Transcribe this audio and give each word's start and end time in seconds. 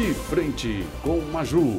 De 0.00 0.14
frente 0.14 0.82
com 1.02 1.20
Maju. 1.30 1.78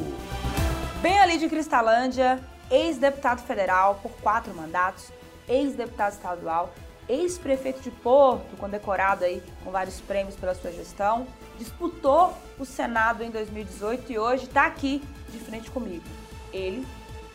Bem 1.02 1.18
ali 1.18 1.38
de 1.38 1.48
Cristalândia, 1.48 2.38
ex-deputado 2.70 3.40
federal 3.40 3.98
por 4.00 4.12
quatro 4.22 4.54
mandatos, 4.54 5.12
ex-deputado 5.48 6.12
estadual, 6.12 6.72
ex-prefeito 7.08 7.80
de 7.80 7.90
Porto, 7.90 8.56
condecorado 8.58 9.24
aí 9.24 9.42
com 9.64 9.72
vários 9.72 10.00
prêmios 10.00 10.36
pela 10.36 10.54
sua 10.54 10.70
gestão, 10.70 11.26
disputou 11.58 12.32
o 12.60 12.64
Senado 12.64 13.24
em 13.24 13.30
2018 13.32 14.12
e 14.12 14.18
hoje 14.20 14.44
está 14.44 14.66
aqui 14.66 15.02
de 15.32 15.38
frente 15.40 15.68
comigo. 15.72 16.04
Ele, 16.52 16.86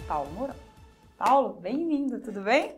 Paulo 0.07 0.31
Mourão. 0.31 0.55
Paulo, 1.17 1.59
bem-vindo, 1.61 2.17
tudo 2.19 2.39
bem? 2.39 2.75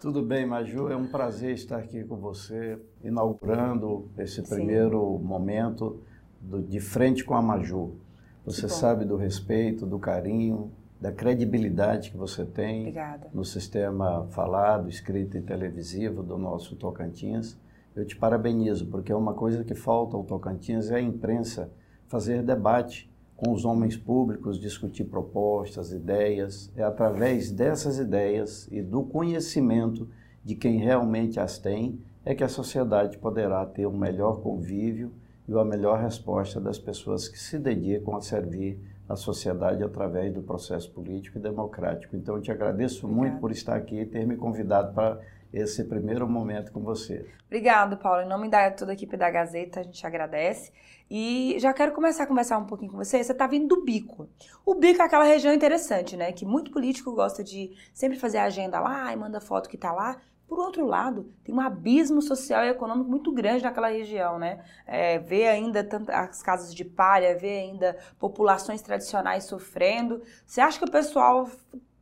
Tudo 0.00 0.20
bem, 0.20 0.44
Maju. 0.44 0.88
É 0.88 0.96
um 0.96 1.06
prazer 1.06 1.54
estar 1.54 1.78
aqui 1.78 2.02
com 2.02 2.16
você, 2.16 2.76
inaugurando 3.04 4.10
esse 4.18 4.42
primeiro 4.42 5.16
Sim. 5.20 5.24
momento 5.24 6.02
do, 6.42 6.60
de 6.60 6.80
frente 6.80 7.24
com 7.24 7.34
a 7.34 7.40
Maju. 7.40 7.94
Você 8.44 8.68
sabe 8.68 9.04
do 9.04 9.16
respeito, 9.16 9.86
do 9.86 9.98
carinho, 9.98 10.72
da 11.00 11.12
credibilidade 11.12 12.10
que 12.10 12.16
você 12.16 12.44
tem 12.44 12.80
Obrigada. 12.80 13.28
no 13.32 13.44
sistema 13.44 14.26
falado, 14.30 14.88
escrito 14.88 15.36
e 15.36 15.40
televisivo 15.40 16.22
do 16.22 16.36
nosso 16.36 16.76
Tocantins. 16.76 17.56
Eu 17.94 18.04
te 18.04 18.16
parabenizo, 18.16 18.86
porque 18.86 19.12
é 19.12 19.16
uma 19.16 19.34
coisa 19.34 19.62
que 19.62 19.74
falta 19.74 20.16
ao 20.16 20.24
Tocantins 20.24 20.90
é 20.90 20.96
a 20.96 21.00
imprensa 21.00 21.70
fazer 22.08 22.42
debate 22.42 23.10
com 23.36 23.52
os 23.52 23.64
homens 23.64 23.96
públicos, 23.96 24.60
discutir 24.60 25.04
propostas, 25.04 25.92
ideias. 25.92 26.72
É 26.76 26.82
através 26.82 27.50
dessas 27.50 27.98
ideias 27.98 28.68
e 28.70 28.80
do 28.80 29.02
conhecimento 29.02 30.08
de 30.44 30.54
quem 30.54 30.78
realmente 30.78 31.40
as 31.40 31.58
tem 31.58 32.00
é 32.24 32.34
que 32.34 32.44
a 32.44 32.48
sociedade 32.48 33.18
poderá 33.18 33.66
ter 33.66 33.86
um 33.86 33.96
melhor 33.96 34.40
convívio 34.40 35.12
e 35.48 35.52
a 35.58 35.64
melhor 35.64 36.00
resposta 36.00 36.60
das 36.60 36.78
pessoas 36.78 37.28
que 37.28 37.38
se 37.38 37.58
dedicam 37.58 38.16
a 38.16 38.20
servir 38.20 38.78
a 39.08 39.16
sociedade 39.16 39.82
através 39.82 40.32
do 40.32 40.42
processo 40.42 40.90
político 40.90 41.38
e 41.38 41.40
democrático. 41.40 42.16
Então, 42.16 42.36
eu 42.36 42.42
te 42.42 42.50
agradeço 42.50 43.06
Obrigada. 43.06 43.28
muito 43.28 43.40
por 43.40 43.50
estar 43.50 43.76
aqui 43.76 44.00
e 44.00 44.06
ter 44.06 44.26
me 44.26 44.36
convidado 44.36 44.94
para 44.94 45.20
esse 45.52 45.84
primeiro 45.84 46.26
momento 46.26 46.72
com 46.72 46.80
você. 46.80 47.26
Obrigado, 47.46 47.98
Paulo. 47.98 48.22
Em 48.22 48.28
nome 48.28 48.48
da 48.48 48.70
toda 48.70 48.92
a 48.92 48.94
equipe 48.94 49.16
da 49.16 49.30
Gazeta, 49.30 49.80
a 49.80 49.82
gente 49.82 50.06
agradece. 50.06 50.72
E 51.10 51.56
já 51.58 51.74
quero 51.74 51.92
começar 51.92 52.24
a 52.24 52.26
conversar 52.26 52.56
um 52.56 52.64
pouquinho 52.64 52.90
com 52.90 52.96
você. 52.96 53.22
Você 53.22 53.32
está 53.32 53.46
vindo 53.46 53.68
do 53.68 53.84
Bico. 53.84 54.30
O 54.64 54.74
Bico 54.74 55.02
é 55.02 55.04
aquela 55.04 55.24
região 55.24 55.52
interessante, 55.52 56.16
né? 56.16 56.32
Que 56.32 56.46
muito 56.46 56.70
político 56.70 57.12
gosta 57.12 57.44
de 57.44 57.76
sempre 57.92 58.18
fazer 58.18 58.38
a 58.38 58.44
agenda 58.44 58.80
lá 58.80 59.12
e 59.12 59.16
manda 59.16 59.38
foto 59.38 59.68
que 59.68 59.76
está 59.76 59.92
lá. 59.92 60.16
Por 60.52 60.58
outro 60.58 60.84
lado, 60.84 61.32
tem 61.42 61.54
um 61.54 61.60
abismo 61.62 62.20
social 62.20 62.62
e 62.62 62.68
econômico 62.68 63.08
muito 63.08 63.32
grande 63.32 63.64
naquela 63.64 63.88
região, 63.88 64.38
né? 64.38 64.62
É, 64.86 65.18
vê 65.18 65.48
ainda 65.48 65.82
tantas, 65.82 66.14
as 66.14 66.42
casas 66.42 66.74
de 66.74 66.84
palha, 66.84 67.38
vê 67.38 67.60
ainda 67.60 67.96
populações 68.18 68.82
tradicionais 68.82 69.44
sofrendo. 69.44 70.20
Você 70.44 70.60
acha 70.60 70.78
que 70.78 70.84
o 70.84 70.90
pessoal 70.90 71.48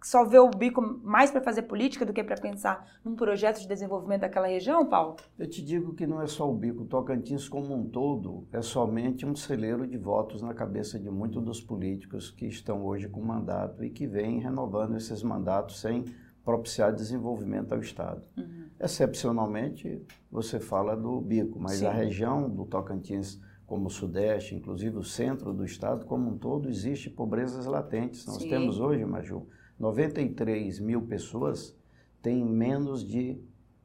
só 0.02 0.24
vê 0.24 0.40
o 0.40 0.50
bico 0.50 0.82
mais 0.82 1.30
para 1.30 1.40
fazer 1.40 1.62
política 1.62 2.04
do 2.04 2.12
que 2.12 2.24
para 2.24 2.36
pensar 2.40 2.84
num 3.04 3.14
projeto 3.14 3.60
de 3.60 3.68
desenvolvimento 3.68 4.22
daquela 4.22 4.48
região, 4.48 4.84
Paulo? 4.84 5.14
Eu 5.38 5.48
te 5.48 5.62
digo 5.62 5.94
que 5.94 6.04
não 6.04 6.20
é 6.20 6.26
só 6.26 6.50
o 6.50 6.52
bico. 6.52 6.84
Tocantins, 6.86 7.48
como 7.48 7.72
um 7.72 7.88
todo, 7.88 8.48
é 8.52 8.60
somente 8.60 9.24
um 9.24 9.36
celeiro 9.36 9.86
de 9.86 9.96
votos 9.96 10.42
na 10.42 10.52
cabeça 10.52 10.98
de 10.98 11.08
muitos 11.08 11.40
dos 11.44 11.60
políticos 11.60 12.32
que 12.32 12.46
estão 12.46 12.84
hoje 12.84 13.08
com 13.08 13.20
mandato 13.20 13.84
e 13.84 13.90
que 13.90 14.08
vêm 14.08 14.40
renovando 14.40 14.96
esses 14.96 15.22
mandatos 15.22 15.80
sem 15.80 16.04
propiciar 16.44 16.92
desenvolvimento 16.92 17.72
ao 17.72 17.80
Estado. 17.80 18.26
Uhum. 18.36 18.66
Excepcionalmente, 18.80 20.02
você 20.30 20.58
fala 20.58 20.96
do 20.96 21.20
bico, 21.20 21.58
mas 21.60 21.78
Sim. 21.78 21.86
a 21.86 21.92
região 21.92 22.48
do 22.48 22.64
Tocantins, 22.64 23.40
como 23.66 23.86
o 23.86 23.90
Sudeste, 23.90 24.54
inclusive 24.54 24.96
o 24.96 25.04
centro 25.04 25.52
do 25.52 25.64
Estado 25.64 26.06
como 26.06 26.30
um 26.30 26.38
todo, 26.38 26.68
existe 26.68 27.10
pobrezas 27.10 27.66
latentes. 27.66 28.26
Nós 28.26 28.42
Sim. 28.42 28.48
temos 28.48 28.80
hoje, 28.80 29.04
Maju, 29.04 29.46
93 29.78 30.80
mil 30.80 31.02
pessoas 31.02 31.76
têm 32.22 32.44
menos 32.44 33.06
de 33.06 33.40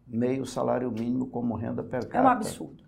meio 0.08 0.46
salário 0.46 0.92
mínimo 0.92 1.28
como 1.28 1.56
renda 1.56 1.84
per 1.84 2.02
capita. 2.02 2.18
É 2.18 2.22
um 2.22 2.28
absurdo. 2.28 2.84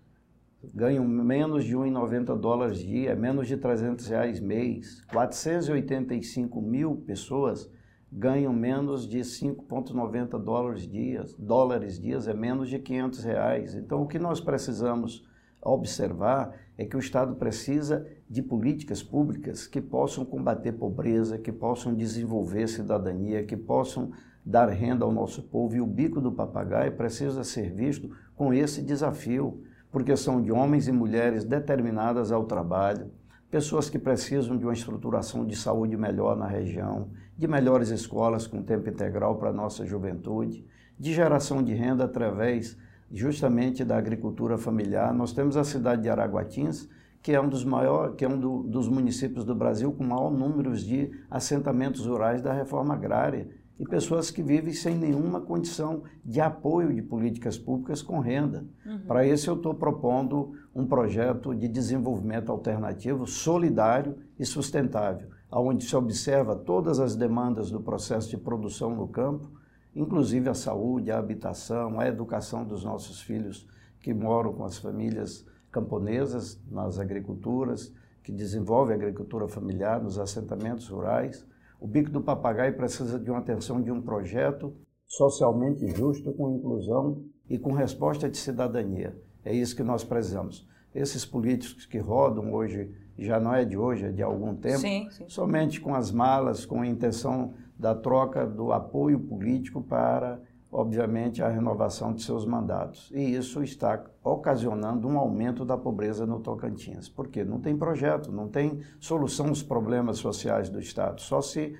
Ganham 0.74 1.06
menos 1.06 1.64
de 1.64 1.76
1,90 1.76 2.36
dólares 2.36 2.78
dia, 2.78 3.14
menos 3.14 3.46
de 3.46 3.56
300 3.56 4.06
reais 4.08 4.40
mês. 4.40 5.02
485 5.12 6.60
mil 6.60 6.96
pessoas 6.96 7.70
ganham 8.10 8.52
menos 8.52 9.06
de 9.06 9.20
5,90 9.20 10.42
dólares 10.42 10.88
dias, 10.88 11.34
dólares 11.38 12.00
dias 12.00 12.26
é 12.26 12.34
menos 12.34 12.68
de 12.68 12.78
500 12.78 13.24
reais. 13.24 13.74
Então, 13.74 14.02
o 14.02 14.06
que 14.06 14.18
nós 14.18 14.40
precisamos 14.40 15.28
observar 15.60 16.54
é 16.76 16.84
que 16.84 16.96
o 16.96 17.00
Estado 17.00 17.34
precisa 17.34 18.06
de 18.28 18.42
políticas 18.42 19.02
públicas 19.02 19.66
que 19.66 19.80
possam 19.80 20.24
combater 20.24 20.72
pobreza, 20.72 21.38
que 21.38 21.52
possam 21.52 21.94
desenvolver 21.94 22.68
cidadania, 22.68 23.44
que 23.44 23.56
possam 23.56 24.12
dar 24.44 24.68
renda 24.68 25.04
ao 25.04 25.12
nosso 25.12 25.42
povo. 25.42 25.76
E 25.76 25.80
o 25.80 25.86
bico 25.86 26.20
do 26.20 26.32
papagaio 26.32 26.92
precisa 26.92 27.44
ser 27.44 27.72
visto 27.72 28.10
com 28.34 28.54
esse 28.54 28.80
desafio, 28.80 29.62
porque 29.90 30.16
são 30.16 30.40
de 30.40 30.52
homens 30.52 30.88
e 30.88 30.92
mulheres 30.92 31.44
determinadas 31.44 32.30
ao 32.30 32.44
trabalho, 32.44 33.10
pessoas 33.50 33.88
que 33.88 33.98
precisam 33.98 34.56
de 34.56 34.64
uma 34.64 34.72
estruturação 34.72 35.46
de 35.46 35.56
saúde 35.56 35.96
melhor 35.96 36.36
na 36.36 36.46
região, 36.46 37.10
de 37.36 37.46
melhores 37.48 37.88
escolas 37.88 38.46
com 38.46 38.62
tempo 38.62 38.88
integral 38.88 39.36
para 39.36 39.50
a 39.50 39.52
nossa 39.52 39.86
juventude, 39.86 40.66
de 40.98 41.14
geração 41.14 41.62
de 41.62 41.72
renda 41.72 42.04
através 42.04 42.76
justamente 43.10 43.84
da 43.84 43.96
agricultura 43.96 44.58
familiar. 44.58 45.14
Nós 45.14 45.32
temos 45.32 45.56
a 45.56 45.64
cidade 45.64 46.02
de 46.02 46.10
Araguatins, 46.10 46.88
que 47.22 47.32
é 47.32 47.40
um 47.40 47.48
dos 47.48 47.64
maiores, 47.64 48.14
que 48.16 48.24
é 48.24 48.28
um 48.28 48.38
do, 48.38 48.62
dos 48.64 48.88
municípios 48.88 49.44
do 49.44 49.54
Brasil 49.54 49.92
com 49.92 50.04
maior 50.04 50.30
número 50.30 50.76
de 50.76 51.10
assentamentos 51.30 52.06
rurais 52.06 52.42
da 52.42 52.52
reforma 52.52 52.94
agrária 52.94 53.48
e 53.78 53.84
pessoas 53.84 54.30
que 54.30 54.42
vivem 54.42 54.72
sem 54.72 54.96
nenhuma 54.96 55.40
condição 55.40 56.02
de 56.24 56.40
apoio 56.40 56.92
de 56.92 57.00
políticas 57.00 57.56
públicas 57.56 58.02
com 58.02 58.18
renda. 58.18 58.66
Uhum. 58.84 58.98
Para 59.06 59.24
isso, 59.24 59.48
eu 59.48 59.54
estou 59.54 59.72
propondo 59.72 60.52
um 60.74 60.84
projeto 60.84 61.54
de 61.54 61.68
desenvolvimento 61.68 62.50
alternativo, 62.50 63.26
solidário 63.26 64.16
e 64.38 64.44
sustentável, 64.44 65.28
onde 65.50 65.84
se 65.84 65.94
observa 65.94 66.56
todas 66.56 66.98
as 66.98 67.14
demandas 67.14 67.70
do 67.70 67.80
processo 67.80 68.28
de 68.28 68.36
produção 68.36 68.96
no 68.96 69.06
campo, 69.06 69.48
inclusive 69.94 70.48
a 70.48 70.54
saúde, 70.54 71.12
a 71.12 71.18
habitação, 71.18 72.00
a 72.00 72.08
educação 72.08 72.64
dos 72.64 72.84
nossos 72.84 73.20
filhos 73.20 73.66
que 74.00 74.12
moram 74.12 74.52
com 74.52 74.64
as 74.64 74.78
famílias 74.78 75.46
camponesas, 75.70 76.60
nas 76.70 76.98
agriculturas, 76.98 77.92
que 78.24 78.32
desenvolvem 78.32 78.94
a 78.94 78.98
agricultura 78.98 79.46
familiar, 79.46 80.02
nos 80.02 80.18
assentamentos 80.18 80.88
rurais 80.88 81.46
o 81.80 81.86
Bico 81.86 82.10
do 82.10 82.20
Papagaio 82.20 82.76
precisa 82.76 83.18
de 83.18 83.30
uma 83.30 83.38
atenção 83.38 83.80
de 83.80 83.90
um 83.90 84.02
projeto 84.02 84.74
socialmente 85.06 85.86
justo, 85.88 86.32
com 86.32 86.56
inclusão 86.56 87.24
e 87.48 87.58
com 87.58 87.72
resposta 87.72 88.28
de 88.28 88.36
cidadania. 88.36 89.16
É 89.44 89.54
isso 89.54 89.74
que 89.74 89.82
nós 89.82 90.04
precisamos. 90.04 90.68
Esses 90.94 91.24
políticos 91.24 91.86
que 91.86 91.98
rodam 91.98 92.52
hoje, 92.52 92.90
já 93.18 93.40
não 93.40 93.54
é 93.54 93.64
de 93.64 93.76
hoje, 93.76 94.06
é 94.06 94.10
de 94.10 94.22
algum 94.22 94.54
tempo, 94.54 94.78
sim, 94.78 95.08
sim. 95.10 95.24
somente 95.28 95.80
com 95.80 95.94
as 95.94 96.10
malas, 96.10 96.66
com 96.66 96.82
a 96.82 96.86
intenção 96.86 97.54
da 97.78 97.94
troca 97.94 98.46
do 98.46 98.72
apoio 98.72 99.18
político 99.20 99.80
para 99.80 100.40
obviamente, 100.70 101.42
a 101.42 101.48
renovação 101.48 102.12
de 102.12 102.22
seus 102.22 102.44
mandatos. 102.44 103.10
E 103.14 103.34
isso 103.34 103.62
está 103.62 104.04
ocasionando 104.22 105.08
um 105.08 105.18
aumento 105.18 105.64
da 105.64 105.76
pobreza 105.76 106.26
no 106.26 106.40
Tocantins. 106.40 107.08
Por 107.08 107.28
quê? 107.28 107.42
Não 107.44 107.60
tem 107.60 107.76
projeto, 107.76 108.30
não 108.30 108.48
tem 108.48 108.80
solução 109.00 109.48
aos 109.48 109.62
problemas 109.62 110.18
sociais 110.18 110.68
do 110.68 110.78
Estado. 110.78 111.20
Só 111.20 111.40
se, 111.40 111.74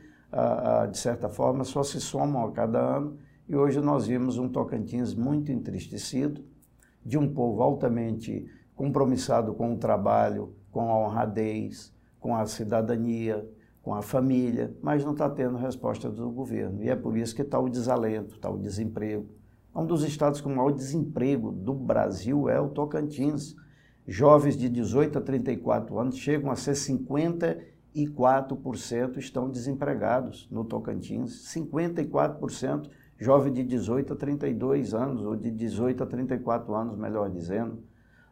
de 0.91 0.99
certa 0.99 1.29
forma, 1.29 1.65
só 1.65 1.83
se 1.83 2.01
somam 2.01 2.47
a 2.47 2.53
cada 2.53 2.79
ano. 2.79 3.19
E 3.49 3.57
hoje 3.57 3.81
nós 3.81 4.07
vimos 4.07 4.39
um 4.39 4.49
Tocantins 4.49 5.15
muito 5.15 5.53
entristecido, 5.53 6.45
de 7.05 7.17
um 7.17 7.33
povo 7.33 7.63
altamente 7.63 8.47
compromissado 8.75 9.55
com 9.55 9.75
o 9.75 9.79
trabalho, 9.79 10.55
com 10.71 10.91
a 10.91 10.99
honradez, 10.99 11.93
com 12.21 12.37
a 12.37 12.45
cidadania, 12.47 13.49
com 13.89 13.95
a 13.95 14.03
família, 14.03 14.77
mas 14.83 15.03
não 15.03 15.13
está 15.13 15.31
tendo 15.31 15.57
resposta 15.57 16.11
do 16.11 16.31
governo. 16.31 16.85
E 16.85 16.91
é 16.91 16.95
por 16.95 17.17
isso 17.17 17.35
que 17.35 17.41
está 17.41 17.59
o 17.59 17.71
desalento, 17.71 18.35
está 18.35 18.51
o 18.51 18.59
desemprego. 18.59 19.27
Um 19.75 19.87
dos 19.87 20.05
estados 20.05 20.43
com 20.43 20.51
maior 20.51 20.73
desemprego 20.73 21.51
do 21.51 21.73
Brasil 21.73 22.51
é 22.51 22.61
o 22.61 22.69
Tocantins. 22.69 23.57
Jovens 24.07 24.59
de 24.59 24.69
18 24.69 25.17
a 25.17 25.23
34 25.23 25.99
anos 25.99 26.19
chegam 26.19 26.51
a 26.51 26.55
ser 26.55 26.73
54% 26.73 29.17
estão 29.17 29.49
desempregados 29.49 30.47
no 30.51 30.67
Tocantins. 30.67 31.51
54% 31.51 32.91
jovem 33.19 33.55
de 33.55 33.65
18 33.65 34.13
a 34.13 34.17
32 34.17 34.93
anos, 34.93 35.25
ou 35.25 35.35
de 35.35 35.51
18 35.51 36.03
a 36.03 36.07
34 36.07 36.75
anos, 36.75 36.95
melhor 36.95 37.31
dizendo. 37.31 37.83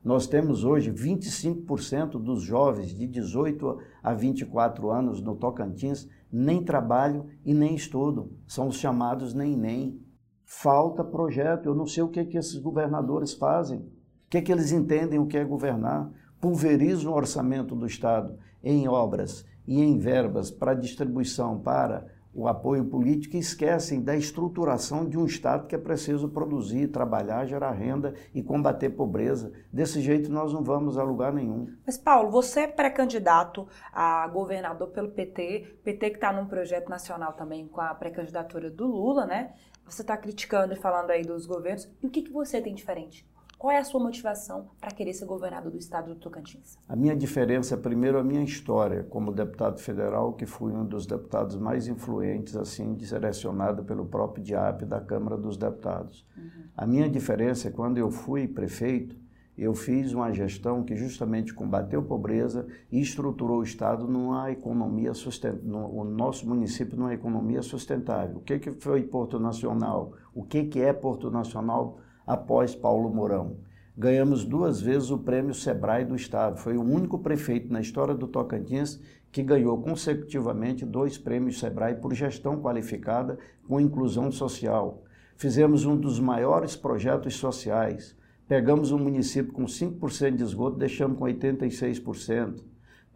Nós 0.06 0.28
temos 0.28 0.62
hoje 0.62 0.92
25% 0.92 2.10
dos 2.12 2.40
jovens 2.40 2.94
de 2.94 3.08
18 3.08 3.80
a 4.00 4.14
24 4.14 4.88
anos 4.88 5.20
no 5.20 5.34
Tocantins 5.34 6.08
nem 6.30 6.62
trabalham 6.62 7.26
e 7.44 7.52
nem 7.52 7.74
estudam. 7.74 8.30
São 8.46 8.68
os 8.68 8.76
chamados 8.76 9.34
nem-nem. 9.34 10.00
Falta 10.44 11.02
projeto. 11.02 11.66
Eu 11.66 11.74
não 11.74 11.88
sei 11.88 12.04
o 12.04 12.08
que, 12.08 12.24
que 12.24 12.38
esses 12.38 12.56
governadores 12.56 13.34
fazem. 13.34 13.80
O 13.80 14.30
que, 14.30 14.42
que 14.42 14.52
eles 14.52 14.70
entendem 14.70 15.18
o 15.18 15.26
que 15.26 15.36
é 15.36 15.44
governar. 15.44 16.08
Pulverizam 16.40 17.10
o 17.10 17.16
orçamento 17.16 17.74
do 17.74 17.84
Estado 17.84 18.38
em 18.62 18.86
obras 18.86 19.44
e 19.66 19.82
em 19.82 19.98
verbas 19.98 20.52
para 20.52 20.74
distribuição 20.74 21.58
para 21.58 22.06
o 22.36 22.46
apoio 22.46 22.84
político 22.84 23.34
e 23.34 23.38
esquecem 23.38 24.02
da 24.02 24.14
estruturação 24.14 25.08
de 25.08 25.16
um 25.16 25.24
Estado 25.24 25.66
que 25.66 25.74
é 25.74 25.78
preciso 25.78 26.28
produzir, 26.28 26.88
trabalhar, 26.88 27.46
gerar 27.46 27.72
renda 27.72 28.12
e 28.34 28.42
combater 28.42 28.90
pobreza. 28.90 29.52
Desse 29.72 30.02
jeito 30.02 30.30
nós 30.30 30.52
não 30.52 30.62
vamos 30.62 30.98
a 30.98 31.02
lugar 31.02 31.32
nenhum. 31.32 31.74
Mas, 31.86 31.96
Paulo, 31.96 32.30
você 32.30 32.60
é 32.60 32.66
pré-candidato 32.66 33.66
a 33.90 34.28
governador 34.28 34.88
pelo 34.88 35.08
PT, 35.08 35.78
PT 35.82 36.10
que 36.10 36.16
está 36.16 36.30
num 36.30 36.46
projeto 36.46 36.90
nacional 36.90 37.32
também 37.32 37.66
com 37.66 37.80
a 37.80 37.94
pré-candidatura 37.94 38.70
do 38.70 38.86
Lula, 38.86 39.24
né? 39.24 39.54
Você 39.86 40.02
está 40.02 40.14
criticando 40.16 40.74
e 40.74 40.76
falando 40.76 41.12
aí 41.12 41.22
dos 41.22 41.46
governos. 41.46 41.88
E 42.02 42.06
o 42.06 42.10
que, 42.10 42.20
que 42.20 42.32
você 42.32 42.60
tem 42.60 42.74
diferente? 42.74 43.26
Qual 43.58 43.72
é 43.72 43.78
a 43.78 43.84
sua 43.84 44.00
motivação 44.00 44.68
para 44.78 44.90
querer 44.90 45.14
ser 45.14 45.24
governador 45.24 45.72
do 45.72 45.78
estado 45.78 46.12
do 46.12 46.20
Tocantins? 46.20 46.78
A 46.86 46.94
minha 46.94 47.16
diferença 47.16 47.74
é, 47.74 47.78
primeiro, 47.78 48.18
a 48.18 48.24
minha 48.24 48.42
história 48.42 49.02
como 49.04 49.32
deputado 49.32 49.80
federal, 49.80 50.34
que 50.34 50.44
fui 50.44 50.72
um 50.72 50.84
dos 50.84 51.06
deputados 51.06 51.56
mais 51.56 51.88
influentes, 51.88 52.54
assim, 52.54 52.94
direcionado 52.94 53.82
pelo 53.82 54.04
próprio 54.04 54.44
DIAP 54.44 54.82
da 54.84 55.00
Câmara 55.00 55.38
dos 55.38 55.56
Deputados. 55.56 56.26
Uhum. 56.36 56.64
A 56.76 56.86
minha 56.86 57.08
diferença 57.08 57.68
é 57.68 57.70
quando 57.70 57.96
eu 57.96 58.10
fui 58.10 58.46
prefeito, 58.46 59.16
eu 59.56 59.74
fiz 59.74 60.12
uma 60.12 60.30
gestão 60.34 60.84
que 60.84 60.94
justamente 60.94 61.54
combateu 61.54 62.00
a 62.00 62.04
pobreza 62.04 62.66
e 62.92 63.00
estruturou 63.00 63.60
o 63.60 63.62
Estado 63.62 64.06
numa 64.06 64.50
economia 64.50 65.14
sustentável, 65.14 65.64
no, 65.64 66.00
o 66.00 66.04
nosso 66.04 66.46
município 66.46 66.94
numa 66.94 67.14
economia 67.14 67.62
sustentável. 67.62 68.36
O 68.36 68.40
que, 68.40 68.58
que 68.58 68.72
foi 68.72 69.02
Porto 69.02 69.40
Nacional? 69.40 70.12
O 70.34 70.44
que, 70.44 70.64
que 70.64 70.82
é 70.82 70.92
Porto 70.92 71.30
Nacional? 71.30 72.00
Após 72.26 72.74
Paulo 72.74 73.08
Mourão. 73.08 73.56
Ganhamos 73.96 74.44
duas 74.44 74.80
vezes 74.80 75.10
o 75.10 75.16
prêmio 75.16 75.54
Sebrae 75.54 76.04
do 76.04 76.16
Estado. 76.16 76.58
Foi 76.58 76.76
o 76.76 76.82
único 76.82 77.18
prefeito 77.18 77.72
na 77.72 77.80
história 77.80 78.14
do 78.14 78.26
Tocantins 78.26 79.00
que 79.32 79.42
ganhou 79.42 79.80
consecutivamente 79.80 80.84
dois 80.84 81.16
prêmios 81.16 81.58
Sebrae 81.58 81.94
por 81.94 82.12
gestão 82.12 82.60
qualificada 82.60 83.38
com 83.66 83.80
inclusão 83.80 84.30
social. 84.30 85.02
Fizemos 85.36 85.84
um 85.84 85.96
dos 85.96 86.18
maiores 86.18 86.76
projetos 86.76 87.36
sociais. 87.36 88.16
Pegamos 88.48 88.92
um 88.92 88.98
município 88.98 89.52
com 89.52 89.64
5% 89.64 90.36
de 90.36 90.42
esgoto, 90.42 90.78
deixamos 90.78 91.18
com 91.18 91.24
86%. 91.24 92.62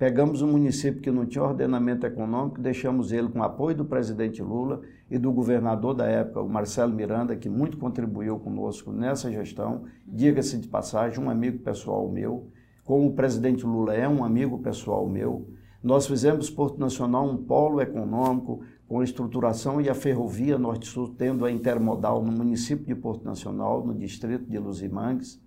Pegamos 0.00 0.40
um 0.40 0.46
município 0.46 1.02
que 1.02 1.10
não 1.10 1.26
tinha 1.26 1.44
ordenamento 1.44 2.06
econômico, 2.06 2.58
deixamos 2.58 3.12
ele 3.12 3.28
com 3.28 3.42
apoio 3.42 3.76
do 3.76 3.84
presidente 3.84 4.42
Lula 4.42 4.80
e 5.10 5.18
do 5.18 5.30
governador 5.30 5.92
da 5.92 6.06
época, 6.06 6.40
o 6.40 6.48
Marcelo 6.48 6.94
Miranda, 6.94 7.36
que 7.36 7.50
muito 7.50 7.76
contribuiu 7.76 8.38
conosco 8.38 8.92
nessa 8.92 9.30
gestão. 9.30 9.84
Diga-se 10.06 10.56
de 10.56 10.68
passagem, 10.68 11.22
um 11.22 11.28
amigo 11.28 11.58
pessoal 11.58 12.08
meu. 12.08 12.48
Como 12.82 13.08
o 13.08 13.12
presidente 13.12 13.66
Lula 13.66 13.94
é 13.94 14.08
um 14.08 14.24
amigo 14.24 14.58
pessoal 14.60 15.06
meu, 15.06 15.46
nós 15.82 16.06
fizemos 16.06 16.48
Porto 16.48 16.80
Nacional 16.80 17.28
um 17.28 17.36
polo 17.36 17.78
econômico 17.82 18.62
com 18.88 19.02
estruturação 19.02 19.82
e 19.82 19.90
a 19.90 19.94
ferrovia 19.94 20.56
Norte-Sul 20.56 21.14
tendo 21.18 21.44
a 21.44 21.52
intermodal 21.52 22.24
no 22.24 22.32
município 22.32 22.86
de 22.86 22.94
Porto 22.94 23.22
Nacional, 23.26 23.86
no 23.86 23.94
distrito 23.94 24.50
de 24.50 24.58
Luzimangues. 24.58 25.38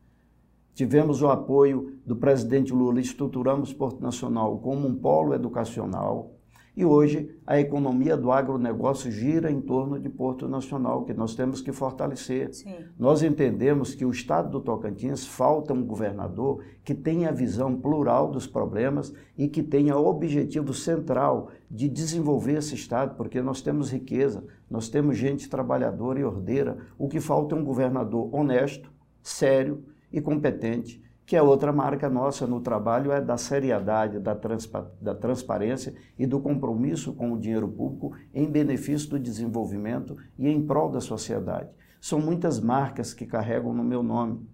Tivemos 0.74 1.22
o 1.22 1.28
apoio 1.28 1.94
do 2.06 2.16
presidente 2.16 2.74
Lula, 2.74 3.00
estruturamos 3.00 3.72
Porto 3.72 4.02
Nacional 4.02 4.58
como 4.58 4.88
um 4.88 4.96
polo 4.96 5.34
educacional. 5.34 6.31
E 6.75 6.84
hoje 6.84 7.30
a 7.46 7.60
economia 7.60 8.18
do 8.18 8.31
agronegócio 8.31 9.12
gira 9.12 9.52
em 9.52 9.62
torno 9.62 10.00
de 10.00 10.10
Porto 10.10 10.48
Nacional, 10.48 11.06
que 11.06 11.14
nós 11.14 11.36
temos 11.36 11.62
que 11.62 11.72
fortalecer. 11.72 12.52
Sim. 12.52 12.74
Nós 12.98 13.22
entendemos 13.22 13.94
que 13.94 14.04
o 14.04 14.10
estado 14.10 14.50
do 14.50 14.60
Tocantins 14.60 15.24
falta 15.24 15.72
um 15.72 15.86
governador 15.86 16.64
que 16.84 16.96
tenha 16.96 17.30
a 17.30 17.31
visão 17.31 17.76
plural 17.80 18.31
dos 18.31 18.48
problemas 18.48 19.14
e 19.38 19.48
que 19.48 19.62
tenha 19.62 19.96
o 19.96 20.08
objetivo 20.08 20.74
central 20.74 21.50
de 21.69 21.88
desenvolver 21.88 22.58
esse 22.58 22.74
estado, 22.74 23.16
porque 23.16 23.40
nós 23.40 23.62
temos 23.62 23.92
riqueza, 23.92 24.44
nós 24.68 24.90
temos 24.90 25.16
gente 25.16 25.48
trabalhadora 25.48 26.19
e 26.19 26.24
ordeira. 26.24 26.78
O 26.98 27.08
que 27.08 27.19
falta 27.19 27.56
é 27.56 27.60
um 27.60 27.64
governador 27.64 28.34
honesto, 28.34 28.92
sério, 29.22 29.84
e 30.13 30.21
competente, 30.21 31.01
que 31.25 31.36
é 31.36 31.42
outra 31.42 31.71
marca 31.71 32.10
nossa 32.10 32.45
no 32.45 32.62
trabalho, 32.62 33.12
é 33.12 33.19
da 33.19 33.38
seriedade, 33.38 34.19
da, 34.19 34.36
transpa 34.36 34.92
da 35.01 35.15
transparência 35.15 35.94
e 36.19 36.27
do 36.27 36.39
compromisso 36.39 37.13
com 37.13 37.31
o 37.31 37.39
dinheiro 37.39 37.68
público 37.68 38.15
em 38.33 38.50
benefício 38.50 39.10
do 39.10 39.19
desenvolvimento 39.19 40.15
e 40.38 40.48
em 40.48 40.65
prol 40.65 40.92
da 40.92 41.01
sociedade. 41.01 41.69
São 42.00 42.19
muitas 42.19 42.60
marcas 42.60 43.13
que 43.13 43.25
carregam 43.25 43.74
no 43.74 43.83
meu 43.83 44.04
nome. 44.04 44.45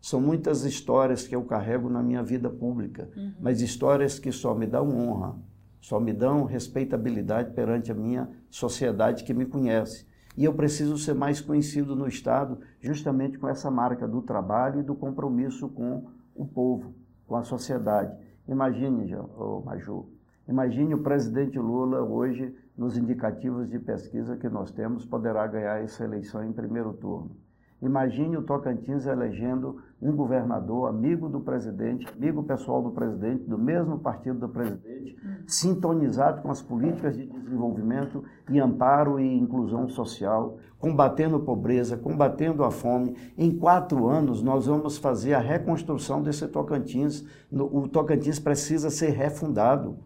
São 0.00 0.20
muitas 0.20 0.64
histórias 0.64 1.26
que 1.26 1.36
eu 1.36 1.44
carrego 1.44 1.88
na 1.90 2.02
minha 2.02 2.22
vida 2.22 2.48
pública, 2.48 3.10
uhum. 3.16 3.34
mas 3.40 3.60
histórias 3.60 4.18
que 4.18 4.32
só 4.32 4.54
me 4.54 4.66
dão 4.66 4.88
honra, 4.96 5.36
só 5.80 6.00
me 6.00 6.12
dão 6.12 6.44
respeitabilidade 6.44 7.52
perante 7.52 7.92
a 7.92 7.94
minha 7.94 8.28
sociedade 8.48 9.24
que 9.24 9.34
me 9.34 9.44
conhece. 9.44 10.06
E 10.36 10.44
eu 10.44 10.52
preciso 10.52 10.98
ser 10.98 11.14
mais 11.14 11.40
conhecido 11.40 11.96
no 11.96 12.06
Estado 12.06 12.58
justamente 12.80 13.38
com 13.38 13.48
essa 13.48 13.70
marca 13.70 14.06
do 14.06 14.20
trabalho 14.20 14.80
e 14.80 14.82
do 14.82 14.94
compromisso 14.94 15.68
com 15.68 16.08
o 16.34 16.46
povo, 16.46 16.94
com 17.26 17.36
a 17.36 17.42
sociedade. 17.42 18.14
Imagine, 18.46 19.16
oh, 19.16 19.62
Maju, 19.64 20.08
imagine 20.46 20.94
o 20.94 21.02
presidente 21.02 21.58
Lula 21.58 22.02
hoje, 22.02 22.54
nos 22.76 22.98
indicativos 22.98 23.68
de 23.68 23.78
pesquisa 23.78 24.36
que 24.36 24.48
nós 24.48 24.70
temos, 24.70 25.06
poderá 25.06 25.46
ganhar 25.46 25.82
essa 25.82 26.04
eleição 26.04 26.44
em 26.44 26.52
primeiro 26.52 26.92
turno. 26.92 27.34
Imagine 27.82 28.38
o 28.38 28.42
Tocantins 28.42 29.06
elegendo 29.06 29.82
um 30.00 30.16
governador 30.16 30.88
amigo 30.88 31.28
do 31.28 31.40
presidente, 31.40 32.06
amigo 32.08 32.42
pessoal 32.42 32.82
do 32.82 32.90
presidente, 32.90 33.44
do 33.44 33.58
mesmo 33.58 33.98
partido 33.98 34.38
do 34.38 34.48
presidente, 34.48 35.16
sintonizado 35.46 36.40
com 36.40 36.50
as 36.50 36.62
políticas 36.62 37.14
de 37.14 37.26
desenvolvimento 37.26 38.24
e 38.48 38.58
amparo 38.58 39.20
e 39.20 39.38
inclusão 39.38 39.88
social, 39.88 40.56
combatendo 40.78 41.36
a 41.36 41.40
pobreza, 41.40 41.98
combatendo 41.98 42.64
a 42.64 42.70
fome. 42.70 43.14
Em 43.36 43.56
quatro 43.56 44.08
anos, 44.08 44.42
nós 44.42 44.66
vamos 44.66 44.96
fazer 44.96 45.34
a 45.34 45.40
reconstrução 45.40 46.22
desse 46.22 46.48
Tocantins. 46.48 47.26
O 47.52 47.86
Tocantins 47.86 48.38
precisa 48.38 48.88
ser 48.88 49.10
refundado 49.10 49.98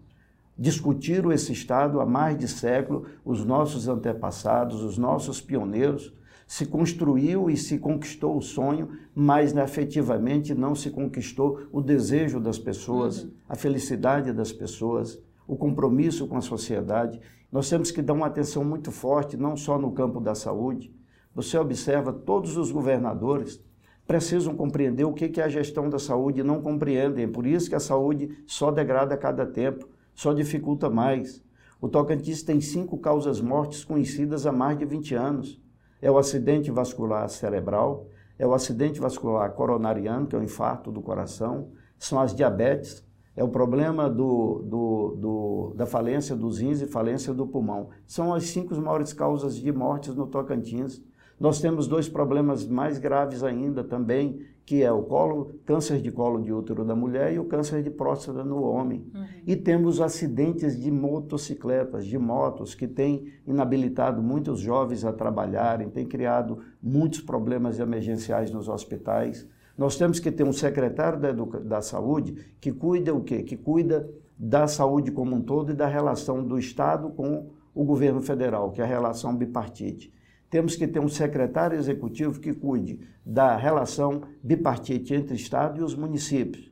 discutiram 0.61 1.33
esse 1.33 1.55
Estado 1.55 2.03
há 2.03 2.07
mais 2.07 2.37
de 2.37 2.47
século, 2.47 3.07
os 3.25 3.43
nossos 3.47 3.89
antepassados, 3.89 4.83
os 4.83 4.99
nossos 4.99 5.41
pioneiros, 5.41 6.13
se 6.51 6.67
construiu 6.67 7.49
e 7.49 7.57
se 7.57 7.79
conquistou 7.79 8.37
o 8.37 8.43
sonho, 8.43 8.89
mas 9.15 9.53
né, 9.53 9.63
efetivamente 9.63 10.53
não 10.53 10.75
se 10.75 10.91
conquistou 10.91 11.61
o 11.71 11.81
desejo 11.81 12.41
das 12.41 12.59
pessoas, 12.59 13.23
uhum. 13.23 13.31
a 13.49 13.55
felicidade 13.55 14.33
das 14.33 14.51
pessoas, 14.51 15.23
o 15.47 15.55
compromisso 15.55 16.27
com 16.27 16.37
a 16.37 16.41
sociedade. 16.41 17.21
Nós 17.53 17.71
temos 17.71 17.93
que 17.93 18.03
dar 18.03 18.15
uma 18.15 18.27
atenção 18.27 18.65
muito 18.65 18.91
forte, 18.91 19.37
não 19.37 19.57
só 19.57 19.79
no 19.79 19.93
campo 19.93 20.21
da 20.21 20.35
saúde. 20.35 20.93
Você 21.37 21.57
observa, 21.57 22.13
todos 22.13 22.57
os 22.57 22.73
governadores 22.73 23.63
precisam 24.05 24.53
compreender 24.57 25.05
o 25.05 25.13
que 25.13 25.41
é 25.41 25.45
a 25.45 25.49
gestão 25.49 25.89
da 25.89 26.01
saúde 26.01 26.41
e 26.41 26.45
não 26.45 26.61
compreendem. 26.61 27.29
Por 27.29 27.47
isso 27.47 27.69
que 27.69 27.77
a 27.77 27.81
saúde 27.81 28.29
só 28.45 28.73
degrada 28.73 29.15
a 29.15 29.19
cada 29.19 29.47
tempo, 29.47 29.89
só 30.17 30.33
dificulta 30.33 30.91
mais. 30.91 31.41
O 31.81 31.89
Tocantins 31.89 32.43
tem 32.43 32.61
cinco 32.61 32.99
causas 32.99 33.41
mortes 33.41 33.85
conhecidas 33.85 34.47
há 34.47 34.53
mais 34.53 34.77
de 34.77 34.85
20 34.85 35.15
anos 35.15 35.60
é 36.01 36.11
o 36.11 36.19
acidente 36.19 36.71
vascular 36.71 37.29
cerebral, 37.29 38.07
é 38.39 38.47
o 38.47 38.55
acidente 38.55 39.01
vascular 39.01 39.53
coronariano, 39.53 40.27
que 40.27 40.35
é 40.35 40.39
o 40.39 40.43
infarto 40.43 40.91
do 40.91 41.03
coração, 41.03 41.69
são 41.99 42.19
as 42.19 42.35
diabetes, 42.35 43.05
é 43.37 43.45
o 43.45 43.49
problema 43.49 44.09
do, 44.09 44.63
do, 44.65 45.17
do, 45.17 45.75
da 45.77 45.87
falência 45.87 46.35
dos 46.35 46.59
rins 46.59 46.81
e 46.81 46.87
falência 46.87 47.33
do 47.33 47.47
pulmão. 47.47 47.91
São 48.07 48.35
as 48.35 48.45
cinco 48.45 48.75
maiores 48.77 49.13
causas 49.13 49.57
de 49.57 49.71
mortes 49.73 50.15
no 50.15 50.27
Tocantins. 50.27 51.03
Nós 51.39 51.61
temos 51.61 51.87
dois 51.87 52.09
problemas 52.09 52.67
mais 52.67 52.99
graves 52.99 53.43
ainda 53.43 53.85
também, 53.85 54.41
que 54.71 54.85
é 54.85 54.93
o 54.93 55.03
colo, 55.03 55.51
câncer 55.67 56.01
de 56.01 56.13
colo 56.13 56.41
de 56.41 56.53
útero 56.53 56.85
da 56.85 56.95
mulher 56.95 57.33
e 57.33 57.41
o 57.41 57.45
câncer 57.45 57.83
de 57.83 57.91
próstata 57.91 58.45
no 58.45 58.63
homem. 58.63 59.05
Uhum. 59.13 59.25
E 59.45 59.57
temos 59.57 60.01
acidentes 60.01 60.81
de 60.81 60.93
motocicletas, 60.93 62.07
de 62.07 62.17
motos, 62.17 62.73
que 62.73 62.87
têm 62.87 63.33
inabilitado 63.45 64.23
muitos 64.23 64.61
jovens 64.61 65.05
a 65.05 65.13
trabalharem, 65.13 65.91
têm 65.91 66.07
criado 66.07 66.61
muitos 66.81 67.21
problemas 67.21 67.81
emergenciais 67.81 68.53
nos 68.53 68.69
hospitais. 68.69 69.45
Nós 69.77 69.97
temos 69.97 70.21
que 70.21 70.31
ter 70.31 70.45
um 70.45 70.53
secretário 70.53 71.19
da, 71.19 71.33
da 71.33 71.83
saúde 71.83 72.55
que 72.61 72.71
cuida 72.71 73.13
o 73.13 73.25
quê? 73.25 73.43
Que 73.43 73.57
cuida 73.57 74.09
da 74.39 74.69
saúde 74.69 75.11
como 75.11 75.35
um 75.35 75.43
todo 75.43 75.73
e 75.73 75.75
da 75.75 75.89
relação 75.89 76.45
do 76.47 76.57
Estado 76.57 77.11
com 77.11 77.51
o 77.75 77.83
governo 77.83 78.21
federal, 78.21 78.71
que 78.71 78.81
é 78.81 78.85
a 78.85 78.87
relação 78.87 79.35
bipartite. 79.35 80.13
Temos 80.51 80.75
que 80.75 80.87
ter 80.87 81.01
um 81.01 81.09
secretário 81.09 81.79
executivo 81.79 82.41
que 82.41 82.53
cuide 82.53 83.01
da 83.25 83.57
relação 83.57 84.23
bipartite 84.43 85.15
entre 85.15 85.35
o 85.35 85.37
Estado 85.37 85.81
e 85.81 85.85
os 85.85 85.95
municípios. 85.95 86.71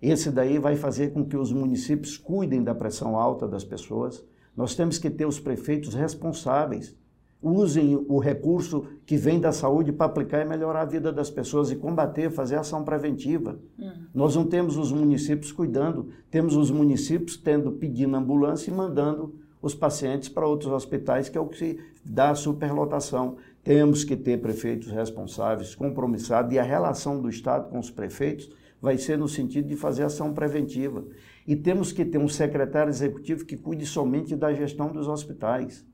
Esse 0.00 0.30
daí 0.30 0.58
vai 0.58 0.76
fazer 0.76 1.12
com 1.12 1.24
que 1.24 1.36
os 1.36 1.52
municípios 1.52 2.16
cuidem 2.16 2.64
da 2.64 2.74
pressão 2.74 3.16
alta 3.16 3.46
das 3.46 3.62
pessoas. 3.62 4.24
Nós 4.56 4.74
temos 4.74 4.98
que 4.98 5.10
ter 5.10 5.26
os 5.26 5.38
prefeitos 5.38 5.94
responsáveis 5.94 6.96
usem 7.42 8.04
o 8.08 8.18
recurso 8.18 8.84
que 9.06 9.16
vem 9.16 9.40
da 9.40 9.52
saúde 9.52 9.92
para 9.92 10.06
aplicar 10.06 10.44
e 10.44 10.48
melhorar 10.48 10.82
a 10.82 10.84
vida 10.84 11.10
das 11.10 11.30
pessoas 11.30 11.70
e 11.70 11.76
combater, 11.76 12.30
fazer 12.30 12.56
ação 12.56 12.84
preventiva. 12.84 13.58
Uhum. 13.78 13.92
Nós 14.14 14.36
não 14.36 14.44
temos 14.44 14.76
os 14.76 14.92
municípios 14.92 15.50
cuidando, 15.50 16.08
temos 16.30 16.54
os 16.54 16.70
municípios 16.70 17.36
tendo 17.36 17.72
pedindo 17.72 18.14
ambulância 18.14 18.70
e 18.70 18.74
mandando 18.74 19.34
os 19.62 19.74
pacientes 19.74 20.28
para 20.28 20.46
outros 20.46 20.72
hospitais, 20.72 21.28
que 21.28 21.36
é 21.36 21.40
o 21.40 21.46
que 21.46 21.78
dá 22.04 22.30
a 22.30 22.34
superlotação. 22.34 23.36
Temos 23.62 24.04
que 24.04 24.16
ter 24.16 24.40
prefeitos 24.40 24.90
responsáveis, 24.90 25.74
compromissados, 25.74 26.52
e 26.52 26.58
a 26.58 26.62
relação 26.62 27.20
do 27.20 27.28
Estado 27.28 27.68
com 27.68 27.78
os 27.78 27.90
prefeitos 27.90 28.50
vai 28.80 28.96
ser 28.96 29.18
no 29.18 29.28
sentido 29.28 29.68
de 29.68 29.76
fazer 29.76 30.04
ação 30.04 30.32
preventiva. 30.32 31.04
E 31.46 31.54
temos 31.54 31.92
que 31.92 32.04
ter 32.04 32.18
um 32.18 32.28
secretário 32.28 32.90
executivo 32.90 33.44
que 33.44 33.56
cuide 33.56 33.84
somente 33.84 34.34
da 34.34 34.52
gestão 34.52 34.90
dos 34.90 35.08
hospitais. 35.08 35.84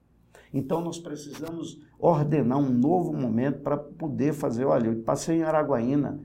Então 0.52 0.80
nós 0.80 0.98
precisamos 0.98 1.80
ordenar 1.98 2.58
um 2.58 2.70
novo 2.70 3.12
momento 3.12 3.60
para 3.60 3.76
poder 3.76 4.32
fazer. 4.32 4.64
Olha, 4.64 4.88
eu 4.88 5.02
passei 5.02 5.38
em 5.38 5.42
Araguaína, 5.42 6.20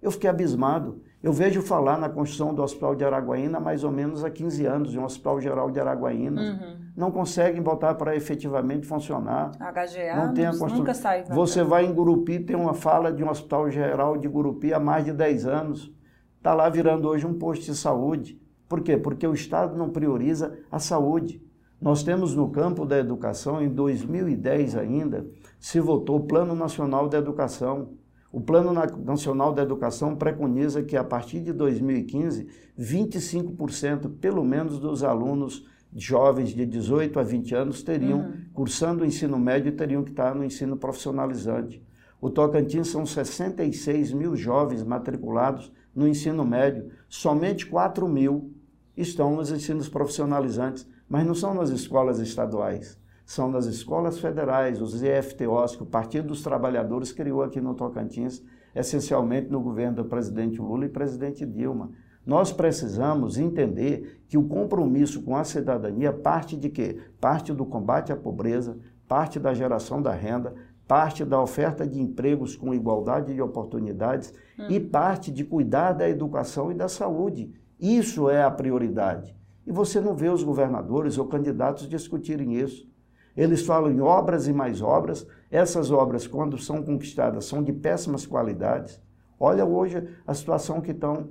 eu 0.00 0.10
fiquei 0.10 0.30
abismado. 0.30 1.02
Eu 1.22 1.32
vejo 1.32 1.60
falar 1.60 1.98
na 1.98 2.08
construção 2.08 2.54
do 2.54 2.62
Hospital 2.62 2.94
de 2.94 3.04
Araguaína 3.04 3.58
há 3.58 3.60
mais 3.60 3.82
ou 3.82 3.90
menos 3.90 4.24
há 4.24 4.30
15 4.30 4.64
anos, 4.66 4.92
de 4.92 4.98
um 4.98 5.04
Hospital 5.04 5.40
Geral 5.40 5.70
de 5.70 5.80
Araguaína. 5.80 6.40
Uhum. 6.40 6.85
Não 6.96 7.10
conseguem 7.10 7.60
botar 7.60 7.94
para 7.94 8.16
efetivamente 8.16 8.86
funcionar. 8.86 9.50
HGA 9.60 10.16
não 10.16 10.32
tem 10.32 10.46
a 10.46 10.50
constru... 10.56 10.78
nunca 10.78 10.94
sai. 10.94 11.24
Você 11.24 11.62
vai 11.62 11.84
em 11.84 11.92
Gurupi, 11.92 12.40
tem 12.40 12.56
uma 12.56 12.72
fala 12.72 13.12
de 13.12 13.22
um 13.22 13.28
Hospital 13.28 13.70
Geral 13.70 14.16
de 14.16 14.26
Gurupi 14.26 14.72
há 14.72 14.80
mais 14.80 15.04
de 15.04 15.12
10 15.12 15.46
anos. 15.46 15.92
Está 16.38 16.54
lá 16.54 16.70
virando 16.70 17.06
hoje 17.06 17.26
um 17.26 17.34
posto 17.34 17.66
de 17.66 17.76
saúde. 17.76 18.40
Por 18.66 18.80
quê? 18.80 18.96
Porque 18.96 19.26
o 19.26 19.34
Estado 19.34 19.76
não 19.76 19.90
prioriza 19.90 20.58
a 20.72 20.78
saúde. 20.78 21.44
Nós 21.78 22.02
temos 22.02 22.34
no 22.34 22.48
campo 22.50 22.86
da 22.86 22.98
educação, 22.98 23.60
em 23.60 23.68
2010 23.68 24.76
ainda, 24.76 25.26
se 25.60 25.78
votou 25.78 26.16
o 26.16 26.26
Plano 26.26 26.54
Nacional 26.54 27.08
da 27.08 27.18
Educação. 27.18 27.90
O 28.32 28.40
Plano 28.40 28.72
Nacional 28.72 29.52
da 29.52 29.62
Educação 29.62 30.16
preconiza 30.16 30.82
que 30.82 30.96
a 30.96 31.04
partir 31.04 31.40
de 31.40 31.52
2015, 31.52 32.48
25% 32.78 34.18
pelo 34.18 34.42
menos 34.42 34.78
dos 34.78 35.04
alunos 35.04 35.66
jovens 35.96 36.50
de 36.50 36.66
18 36.66 37.18
a 37.18 37.22
20 37.22 37.54
anos 37.54 37.82
teriam, 37.82 38.20
uhum. 38.20 38.32
cursando 38.52 39.02
o 39.02 39.06
ensino 39.06 39.38
médio, 39.38 39.72
teriam 39.72 40.04
que 40.04 40.10
estar 40.10 40.34
no 40.34 40.44
ensino 40.44 40.76
profissionalizante. 40.76 41.82
O 42.20 42.30
Tocantins 42.30 42.88
são 42.88 43.04
66 43.04 44.12
mil 44.12 44.36
jovens 44.36 44.84
matriculados 44.84 45.72
no 45.94 46.06
ensino 46.06 46.44
médio, 46.44 46.90
somente 47.08 47.66
4 47.66 48.06
mil 48.08 48.52
estão 48.96 49.34
nos 49.34 49.50
ensinos 49.50 49.88
profissionalizantes 49.88 50.86
mas 51.08 51.26
não 51.26 51.34
são 51.34 51.54
nas 51.54 51.70
escolas 51.70 52.18
estaduais, 52.18 52.98
são 53.24 53.50
nas 53.50 53.66
escolas 53.66 54.18
federais, 54.18 54.80
os 54.80 55.02
EFTOs, 55.02 55.76
que 55.76 55.82
o 55.82 55.86
Partido 55.86 56.28
dos 56.28 56.42
Trabalhadores 56.42 57.12
criou 57.12 57.42
aqui 57.42 57.60
no 57.60 57.74
Tocantins, 57.74 58.42
essencialmente 58.74 59.50
no 59.50 59.60
governo 59.60 59.96
do 59.96 60.04
presidente 60.04 60.60
Lula 60.60 60.86
e 60.86 60.88
presidente 60.88 61.46
Dilma. 61.46 61.90
Nós 62.26 62.52
precisamos 62.52 63.38
entender 63.38 64.20
que 64.26 64.36
o 64.36 64.48
compromisso 64.48 65.22
com 65.22 65.36
a 65.36 65.44
cidadania 65.44 66.12
parte 66.12 66.56
de 66.56 66.68
quê? 66.68 66.98
Parte 67.20 67.52
do 67.52 67.64
combate 67.64 68.12
à 68.12 68.16
pobreza, 68.16 68.76
parte 69.06 69.38
da 69.38 69.54
geração 69.54 70.02
da 70.02 70.10
renda, 70.10 70.52
parte 70.88 71.24
da 71.24 71.40
oferta 71.40 71.86
de 71.86 72.00
empregos 72.00 72.56
com 72.56 72.74
igualdade 72.74 73.32
de 73.32 73.40
oportunidades 73.40 74.34
hum. 74.58 74.66
e 74.68 74.80
parte 74.80 75.30
de 75.30 75.44
cuidar 75.44 75.92
da 75.92 76.08
educação 76.08 76.72
e 76.72 76.74
da 76.74 76.88
saúde. 76.88 77.54
Isso 77.78 78.28
é 78.28 78.42
a 78.42 78.50
prioridade. 78.50 79.36
E 79.64 79.70
você 79.70 80.00
não 80.00 80.14
vê 80.14 80.28
os 80.28 80.42
governadores 80.42 81.18
ou 81.18 81.26
candidatos 81.26 81.88
discutirem 81.88 82.54
isso. 82.54 82.88
Eles 83.36 83.64
falam 83.64 83.90
em 83.90 84.00
obras 84.00 84.48
e 84.48 84.52
mais 84.52 84.82
obras. 84.82 85.26
Essas 85.50 85.90
obras, 85.90 86.26
quando 86.26 86.58
são 86.58 86.82
conquistadas, 86.82 87.44
são 87.44 87.62
de 87.62 87.72
péssimas 87.72 88.26
qualidades. 88.26 89.00
Olha 89.38 89.64
hoje 89.64 90.08
a 90.26 90.32
situação 90.32 90.80
que 90.80 90.92
estão 90.92 91.28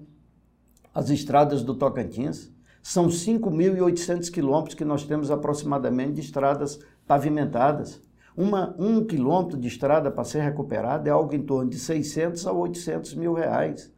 as 0.96 1.10
estradas 1.10 1.62
do 1.62 1.76
Tocantins. 1.76 2.50
São 2.82 3.08
5.800 3.08 4.32
quilômetros 4.32 4.76
que 4.76 4.86
nós 4.86 5.04
temos 5.04 5.30
aproximadamente 5.30 6.14
de 6.14 6.22
estradas 6.22 6.80
pavimentadas. 7.06 8.02
Uma, 8.38 8.74
um 8.80 9.04
quilômetro 9.04 9.58
de 9.58 9.68
estrada 9.68 10.10
para 10.10 10.24
ser 10.24 10.42
recuperada 10.42 11.10
é 11.10 11.12
algo 11.12 11.36
em 11.36 11.42
torno 11.42 11.70
de 11.70 11.78
600 11.78 12.48
a 12.48 12.54
800 12.54 13.16
mil 13.16 13.34
reais. 13.34 13.94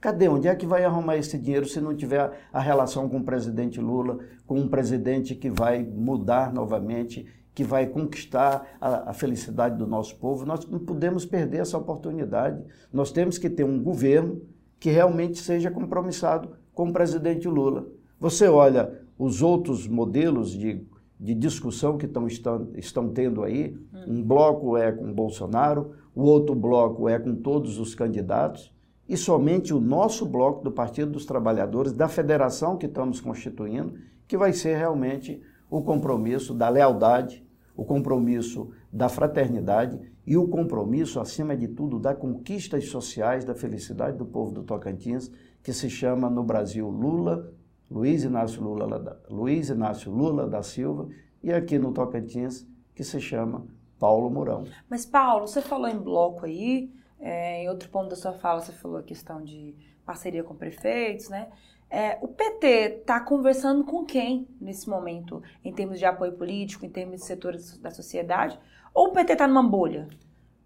Cadê? 0.00 0.28
Onde 0.28 0.46
é 0.46 0.54
que 0.54 0.66
vai 0.66 0.84
arrumar 0.84 1.16
esse 1.16 1.36
dinheiro 1.36 1.66
se 1.66 1.80
não 1.80 1.94
tiver 1.94 2.30
a 2.52 2.60
relação 2.60 3.08
com 3.08 3.18
o 3.18 3.24
presidente 3.24 3.80
Lula, 3.80 4.18
com 4.46 4.56
um 4.56 4.68
presidente 4.68 5.34
que 5.34 5.50
vai 5.50 5.82
mudar 5.82 6.52
novamente, 6.52 7.26
que 7.52 7.64
vai 7.64 7.86
conquistar 7.86 8.76
a, 8.80 9.10
a, 9.10 9.12
felicidade 9.12 9.76
do 9.76 9.88
nosso 9.88 10.16
povo? 10.16 10.46
Nós 10.46 10.64
não 10.66 10.78
podemos 10.78 11.26
perder 11.26 11.62
essa 11.62 11.76
oportunidade. 11.76 12.62
Nós 12.92 13.10
temos 13.10 13.38
que 13.38 13.50
ter 13.50 13.64
um 13.64 13.82
governo 13.82 14.40
que 14.78 14.90
realmente 14.90 15.38
seja 15.38 15.70
compromissado 15.70 16.50
com 16.72 16.88
o 16.88 16.92
presidente 16.92 17.48
Lula. 17.48 17.86
Você 18.20 18.48
olha 18.48 19.00
os 19.18 19.42
outros 19.42 19.86
modelos 19.86 20.52
de, 20.52 20.86
de 21.18 21.34
discussão 21.34 21.98
que 21.98 22.06
tão, 22.06 22.26
estão, 22.26 22.68
estão 22.76 23.08
tendo 23.08 23.42
aí, 23.42 23.76
um 24.06 24.22
bloco 24.22 24.76
é 24.76 24.92
com 24.92 25.12
Bolsonaro, 25.12 25.92
o 26.14 26.22
outro 26.22 26.54
bloco 26.54 27.08
é 27.08 27.18
com 27.18 27.34
todos 27.34 27.78
os 27.78 27.94
candidatos 27.94 28.72
e 29.08 29.16
somente 29.16 29.72
o 29.72 29.80
nosso 29.80 30.26
bloco 30.26 30.62
do 30.62 30.70
Partido 30.70 31.12
dos 31.12 31.24
Trabalhadores, 31.24 31.92
da 31.92 32.08
federação 32.08 32.76
que 32.76 32.86
estamos 32.86 33.20
constituindo, 33.20 33.94
que 34.26 34.36
vai 34.36 34.52
ser 34.52 34.76
realmente 34.76 35.40
o 35.70 35.80
compromisso 35.82 36.52
da 36.52 36.68
lealdade, 36.68 37.44
o 37.74 37.84
compromisso 37.84 38.70
da 38.92 39.08
fraternidade 39.08 39.98
e 40.28 40.36
o 40.36 40.46
compromisso, 40.46 41.20
acima 41.20 41.56
de 41.56 41.66
tudo, 41.66 41.98
da 41.98 42.14
conquistas 42.14 42.90
sociais, 42.90 43.46
da 43.46 43.54
felicidade 43.54 44.18
do 44.18 44.26
povo 44.26 44.52
do 44.52 44.62
Tocantins, 44.62 45.32
que 45.62 45.72
se 45.72 45.88
chama 45.88 46.28
no 46.28 46.44
Brasil 46.44 46.86
Lula, 46.86 47.50
Luiz 47.90 48.24
Inácio 48.24 48.62
Lula, 48.62 49.22
Luiz 49.30 49.70
Inácio 49.70 50.12
Lula 50.12 50.46
da 50.46 50.62
Silva, 50.62 51.08
e 51.42 51.50
aqui 51.50 51.78
no 51.78 51.94
Tocantins, 51.94 52.66
que 52.94 53.02
se 53.02 53.18
chama 53.22 53.66
Paulo 53.98 54.28
Mourão. 54.28 54.64
Mas, 54.86 55.06
Paulo, 55.06 55.48
você 55.48 55.62
falou 55.62 55.88
em 55.88 55.98
bloco 55.98 56.44
aí, 56.44 56.92
é, 57.18 57.62
em 57.62 57.70
outro 57.70 57.88
ponto 57.88 58.10
da 58.10 58.16
sua 58.16 58.34
fala, 58.34 58.60
você 58.60 58.72
falou 58.72 58.98
a 58.98 59.02
questão 59.02 59.42
de 59.42 59.74
parceria 60.04 60.44
com 60.44 60.54
prefeitos, 60.54 61.30
né? 61.30 61.48
É, 61.88 62.18
o 62.20 62.28
PT 62.28 62.98
está 63.00 63.18
conversando 63.18 63.82
com 63.82 64.04
quem 64.04 64.46
nesse 64.60 64.90
momento, 64.90 65.42
em 65.64 65.72
termos 65.72 65.98
de 65.98 66.04
apoio 66.04 66.32
político, 66.32 66.84
em 66.84 66.90
termos 66.90 67.20
de 67.20 67.26
setores 67.26 67.78
da 67.78 67.90
sociedade? 67.90 68.60
Ou 68.94 69.08
o 69.08 69.12
PT 69.12 69.32
está 69.32 69.46
numa 69.46 69.62
bolha? 69.62 70.08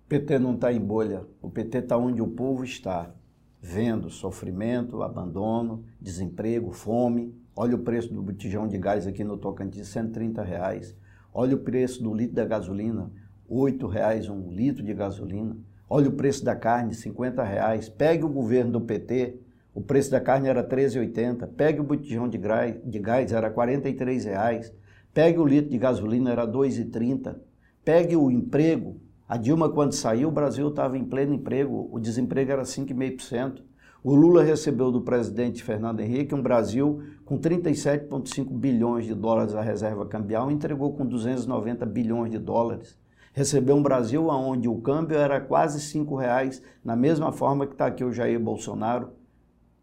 O 0.07 0.09
PT 0.09 0.39
não 0.39 0.55
está 0.55 0.73
em 0.73 0.81
bolha. 0.81 1.27
O 1.41 1.51
PT 1.51 1.79
está 1.79 1.97
onde 1.97 2.21
o 2.21 2.29
povo 2.29 2.65
está, 2.65 3.15
vendo 3.61 4.11
sofrimento, 4.11 5.03
abandono, 5.03 5.85
desemprego, 6.01 6.73
fome. 6.73 7.35
Olha 7.55 7.77
o 7.77 7.79
preço 7.79 8.13
do 8.13 8.23
botijão 8.23 8.67
de 8.67 8.79
gás 8.79 9.07
aqui 9.07 9.25
no 9.25 9.37
Tocantins, 9.37 9.89
130 9.89 10.43
reais. 10.43 10.97
Olha 11.33 11.57
o 11.57 11.61
preço 11.61 12.03
do 12.03 12.15
litro 12.15 12.37
da 12.37 12.45
gasolina, 12.45 13.11
8 13.49 13.87
reais 13.87 14.29
um 14.29 14.51
litro 14.51 14.83
de 14.83 14.93
gasolina. 14.93 15.57
Olha 15.89 16.09
o 16.09 16.13
preço 16.13 16.45
da 16.45 16.57
carne, 16.57 16.95
50 16.95 17.43
reais. 17.43 17.89
Pegue 17.89 18.25
o 18.25 18.29
governo 18.29 18.73
do 18.73 18.81
PT, 18.81 19.39
o 19.75 19.81
preço 19.81 20.11
da 20.11 20.21
carne 20.21 20.49
era 20.49 20.67
13,80. 20.67 21.49
Pegue 21.57 21.81
o 21.81 21.85
botijão 21.85 22.29
de 22.29 22.39
gás, 22.39 22.77
de 22.85 22.99
gás 22.99 23.33
era 23.33 23.51
43 23.51 24.25
reais. 24.25 24.75
Pegue 25.15 25.39
o 25.39 25.47
litro 25.47 25.71
de 25.71 25.79
gasolina, 25.79 26.31
era 26.31 26.47
2,30. 26.47 27.37
Pegue 27.85 28.17
o 28.17 28.31
emprego. 28.31 29.01
A 29.29 29.37
Dilma, 29.37 29.69
quando 29.69 29.93
saiu, 29.93 30.29
o 30.29 30.33
Brasil 30.33 30.69
estava 30.69 30.97
em 30.97 31.05
pleno 31.05 31.35
emprego, 31.35 31.89
o 31.91 31.99
desemprego 31.99 32.53
era 32.53 32.63
5,5%. 32.63 33.63
O 34.05 34.15
Lula 34.15 34.43
recebeu 34.43 34.91
do 34.91 35.01
presidente 35.01 35.63
Fernando 35.63 36.01
Henrique 36.01 36.35
um 36.35 36.43
Brasil 36.43 37.03
com 37.25 37.39
37,5 37.39 38.51
bilhões 38.51 39.07
de 39.07 39.15
dólares 39.15 39.55
a 39.55 39.63
reserva 39.63 40.05
cambial 40.07 40.51
entregou 40.51 40.93
com 40.95 41.07
290 41.07 41.87
bilhões 41.87 42.33
de 42.33 42.39
dólares 42.39 43.01
recebeu 43.33 43.77
um 43.77 43.83
Brasil 43.83 44.29
onde 44.29 44.69
o 44.69 44.81
câmbio 44.81 45.17
era 45.17 45.41
quase 45.41 45.81
cinco 45.81 46.15
reais, 46.15 46.63
na 46.85 46.95
mesma 46.95 47.33
forma 47.33 47.67
que 47.67 47.73
está 47.73 47.87
aqui 47.87 48.05
o 48.05 48.13
Jair 48.13 48.39
Bolsonaro, 48.39 49.11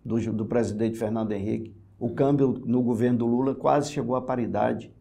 do, 0.06 0.18
do 0.32 0.46
presidente 0.46 0.98
Fernando 0.98 1.32
Henrique. 1.32 1.76
O 2.00 2.10
câmbio 2.10 2.62
no 2.66 2.82
governo 2.82 3.20
do 3.20 3.26
Lula 3.26 3.54
quase 3.54 3.92
chegou 3.92 4.16
à 4.16 4.22
paridade. 4.22 4.94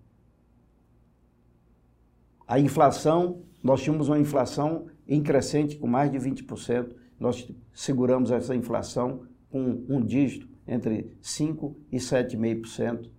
A 2.49 2.59
inflação, 2.59 3.43
nós 3.63 3.83
tínhamos 3.83 4.09
uma 4.09 4.19
inflação 4.19 4.87
em 5.07 5.23
crescente 5.23 5.77
com 5.77 5.87
mais 5.87 6.11
de 6.11 6.19
20%. 6.19 6.95
Nós 7.21 7.47
seguramos 7.75 8.31
essa 8.31 8.57
inflação 8.57 9.25
com 9.51 9.85
um 9.87 10.01
dígito 10.01 10.49
entre 10.67 11.15
5% 11.23 11.75
e 11.93 11.99
7,5%. 11.99 13.11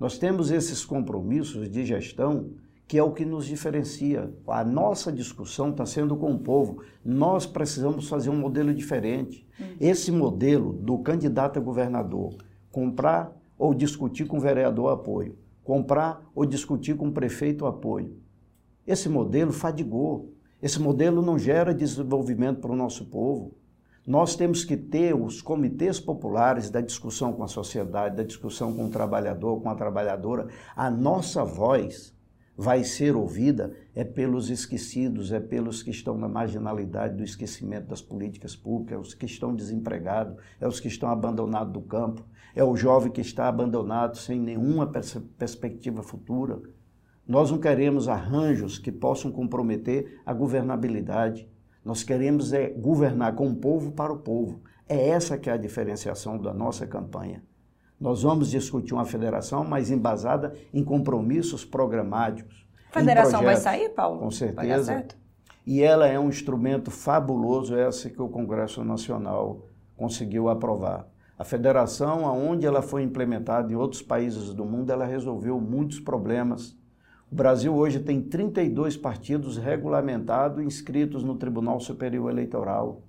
Nós 0.00 0.16
temos 0.16 0.50
esses 0.50 0.86
compromissos 0.86 1.68
de 1.68 1.84
gestão 1.84 2.50
que 2.88 2.96
é 2.96 3.02
o 3.02 3.12
que 3.12 3.26
nos 3.26 3.44
diferencia. 3.44 4.32
A 4.46 4.64
nossa 4.64 5.12
discussão 5.12 5.70
está 5.70 5.84
sendo 5.84 6.16
com 6.16 6.32
o 6.32 6.38
povo. 6.38 6.82
Nós 7.04 7.44
precisamos 7.44 8.08
fazer 8.08 8.30
um 8.30 8.36
modelo 8.36 8.72
diferente. 8.72 9.46
Uhum. 9.60 9.66
Esse 9.80 10.10
modelo 10.10 10.72
do 10.72 10.98
candidato 10.98 11.58
a 11.58 11.62
governador, 11.62 12.36
comprar 12.70 13.34
ou 13.58 13.74
discutir 13.74 14.26
com 14.26 14.38
o 14.38 14.40
vereador 14.40 14.92
apoio, 14.92 15.36
comprar 15.62 16.22
ou 16.34 16.46
discutir 16.46 16.96
com 16.96 17.08
o 17.08 17.12
prefeito 17.12 17.64
apoio, 17.64 18.21
Esse 18.86 19.08
modelo 19.08 19.52
fadigou. 19.52 20.32
Esse 20.60 20.80
modelo 20.80 21.22
não 21.22 21.38
gera 21.38 21.74
desenvolvimento 21.74 22.60
para 22.60 22.72
o 22.72 22.76
nosso 22.76 23.06
povo. 23.06 23.54
Nós 24.06 24.34
temos 24.34 24.64
que 24.64 24.76
ter 24.76 25.14
os 25.14 25.40
comitês 25.40 26.00
populares 26.00 26.70
da 26.70 26.80
discussão 26.80 27.32
com 27.32 27.44
a 27.44 27.48
sociedade, 27.48 28.16
da 28.16 28.24
discussão 28.24 28.72
com 28.74 28.86
o 28.86 28.90
trabalhador, 28.90 29.60
com 29.60 29.70
a 29.70 29.74
trabalhadora. 29.76 30.48
A 30.74 30.90
nossa 30.90 31.44
voz 31.44 32.12
vai 32.56 32.84
ser 32.84 33.16
ouvida 33.16 33.74
é 33.94 34.04
pelos 34.04 34.50
esquecidos, 34.50 35.32
é 35.32 35.40
pelos 35.40 35.82
que 35.82 35.90
estão 35.90 36.18
na 36.18 36.28
marginalidade 36.28 37.16
do 37.16 37.24
esquecimento 37.24 37.88
das 37.88 38.02
políticas 38.02 38.54
públicas, 38.54 38.96
é 38.96 39.00
os 39.00 39.14
que 39.14 39.26
estão 39.26 39.54
desempregados, 39.54 40.36
é 40.60 40.66
os 40.66 40.80
que 40.80 40.88
estão 40.88 41.08
abandonados 41.08 41.72
do 41.72 41.80
campo, 41.80 42.24
é 42.54 42.62
o 42.62 42.76
jovem 42.76 43.10
que 43.10 43.20
está 43.20 43.48
abandonado 43.48 44.16
sem 44.18 44.38
nenhuma 44.38 44.86
pers 44.86 45.16
perspectiva 45.38 46.02
futura. 46.02 46.60
Nós 47.26 47.50
não 47.50 47.58
queremos 47.58 48.08
arranjos 48.08 48.78
que 48.78 48.90
possam 48.90 49.30
comprometer 49.30 50.20
a 50.26 50.32
governabilidade. 50.32 51.48
Nós 51.84 52.02
queremos 52.02 52.52
é 52.52 52.68
governar 52.68 53.34
com 53.34 53.48
o 53.48 53.54
povo 53.54 53.92
para 53.92 54.12
o 54.12 54.18
povo. 54.18 54.60
É 54.88 55.08
essa 55.08 55.38
que 55.38 55.48
é 55.48 55.52
a 55.52 55.56
diferenciação 55.56 56.36
da 56.36 56.52
nossa 56.52 56.86
campanha. 56.86 57.42
Nós 58.00 58.22
vamos 58.22 58.50
discutir 58.50 58.94
uma 58.94 59.04
federação, 59.04 59.64
mas 59.64 59.90
embasada 59.90 60.52
em 60.74 60.82
compromissos 60.82 61.64
programáticos. 61.64 62.66
A 62.90 62.98
federação 62.98 63.42
vai 63.42 63.56
sair, 63.56 63.90
Paulo? 63.90 64.18
Com 64.18 64.30
certeza. 64.30 65.06
E 65.64 65.80
ela 65.80 66.08
é 66.08 66.18
um 66.18 66.28
instrumento 66.28 66.90
fabuloso, 66.90 67.76
essa 67.76 68.10
que 68.10 68.20
o 68.20 68.28
Congresso 68.28 68.84
Nacional 68.84 69.68
conseguiu 69.96 70.48
aprovar. 70.48 71.06
A 71.38 71.44
federação, 71.44 72.26
aonde 72.26 72.66
ela 72.66 72.82
foi 72.82 73.02
implementada 73.02 73.72
em 73.72 73.76
outros 73.76 74.02
países 74.02 74.52
do 74.52 74.64
mundo, 74.64 74.90
ela 74.90 75.04
resolveu 75.04 75.60
muitos 75.60 76.00
problemas. 76.00 76.76
O 77.32 77.34
Brasil 77.34 77.74
hoje 77.74 77.98
tem 77.98 78.20
32 78.20 78.94
partidos 78.94 79.56
regulamentados 79.56 80.62
inscritos 80.62 81.24
no 81.24 81.34
Tribunal 81.34 81.80
Superior 81.80 82.30
Eleitoral. 82.30 83.00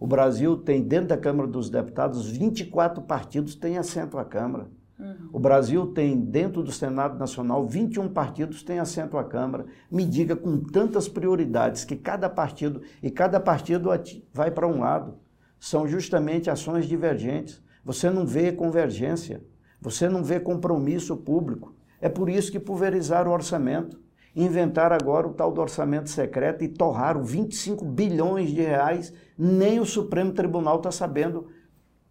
O 0.00 0.06
Brasil 0.06 0.56
tem, 0.56 0.82
dentro 0.82 1.10
da 1.10 1.16
Câmara 1.16 1.46
dos 1.46 1.70
Deputados, 1.70 2.28
24 2.28 3.00
partidos 3.02 3.54
têm 3.54 3.78
assento 3.78 4.18
à 4.18 4.24
Câmara. 4.24 4.66
Uhum. 4.98 5.28
O 5.32 5.38
Brasil 5.38 5.86
tem, 5.92 6.18
dentro 6.18 6.60
do 6.64 6.72
Senado 6.72 7.16
Nacional, 7.16 7.68
21 7.68 8.08
partidos 8.08 8.64
têm 8.64 8.80
assento 8.80 9.16
à 9.16 9.22
Câmara. 9.22 9.66
Me 9.88 10.04
diga 10.04 10.34
com 10.34 10.58
tantas 10.58 11.08
prioridades 11.08 11.84
que 11.84 11.94
cada 11.94 12.28
partido, 12.28 12.82
e 13.00 13.12
cada 13.12 13.38
partido 13.38 13.90
vai 14.34 14.50
para 14.50 14.66
um 14.66 14.80
lado. 14.80 15.14
São 15.60 15.86
justamente 15.86 16.50
ações 16.50 16.86
divergentes. 16.86 17.62
Você 17.84 18.10
não 18.10 18.26
vê 18.26 18.50
convergência, 18.50 19.40
você 19.80 20.08
não 20.08 20.24
vê 20.24 20.40
compromisso 20.40 21.16
público. 21.16 21.77
É 22.00 22.08
por 22.08 22.28
isso 22.28 22.52
que 22.52 22.60
pulverizaram 22.60 23.30
o 23.30 23.34
orçamento 23.34 23.98
inventar 24.34 24.92
agora 24.92 25.26
o 25.26 25.32
tal 25.32 25.52
do 25.52 25.60
orçamento 25.60 26.08
secreto 26.10 26.62
e 26.62 26.68
torraram 26.68 27.24
25 27.24 27.84
bilhões 27.84 28.50
de 28.50 28.60
reais. 28.60 29.12
Nem 29.36 29.80
o 29.80 29.86
Supremo 29.86 30.32
Tribunal 30.32 30.76
está 30.76 30.92
sabendo 30.92 31.48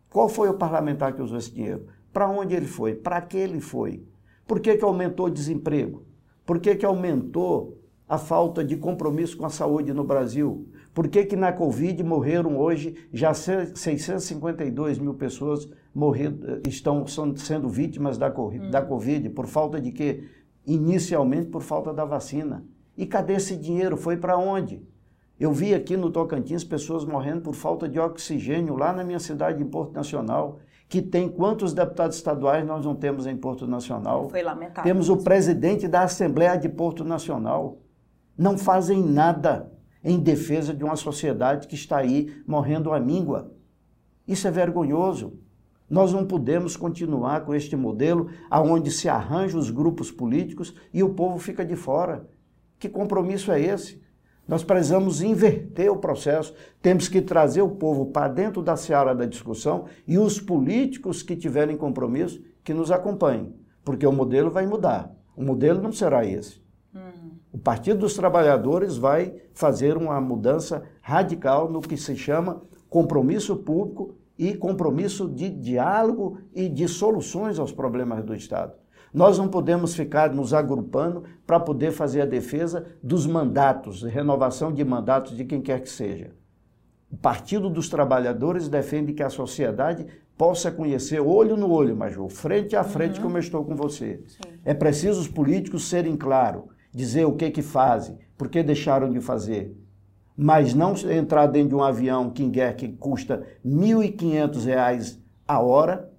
qual 0.10 0.28
foi 0.28 0.50
o 0.50 0.54
parlamentar 0.54 1.14
que 1.14 1.22
usou 1.22 1.38
esse 1.38 1.54
dinheiro, 1.54 1.86
para 2.12 2.28
onde 2.28 2.56
ele 2.56 2.66
foi, 2.66 2.96
para 2.96 3.22
que 3.22 3.38
ele 3.38 3.60
foi, 3.60 4.04
por 4.46 4.60
que, 4.60 4.76
que 4.76 4.84
aumentou 4.84 5.28
o 5.28 5.32
desemprego, 5.32 6.06
por 6.46 6.60
que, 6.60 6.76
que 6.76 6.86
aumentou 6.86 7.78
a 8.08 8.18
falta 8.18 8.64
de 8.64 8.78
compromisso 8.78 9.38
com 9.38 9.46
a 9.46 9.50
saúde 9.50 9.94
no 9.94 10.04
Brasil, 10.04 10.68
por 10.94 11.10
que, 11.10 11.26
que 11.26 11.36
na 11.36 11.52
Covid 11.52 12.02
morreram 12.04 12.58
hoje 12.58 12.96
já 13.12 13.34
652 13.34 14.98
mil 14.98 15.14
pessoas 15.14 15.70
morrido, 15.98 16.62
estão 16.68 17.06
sendo 17.08 17.68
vítimas 17.68 18.18
da, 18.18 18.30
da 18.30 18.82
hum. 18.82 18.86
Covid 18.86 19.30
por 19.32 19.48
falta 19.48 19.82
de 19.82 19.92
quê? 19.92 20.26
inicialmente 20.68 21.48
por 21.48 21.62
falta 21.62 21.94
da 21.94 22.04
vacina. 22.04 22.64
E 22.96 23.06
cadê 23.06 23.34
esse 23.34 23.56
dinheiro? 23.56 23.96
Foi 23.96 24.18
para 24.18 24.38
onde? 24.38 24.86
Eu 25.40 25.54
vi 25.54 25.74
aqui 25.74 25.96
no 25.96 26.12
Tocantins 26.12 26.64
pessoas 26.64 27.06
morrendo 27.06 27.42
por 27.42 27.54
falta 27.54 27.88
de 27.88 28.00
oxigênio 28.00 28.76
lá 28.76 28.92
na 28.92 29.04
minha 29.04 29.20
cidade, 29.20 29.64
em 29.64 29.66
Porto 29.66 29.94
Nacional, 29.94 30.60
que 30.90 31.02
tem 31.02 31.30
quantos 31.30 31.74
deputados 31.74 32.18
estaduais 32.18 32.66
nós 32.66 32.86
não 32.86 32.96
temos 32.96 33.26
em 33.26 33.38
Porto 33.38 33.66
Nacional? 33.66 34.30
Foi 34.30 34.44
lamentável. 34.44 34.84
Temos 34.84 35.10
o 35.10 35.18
presidente 35.18 35.88
da 35.88 36.04
Assembleia 36.04 36.58
de 36.58 36.68
Porto 36.68 37.04
Nacional. 37.04 37.78
Não 38.38 38.58
fazem 38.58 39.02
nada 39.02 39.72
em 40.04 40.20
defesa 40.20 40.74
de 40.74 40.84
uma 40.84 40.96
sociedade 40.96 41.68
que 41.68 41.76
está 41.76 41.98
aí 41.98 42.44
morrendo 42.46 42.92
à 42.92 43.00
míngua. 43.00 43.52
Isso 44.28 44.48
é 44.48 44.52
vergonhoso. 44.52 45.40
Nós 45.90 46.12
não 46.12 46.26
podemos 46.26 46.76
continuar 46.76 47.46
com 47.46 47.56
este 47.56 47.76
modelo 47.76 48.30
aonde 48.50 48.92
se 48.92 49.08
arranjam 49.08 49.60
os 49.60 49.72
grupos 49.72 50.12
políticos 50.12 50.74
e 50.94 51.02
o 51.02 51.14
povo 51.14 51.38
fica 51.38 51.66
de 51.66 51.76
fora. 51.76 52.28
Que 52.78 52.90
compromisso 52.90 53.52
é 53.52 53.62
esse? 53.62 54.02
Nós 54.48 54.64
precisamos 54.64 55.22
inverter 55.22 55.92
o 55.92 55.98
processo, 55.98 56.54
temos 56.82 57.10
que 57.10 57.22
trazer 57.22 57.62
o 57.62 57.72
povo 57.72 58.08
para 58.08 58.30
dentro 58.30 58.62
da 58.62 58.78
seara 58.78 59.14
da 59.14 59.26
discussão 59.26 59.86
e 60.08 60.18
os 60.18 60.40
políticos 60.40 61.22
que 61.22 61.36
tiverem 61.36 61.76
compromisso 61.76 62.42
que 62.64 62.74
nos 62.74 62.92
acompanhem, 62.92 63.54
porque 63.84 64.08
o 64.08 64.12
modelo 64.12 64.50
vai 64.50 64.66
mudar. 64.66 65.14
O 65.36 65.44
modelo 65.44 65.82
não 65.82 65.92
será 65.92 66.26
esse. 66.26 66.62
Uhum. 66.94 67.32
O 67.52 67.58
Partido 67.58 68.00
dos 68.00 68.14
Trabalhadores 68.14 68.98
vai 68.98 69.36
fazer 69.54 69.98
uma 69.98 70.20
mudança 70.22 70.84
radical 71.02 71.70
no 71.70 71.82
que 71.82 71.98
se 71.98 72.16
chama 72.16 72.62
compromisso 72.90 73.56
público 73.58 74.16
e 74.38 74.56
compromisso 74.56 75.28
de 75.28 75.50
diálogo 75.50 76.40
e 76.54 76.70
de 76.70 76.88
soluções 76.88 77.58
aos 77.58 77.72
problemas 77.72 78.24
do 78.24 78.36
Estado. 78.36 78.74
Nós 79.14 79.38
não 79.38 79.48
podemos 79.48 79.96
ficar 79.96 80.34
nos 80.34 80.54
agrupando 80.54 81.24
para 81.46 81.60
poder 81.60 81.92
fazer 81.92 82.22
a 82.22 82.26
defesa 82.26 82.86
dos 83.02 83.26
mandatos, 83.26 84.04
renovação 84.04 84.72
de 84.72 84.84
mandatos 84.84 85.36
de 85.36 85.46
quem 85.46 85.62
quer 85.62 85.82
que 85.82 85.90
seja. 85.90 86.32
O 87.10 87.16
Partido 87.16 87.70
dos 87.70 87.90
Trabalhadores 87.90 88.68
defende 88.68 89.14
que 89.14 89.24
a 89.24 89.30
sociedade 89.30 90.06
possa 90.38 90.70
conhecer 90.70 91.20
olho 91.20 91.56
no 91.56 91.72
olho, 91.72 91.96
Major, 91.96 92.30
frente 92.30 92.76
a 92.76 92.84
frente, 92.84 93.18
uhum. 93.18 93.24
como 93.24 93.38
eu 93.38 93.42
estou 93.42 93.64
com 93.64 93.76
você. 93.76 94.22
Sim. 94.28 94.60
É 94.64 94.74
preciso 94.74 95.20
os 95.20 95.28
políticos 95.28 95.88
serem 95.88 96.16
claros, 96.16 96.64
dizer 96.92 97.26
o 97.26 97.36
que 97.36 97.50
que 97.50 97.62
fazem, 97.62 98.20
por 98.38 98.50
que 98.50 98.62
deixaram 98.62 99.10
de 99.10 99.22
fazer 99.22 99.76
mas 100.38 100.76
não 100.76 100.94
entrar 101.10 101.48
dentro 101.48 101.70
de 101.70 101.76
um 101.76 101.84
avião 101.84 102.30
King 102.30 102.60
que 102.78 102.90
custa 102.90 103.44
R$ 103.66 103.70
1.500 103.70 105.18
a 105.48 105.60
hora, 105.60 106.12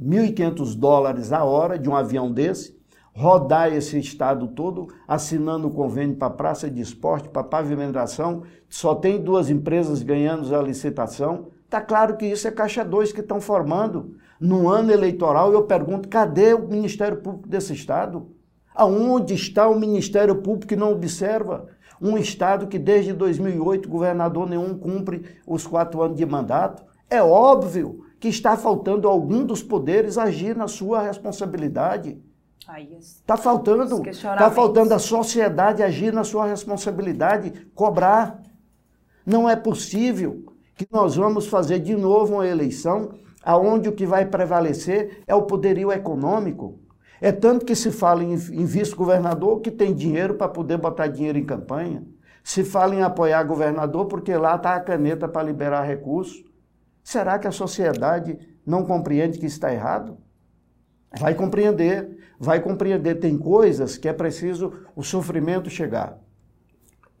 1.500 0.00 0.74
dólares 0.78 1.32
a 1.32 1.44
hora 1.44 1.78
de 1.78 1.88
um 1.88 1.94
avião 1.94 2.32
desse, 2.32 2.74
rodar 3.12 3.72
esse 3.72 3.98
estado 3.98 4.48
todo, 4.48 4.88
assinando 5.06 5.70
convênio 5.70 6.16
para 6.16 6.30
praça 6.30 6.70
de 6.70 6.80
esporte, 6.80 7.28
para 7.28 7.44
pavimentação, 7.44 8.42
só 8.68 8.94
tem 8.94 9.22
duas 9.22 9.50
empresas 9.50 10.02
ganhando 10.02 10.54
a 10.54 10.62
licitação. 10.62 11.48
Está 11.64 11.80
claro 11.80 12.16
que 12.16 12.26
isso 12.26 12.46
é 12.46 12.50
caixa 12.50 12.84
2 12.84 13.12
que 13.12 13.20
estão 13.20 13.40
formando. 13.40 14.16
No 14.38 14.68
ano 14.68 14.92
eleitoral, 14.92 15.52
eu 15.52 15.62
pergunto, 15.64 16.08
cadê 16.08 16.54
o 16.54 16.68
Ministério 16.68 17.18
Público 17.18 17.48
desse 17.48 17.72
estado? 17.72 18.28
Aonde 18.74 19.34
está 19.34 19.66
o 19.66 19.80
Ministério 19.80 20.36
Público 20.36 20.68
que 20.68 20.76
não 20.76 20.92
observa? 20.92 21.68
Um 22.00 22.18
Estado 22.18 22.66
que 22.66 22.78
desde 22.78 23.12
2008 23.12 23.88
governador 23.88 24.48
nenhum 24.48 24.76
cumpre 24.76 25.24
os 25.46 25.66
quatro 25.66 26.02
anos 26.02 26.16
de 26.16 26.26
mandato. 26.26 26.84
É 27.08 27.22
óbvio 27.22 28.04
que 28.18 28.28
está 28.28 28.56
faltando 28.56 29.08
algum 29.08 29.44
dos 29.44 29.62
poderes 29.62 30.18
agir 30.18 30.56
na 30.56 30.68
sua 30.68 31.02
responsabilidade. 31.02 32.18
Está 32.98 33.36
faltando, 33.36 34.08
está 34.08 34.50
faltando 34.50 34.92
a 34.92 34.98
sociedade 34.98 35.82
agir 35.82 36.12
na 36.12 36.24
sua 36.24 36.46
responsabilidade, 36.46 37.68
cobrar. 37.74 38.42
Não 39.24 39.48
é 39.48 39.54
possível 39.54 40.44
que 40.74 40.86
nós 40.90 41.16
vamos 41.16 41.46
fazer 41.46 41.78
de 41.78 41.94
novo 41.94 42.34
uma 42.34 42.46
eleição 42.46 43.14
aonde 43.42 43.88
o 43.88 43.92
que 43.92 44.04
vai 44.04 44.26
prevalecer 44.26 45.22
é 45.26 45.34
o 45.34 45.42
poderio 45.42 45.92
econômico. 45.92 46.80
É 47.20 47.32
tanto 47.32 47.64
que 47.64 47.74
se 47.74 47.90
fala 47.90 48.22
em, 48.22 48.32
em 48.32 48.64
vice-governador 48.64 49.60
que 49.60 49.70
tem 49.70 49.94
dinheiro 49.94 50.34
para 50.34 50.48
poder 50.48 50.76
botar 50.76 51.06
dinheiro 51.06 51.38
em 51.38 51.44
campanha. 51.44 52.04
Se 52.44 52.62
fala 52.62 52.94
em 52.94 53.02
apoiar 53.02 53.42
governador 53.44 54.06
porque 54.06 54.36
lá 54.36 54.56
está 54.56 54.76
a 54.76 54.80
caneta 54.80 55.26
para 55.26 55.42
liberar 55.42 55.82
recursos. 55.82 56.44
Será 57.02 57.38
que 57.38 57.46
a 57.46 57.52
sociedade 57.52 58.38
não 58.64 58.84
compreende 58.84 59.38
que 59.38 59.46
está 59.46 59.72
errado? 59.72 60.18
Vai 61.18 61.34
compreender, 61.34 62.18
vai 62.38 62.60
compreender. 62.60 63.16
Tem 63.16 63.36
coisas 63.38 63.96
que 63.96 64.08
é 64.08 64.12
preciso 64.12 64.72
o 64.94 65.02
sofrimento 65.02 65.70
chegar 65.70 66.18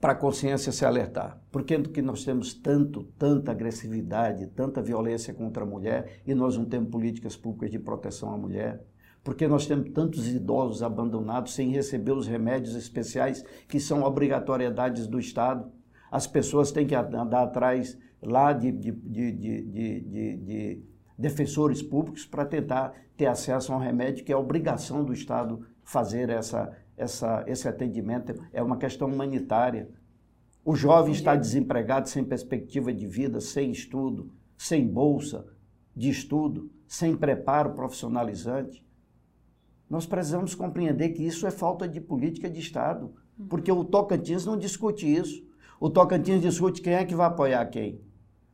para 0.00 0.12
a 0.12 0.16
consciência 0.16 0.70
se 0.70 0.84
alertar. 0.84 1.40
Porque 1.50 1.80
que 1.80 2.02
nós 2.02 2.24
temos 2.24 2.54
tanto, 2.54 3.04
tanta 3.18 3.50
agressividade, 3.50 4.46
tanta 4.48 4.82
violência 4.82 5.32
contra 5.32 5.64
a 5.64 5.66
mulher 5.66 6.20
e 6.26 6.34
nós 6.34 6.56
não 6.56 6.64
temos 6.64 6.90
políticas 6.90 7.36
públicas 7.36 7.70
de 7.70 7.78
proteção 7.78 8.32
à 8.32 8.36
mulher? 8.36 8.84
Porque 9.26 9.48
nós 9.48 9.66
temos 9.66 9.90
tantos 9.90 10.28
idosos 10.28 10.84
abandonados 10.84 11.52
sem 11.52 11.70
receber 11.70 12.12
os 12.12 12.28
remédios 12.28 12.76
especiais 12.76 13.44
que 13.66 13.80
são 13.80 14.04
obrigatoriedades 14.04 15.08
do 15.08 15.18
Estado. 15.18 15.68
As 16.08 16.28
pessoas 16.28 16.70
têm 16.70 16.86
que 16.86 16.94
andar 16.94 17.42
atrás 17.42 17.98
lá 18.22 18.52
de, 18.52 18.70
de, 18.70 18.92
de, 18.92 19.62
de 20.36 20.82
defensores 21.18 21.82
públicos 21.82 22.24
para 22.24 22.44
tentar 22.44 22.94
ter 23.16 23.26
acesso 23.26 23.72
a 23.72 23.76
um 23.76 23.80
remédio 23.80 24.24
que 24.24 24.32
é 24.32 24.36
obrigação 24.36 25.04
do 25.04 25.12
Estado 25.12 25.66
fazer 25.82 26.30
essa, 26.30 26.78
essa, 26.96 27.42
esse 27.48 27.66
atendimento. 27.66 28.32
É 28.52 28.62
uma 28.62 28.76
questão 28.76 29.08
humanitária. 29.08 29.90
O 30.64 30.76
jovem 30.76 31.12
está 31.12 31.34
desempregado, 31.34 32.08
sem 32.08 32.24
perspectiva 32.24 32.92
de 32.92 33.08
vida, 33.08 33.40
sem 33.40 33.72
estudo, 33.72 34.30
sem 34.56 34.86
bolsa 34.86 35.44
de 35.96 36.10
estudo, 36.10 36.70
sem 36.86 37.16
preparo 37.16 37.74
profissionalizante. 37.74 38.85
Nós 39.88 40.06
precisamos 40.06 40.54
compreender 40.54 41.10
que 41.10 41.22
isso 41.22 41.46
é 41.46 41.50
falta 41.50 41.86
de 41.86 42.00
política 42.00 42.50
de 42.50 42.60
Estado, 42.60 43.14
porque 43.48 43.70
o 43.70 43.84
Tocantins 43.84 44.44
não 44.44 44.56
discute 44.56 45.06
isso. 45.06 45.46
O 45.78 45.88
Tocantins 45.88 46.40
discute 46.40 46.80
quem 46.82 46.94
é 46.94 47.04
que 47.04 47.14
vai 47.14 47.26
apoiar 47.26 47.64
quem. 47.66 48.00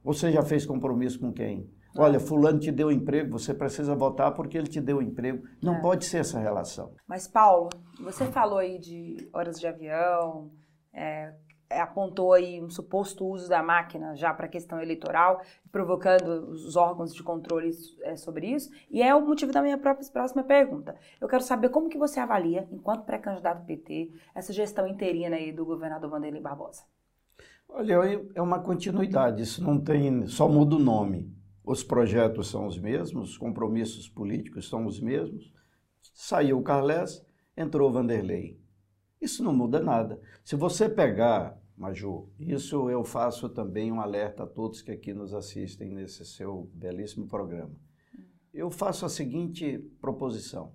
Você 0.04 0.30
já 0.30 0.42
fez 0.42 0.66
compromisso 0.66 1.18
com 1.18 1.32
quem? 1.32 1.70
Olha, 1.96 2.18
fulano 2.18 2.58
te 2.58 2.72
deu 2.72 2.90
emprego, 2.90 3.38
você 3.38 3.52
precisa 3.52 3.94
votar 3.94 4.32
porque 4.32 4.56
ele 4.56 4.66
te 4.66 4.80
deu 4.80 5.02
emprego. 5.02 5.46
Não 5.62 5.76
é. 5.76 5.80
pode 5.80 6.06
ser 6.06 6.18
essa 6.18 6.38
relação. 6.38 6.92
Mas, 7.06 7.28
Paulo, 7.28 7.68
você 8.00 8.26
falou 8.26 8.58
aí 8.58 8.78
de 8.78 9.28
horas 9.32 9.60
de 9.60 9.66
avião, 9.66 10.50
é, 10.92 11.34
apontou 11.80 12.32
aí 12.32 12.62
um 12.62 12.68
suposto 12.70 13.24
uso 13.26 13.48
da 13.48 13.62
máquina 13.62 14.14
já 14.14 14.32
para 14.32 14.46
a 14.46 14.48
questão 14.48 14.80
eleitoral, 14.80 15.40
provocando 15.70 16.50
os 16.50 16.76
órgãos 16.76 17.14
de 17.14 17.22
controle 17.22 17.70
é, 18.02 18.16
sobre 18.16 18.48
isso. 18.48 18.70
E 18.90 19.02
é 19.02 19.14
o 19.14 19.26
motivo 19.26 19.52
da 19.52 19.62
minha 19.62 19.78
própria 19.78 20.06
próxima 20.11 20.42
pergunta. 20.42 20.94
Eu 21.20 21.28
quero 21.28 21.42
saber 21.42 21.70
como 21.70 21.88
que 21.88 21.98
você 21.98 22.20
avalia, 22.20 22.68
enquanto 22.70 23.04
pré-candidato 23.04 23.64
PT, 23.64 24.12
essa 24.35 24.52
gestão 24.52 24.87
interina 24.87 25.37
aí 25.37 25.52
do 25.52 25.64
governador 25.64 26.11
Vanderlei 26.11 26.40
Barbosa. 26.40 26.82
Olha, 27.68 27.94
é 28.35 28.42
uma 28.42 28.61
continuidade, 28.61 29.42
isso 29.42 29.64
não 29.64 29.80
tem, 29.80 30.26
só 30.26 30.46
muda 30.46 30.76
o 30.76 30.78
nome. 30.78 31.35
Os 31.64 31.82
projetos 31.82 32.48
são 32.50 32.66
os 32.66 32.78
mesmos, 32.78 33.30
os 33.30 33.38
compromissos 33.38 34.08
políticos 34.08 34.68
são 34.68 34.85
os 34.85 35.00
mesmos. 35.00 35.52
Saiu 36.12 36.58
o 36.58 36.62
Carles, 36.62 37.24
entrou 37.56 37.88
o 37.88 37.92
Vanderlei. 37.92 38.62
Isso 39.22 39.42
não 39.44 39.54
muda 39.54 39.78
nada. 39.78 40.20
Se 40.44 40.56
você 40.56 40.88
pegar, 40.88 41.56
Major, 41.76 42.26
isso 42.40 42.90
eu 42.90 43.04
faço 43.04 43.48
também 43.48 43.92
um 43.92 44.00
alerta 44.00 44.42
a 44.42 44.46
todos 44.48 44.82
que 44.82 44.90
aqui 44.90 45.14
nos 45.14 45.32
assistem 45.32 45.94
nesse 45.94 46.26
seu 46.26 46.68
belíssimo 46.74 47.28
programa. 47.28 47.70
Eu 48.52 48.68
faço 48.68 49.06
a 49.06 49.08
seguinte 49.08 49.78
proposição. 50.00 50.72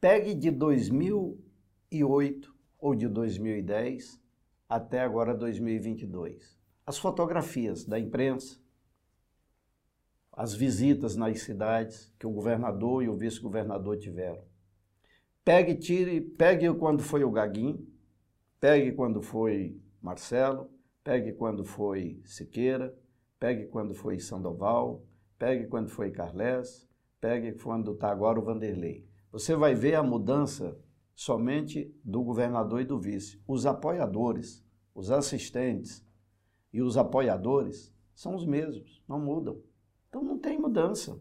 Pegue 0.00 0.34
de 0.34 0.50
2008 0.50 2.52
ou 2.80 2.96
de 2.96 3.06
2010 3.06 4.20
até 4.68 5.00
agora 5.00 5.32
2022. 5.32 6.58
As 6.84 6.98
fotografias 6.98 7.84
da 7.84 7.96
imprensa, 7.96 8.58
as 10.32 10.52
visitas 10.52 11.14
nas 11.14 11.42
cidades 11.42 12.12
que 12.18 12.26
o 12.26 12.32
governador 12.32 13.04
e 13.04 13.08
o 13.08 13.16
vice-governador 13.16 13.96
tiveram. 13.98 14.42
Pegue, 15.44 15.74
tire, 15.74 16.22
pegue 16.22 16.72
quando 16.74 17.02
foi 17.02 17.22
o 17.22 17.30
Gaguinho, 17.30 17.86
pegue 18.58 18.92
quando 18.92 19.20
foi 19.20 19.78
Marcelo, 20.00 20.70
pegue 21.02 21.34
quando 21.34 21.66
foi 21.66 22.22
Siqueira, 22.24 22.96
pegue 23.38 23.66
quando 23.66 23.94
foi 23.94 24.18
Sandoval, 24.18 25.04
pegue 25.38 25.66
quando 25.66 25.90
foi 25.90 26.10
Carles, 26.10 26.88
pegue 27.20 27.52
quando 27.52 27.92
está 27.92 28.10
agora 28.10 28.40
o 28.40 28.42
Vanderlei. 28.42 29.06
Você 29.30 29.54
vai 29.54 29.74
ver 29.74 29.96
a 29.96 30.02
mudança 30.02 30.80
somente 31.14 31.94
do 32.02 32.22
governador 32.22 32.80
e 32.80 32.86
do 32.86 32.98
vice. 32.98 33.38
Os 33.46 33.66
apoiadores, 33.66 34.64
os 34.94 35.10
assistentes 35.10 36.02
e 36.72 36.80
os 36.80 36.96
apoiadores 36.96 37.92
são 38.14 38.34
os 38.34 38.46
mesmos, 38.46 39.02
não 39.06 39.20
mudam. 39.20 39.60
Então 40.08 40.22
não 40.22 40.38
tem 40.38 40.58
mudança. 40.58 41.20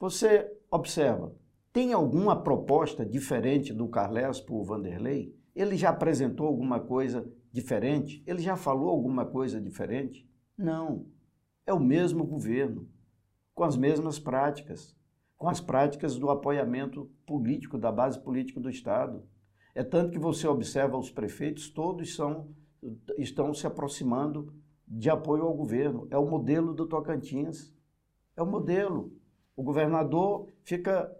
Você 0.00 0.50
observa, 0.70 1.32
tem 1.74 1.92
alguma 1.92 2.40
proposta 2.40 3.04
diferente 3.04 3.74
do 3.74 3.88
Carles 3.88 4.40
para 4.40 4.54
o 4.54 4.62
Vanderlei? 4.62 5.36
Ele 5.56 5.76
já 5.76 5.90
apresentou 5.90 6.46
alguma 6.46 6.78
coisa 6.78 7.28
diferente? 7.50 8.22
Ele 8.28 8.40
já 8.40 8.56
falou 8.56 8.90
alguma 8.90 9.26
coisa 9.26 9.60
diferente? 9.60 10.24
Não. 10.56 11.06
É 11.66 11.72
o 11.74 11.80
mesmo 11.80 12.24
governo, 12.24 12.88
com 13.52 13.64
as 13.64 13.76
mesmas 13.76 14.20
práticas, 14.20 14.96
com 15.36 15.48
as 15.48 15.60
práticas 15.60 16.16
do 16.16 16.30
apoiamento 16.30 17.10
político, 17.26 17.76
da 17.76 17.90
base 17.90 18.20
política 18.20 18.60
do 18.60 18.70
Estado. 18.70 19.24
É 19.74 19.82
tanto 19.82 20.12
que 20.12 20.18
você 20.18 20.46
observa 20.46 20.96
os 20.96 21.10
prefeitos, 21.10 21.70
todos 21.70 22.14
são, 22.14 22.54
estão 23.18 23.52
se 23.52 23.66
aproximando 23.66 24.54
de 24.86 25.10
apoio 25.10 25.42
ao 25.42 25.54
governo. 25.54 26.06
É 26.08 26.16
o 26.16 26.30
modelo 26.30 26.72
do 26.72 26.86
Tocantins. 26.86 27.74
É 28.36 28.42
o 28.44 28.46
modelo. 28.46 29.12
O 29.56 29.62
governador 29.64 30.46
fica 30.62 31.12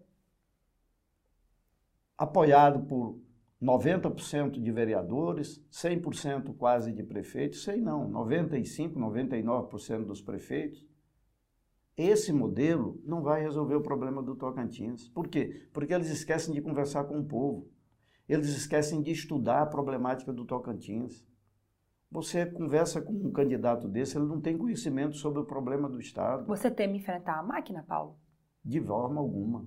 apoiado 2.17 2.87
por 2.87 3.21
90% 3.63 4.61
de 4.61 4.71
vereadores, 4.71 5.65
100% 5.71 6.55
quase 6.57 6.93
de 6.93 7.03
prefeitos, 7.03 7.63
sei 7.63 7.81
não, 7.81 8.09
95, 8.09 8.99
99% 8.99 10.05
dos 10.05 10.21
prefeitos. 10.21 10.87
Esse 11.97 12.33
modelo 12.33 13.01
não 13.05 13.23
vai 13.23 13.41
resolver 13.41 13.77
o 13.77 13.83
problema 13.83 14.23
do 14.23 14.35
Tocantins. 14.35 15.09
Por 15.09 15.29
quê? 15.29 15.69
Porque 15.73 15.95
eles 15.95 16.11
esquecem 16.11 16.53
de 16.53 16.61
conversar 16.61 17.05
com 17.05 17.21
o 17.21 17.25
povo. 17.25 17.71
Eles 18.29 18.49
esquecem 18.49 19.01
de 19.01 19.13
estudar 19.13 19.63
a 19.63 19.67
problemática 19.67 20.33
do 20.33 20.45
Tocantins. 20.45 21.25
Você 22.11 22.47
conversa 22.47 23.01
com 23.01 23.13
um 23.13 23.33
candidato 23.33 23.89
desse, 23.89 24.17
ele 24.19 24.27
não 24.27 24.41
tem 24.41 24.59
conhecimento 24.59 25.17
sobre 25.17 25.41
o 25.41 25.45
problema 25.45 25.89
do 25.89 26.01
Estado. 26.01 26.47
Você 26.47 26.71
teme 26.71 26.99
enfrentar 26.99 27.39
a 27.39 27.43
máquina, 27.43 27.83
Paulo? 27.83 28.19
De 28.65 28.81
forma 28.81 29.21
alguma. 29.21 29.67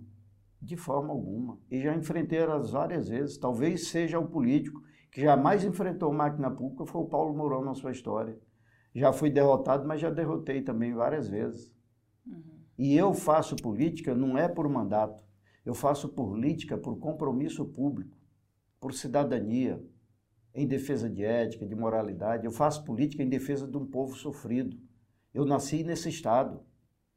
De 0.62 0.76
forma 0.76 1.14
alguma. 1.14 1.60
E 1.70 1.82
já 1.82 1.96
enfrentei 1.96 2.40
elas 2.40 2.72
várias 2.72 3.08
vezes. 3.08 3.38
Talvez 3.38 3.90
seja 3.90 4.20
o 4.20 4.28
político 4.28 4.82
que 5.12 5.22
jamais 5.22 5.64
enfrentou 5.64 6.12
máquina 6.14 6.52
pública, 6.52 6.86
foi 6.86 7.02
o 7.02 7.08
Paulo 7.08 7.36
Mourão 7.36 7.64
na 7.64 7.74
sua 7.74 7.92
história. 7.92 8.38
Já 8.94 9.14
fui 9.14 9.30
derrotado, 9.30 9.88
mas 9.88 10.02
já 10.02 10.10
derrotei 10.10 10.62
também 10.62 10.94
várias 10.94 11.28
vezes. 11.28 11.72
Uhum. 12.26 12.58
E 12.78 12.96
eu 12.96 13.14
faço 13.14 13.56
política 13.56 14.14
não 14.14 14.38
é 14.38 14.48
por 14.48 14.68
mandato. 14.70 15.24
Eu 15.66 15.74
faço 15.74 16.10
política 16.10 16.78
por 16.78 16.98
compromisso 17.00 17.66
público, 17.66 18.18
por 18.80 18.94
cidadania, 18.94 19.84
em 20.54 20.68
defesa 20.68 21.10
de 21.10 21.24
ética, 21.24 21.66
de 21.66 21.76
moralidade. 21.76 22.46
Eu 22.46 22.52
faço 22.52 22.84
política 22.84 23.22
em 23.22 23.30
defesa 23.30 23.68
de 23.68 23.78
um 23.78 23.86
povo 23.86 24.16
sofrido. 24.16 24.78
Eu 25.34 25.46
nasci 25.46 25.84
nesse 25.84 26.10
estado. 26.10 26.64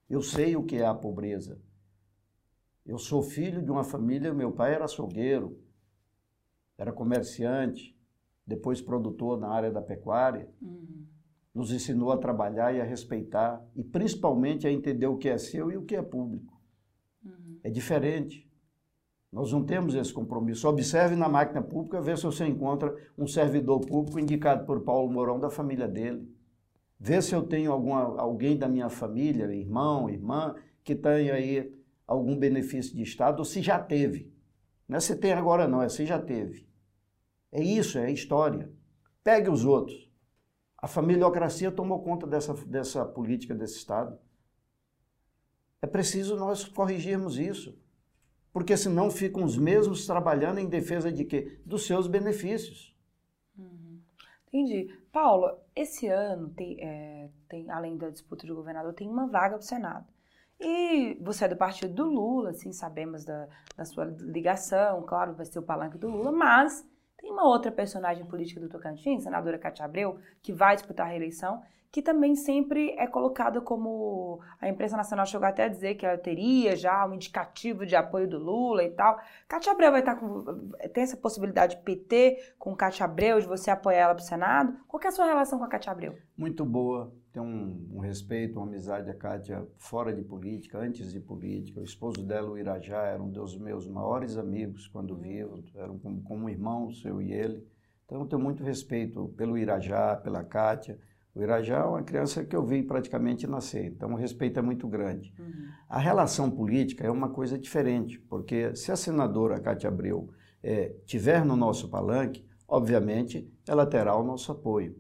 Eu 0.09 0.23
sei 0.23 0.57
o 0.57 0.65
que 0.65 0.77
é 0.77 0.87
a 0.87 0.95
pobreza. 0.95 1.61
Eu 2.91 2.99
sou 2.99 3.23
filho 3.23 3.63
de 3.63 3.71
uma 3.71 3.85
família, 3.85 4.35
meu 4.35 4.51
pai 4.51 4.75
era 4.75 4.85
açougueiro, 4.85 5.57
era 6.77 6.93
comerciante, 6.93 7.97
depois 8.45 8.81
produtor 8.81 9.39
na 9.39 9.49
área 9.49 9.71
da 9.71 9.81
pecuária. 9.81 10.51
Uhum. 10.61 11.07
Nos 11.55 11.71
ensinou 11.71 12.11
a 12.11 12.17
trabalhar 12.17 12.75
e 12.75 12.81
a 12.81 12.85
respeitar, 12.85 13.65
e 13.77 13.85
principalmente 13.85 14.67
a 14.67 14.73
entender 14.73 15.07
o 15.07 15.17
que 15.17 15.29
é 15.29 15.39
seu 15.39 15.71
e 15.71 15.77
o 15.77 15.85
que 15.85 15.95
é 15.95 16.03
público. 16.03 16.61
Uhum. 17.25 17.61
É 17.63 17.71
diferente. 17.71 18.51
Nós 19.31 19.53
não 19.53 19.65
temos 19.65 19.95
esse 19.95 20.13
compromisso. 20.13 20.67
Observe 20.67 21.15
na 21.15 21.29
máquina 21.29 21.63
pública, 21.63 22.01
vê 22.01 22.17
se 22.17 22.25
você 22.25 22.45
encontra 22.45 22.93
um 23.17 23.29
servidor 23.29 23.79
público 23.87 24.19
indicado 24.19 24.67
por 24.67 24.81
Paulo 24.81 25.13
Mourão 25.13 25.39
da 25.39 25.49
família 25.49 25.87
dele. 25.87 26.29
Vê 26.99 27.23
se 27.23 27.37
eu 27.37 27.45
tenho 27.45 27.71
alguma, 27.71 28.21
alguém 28.21 28.59
da 28.59 28.69
minha 28.69 28.89
família, 28.89 29.45
irmão, 29.55 30.11
irmã, 30.11 30.57
que 30.83 30.97
tenha 30.97 31.35
aí 31.35 31.80
algum 32.13 32.37
benefício 32.37 32.97
de 32.97 33.03
Estado, 33.03 33.39
ou 33.39 33.45
se 33.45 33.63
já 33.63 33.79
teve. 33.79 34.33
Não 34.89 34.97
é 34.97 35.01
se 35.01 35.15
tem 35.15 35.33
agora 35.33 35.69
não, 35.69 35.81
é 35.81 35.89
se 35.89 36.05
já 36.05 36.19
teve. 36.19 36.69
É 37.53 37.63
isso, 37.63 37.99
é 37.99 38.11
história. 38.11 38.71
Pegue 39.23 39.49
os 39.49 39.65
outros. 39.65 40.11
A 40.77 40.89
familiocracia 40.89 41.71
tomou 41.71 42.03
conta 42.03 42.27
dessa, 42.27 42.55
dessa 42.67 43.05
política 43.05 43.55
desse 43.55 43.77
Estado. 43.77 44.19
É 45.81 45.87
preciso 45.87 46.37
nós 46.37 46.65
corrigirmos 46.65 47.39
isso 47.39 47.79
porque 48.53 48.77
senão 48.77 49.11
ficam 49.11 49.45
os 49.45 49.57
mesmos 49.57 50.07
trabalhando 50.07 50.59
em 50.59 50.69
defesa 50.69 51.13
de 51.13 51.25
quê? 51.25 51.61
Dos 51.65 51.87
seus 51.87 52.09
benefícios. 52.09 52.97
Uhum. 53.57 54.01
Entendi. 54.49 54.93
Paulo, 55.13 55.57
esse 55.75 56.09
ano, 56.09 56.51
tem, 56.51 56.77
é, 56.81 57.31
tem, 57.49 57.71
além 57.71 57.97
da 57.97 58.11
disputa 58.11 58.45
de 58.45 58.53
governador, 58.53 58.93
tem 58.95 59.09
uma 59.09 59.29
vaga 59.29 59.55
para 59.55 59.63
o 59.63 59.63
Senado. 59.63 60.07
E 60.61 61.17
você 61.23 61.47
é 61.47 61.49
do 61.49 61.57
partido 61.57 61.95
do 61.95 62.05
Lula, 62.05 62.51
assim, 62.51 62.71
sabemos 62.71 63.25
da, 63.25 63.49
da 63.77 63.85
sua 63.87 64.05
ligação, 64.05 65.03
claro, 65.03 65.33
vai 65.33 65.47
ser 65.47 65.59
o 65.59 65.63
palanque 65.63 65.97
do 65.97 66.09
Lula, 66.09 66.31
mas 66.31 66.87
tem 67.17 67.31
uma 67.31 67.47
outra 67.47 67.73
personagem 67.73 68.27
política 68.27 68.61
do 68.61 68.69
Tocantins, 68.69 69.25
senadora 69.25 69.59
Cátia 69.59 69.87
Abreu, 69.87 70.19
que 70.43 70.53
vai 70.53 70.75
disputar 70.75 71.07
a 71.07 71.11
reeleição, 71.11 71.63
que 71.93 72.03
também 72.03 72.37
sempre 72.37 72.95
é 72.97 73.07
colocada 73.07 73.61
como. 73.61 74.41
A 74.61 74.69
imprensa 74.69 74.97
nacional 74.97 75.27
chegou 75.27 75.47
até 75.47 75.65
a 75.65 75.69
dizer 75.69 75.97
que 75.97 76.07
ela 76.07 76.17
teria 76.17 76.77
já 76.77 77.05
um 77.05 77.15
indicativo 77.15 77.85
de 77.85 77.97
apoio 77.97 78.29
do 78.29 78.39
Lula 78.39 78.85
e 78.85 78.91
tal. 78.91 79.19
Cátia 79.49 79.73
Abreu 79.73 79.91
vai 79.91 80.01
estar 80.01 80.15
com. 80.15 80.45
Tem 80.93 81.03
essa 81.03 81.17
possibilidade 81.17 81.77
de 81.77 81.83
PT 81.83 82.55
com 82.59 82.77
Cátia 82.77 83.05
Abreu, 83.05 83.41
de 83.41 83.47
você 83.47 83.71
apoiar 83.71 84.03
ela 84.03 84.15
para 84.15 84.23
o 84.23 84.27
Senado? 84.27 84.79
Qual 84.87 85.03
é 85.03 85.09
a 85.09 85.11
sua 85.11 85.27
relação 85.27 85.59
com 85.59 85.65
a 85.65 85.69
Cátia 85.69 85.91
Abreu? 85.91 86.17
Muito 86.37 86.65
boa. 86.65 87.13
Tenho 87.33 87.45
um, 87.45 87.89
um, 87.95 87.99
respeito, 87.99 88.59
uma 88.59 88.67
amizade 88.67 89.09
a 89.09 89.15
Kátia 89.15 89.67
fora 89.79 90.13
de 90.13 90.23
política, 90.23 90.79
antes 90.79 91.13
de 91.13 91.21
política. 91.21 91.81
O 91.81 91.85
esposo 91.85 92.27
dela, 92.27 92.51
o 92.51 92.59
Irajá, 92.59 93.05
era 93.05 93.23
um 93.23 93.31
dos 93.31 93.57
meus 93.57 93.87
maiores 93.87 94.37
amigos 94.37 94.89
quando 94.89 95.17
vivo, 95.17 95.63
eram 95.75 95.99
como, 95.99 96.23
como 96.23 96.51
irmãos, 96.51 97.05
eu 97.05 97.23
e 97.23 97.33
ele. 97.33 97.65
Então 98.05 98.21
eu 98.21 98.27
tenho 98.27 98.43
muito 98.43 98.65
respeito 98.65 99.29
pelo 99.37 99.57
Irajá, 99.57 100.17
pela 100.17 100.43
Kátia. 100.43 100.99
O 101.33 101.41
Irajá 101.41 101.79
é 101.79 101.85
uma 101.85 102.03
criança 102.03 102.45
que 102.45 102.57
eu 102.57 102.67
vi 102.67 102.83
praticamente 102.83 103.47
nascer, 103.47 103.87
então 103.87 104.13
o 104.13 104.17
respeito 104.17 104.59
é 104.59 104.63
muito 104.63 104.89
grande. 104.89 105.33
Uhum. 105.39 105.69
A 105.89 105.99
relação 105.99 106.51
política 106.51 107.07
é 107.07 107.11
uma 107.11 107.29
coisa 107.29 107.57
diferente, 107.57 108.19
porque 108.19 108.75
se 108.75 108.91
a 108.91 108.97
senadora 108.97 109.61
Cátia 109.61 109.89
Abreu 109.89 110.29
é, 110.61 110.93
tiver 111.07 111.45
no 111.45 111.55
nosso 111.55 111.89
palanque, 111.89 112.45
obviamente 112.67 113.49
ela 113.69 113.87
terá 113.87 114.17
o 114.17 114.25
nosso 114.25 114.51
apoio. 114.51 114.97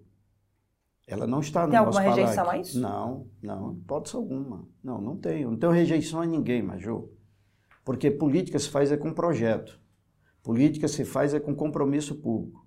Ela 1.10 1.26
não 1.26 1.40
está 1.40 1.64
no 1.64 1.70
tem 1.70 1.78
alguma 1.78 2.00
rejeição 2.00 2.50
a 2.50 2.58
isso? 2.58 2.80
Não, 2.80 3.26
não, 3.42 3.72
hipótese 3.72 4.16
alguma. 4.16 4.66
Não, 4.82 5.00
não 5.00 5.16
tenho. 5.16 5.50
Não 5.50 5.58
tenho 5.58 5.72
rejeição 5.72 6.20
a 6.20 6.26
ninguém, 6.26 6.62
Maju. 6.62 7.10
Porque 7.84 8.10
política 8.10 8.58
se 8.58 8.68
faz 8.68 8.92
é 8.92 8.96
com 8.96 9.12
projeto. 9.12 9.80
Política 10.42 10.88
se 10.88 11.04
faz 11.04 11.34
é 11.34 11.40
com 11.40 11.54
compromisso 11.54 12.14
público 12.14 12.60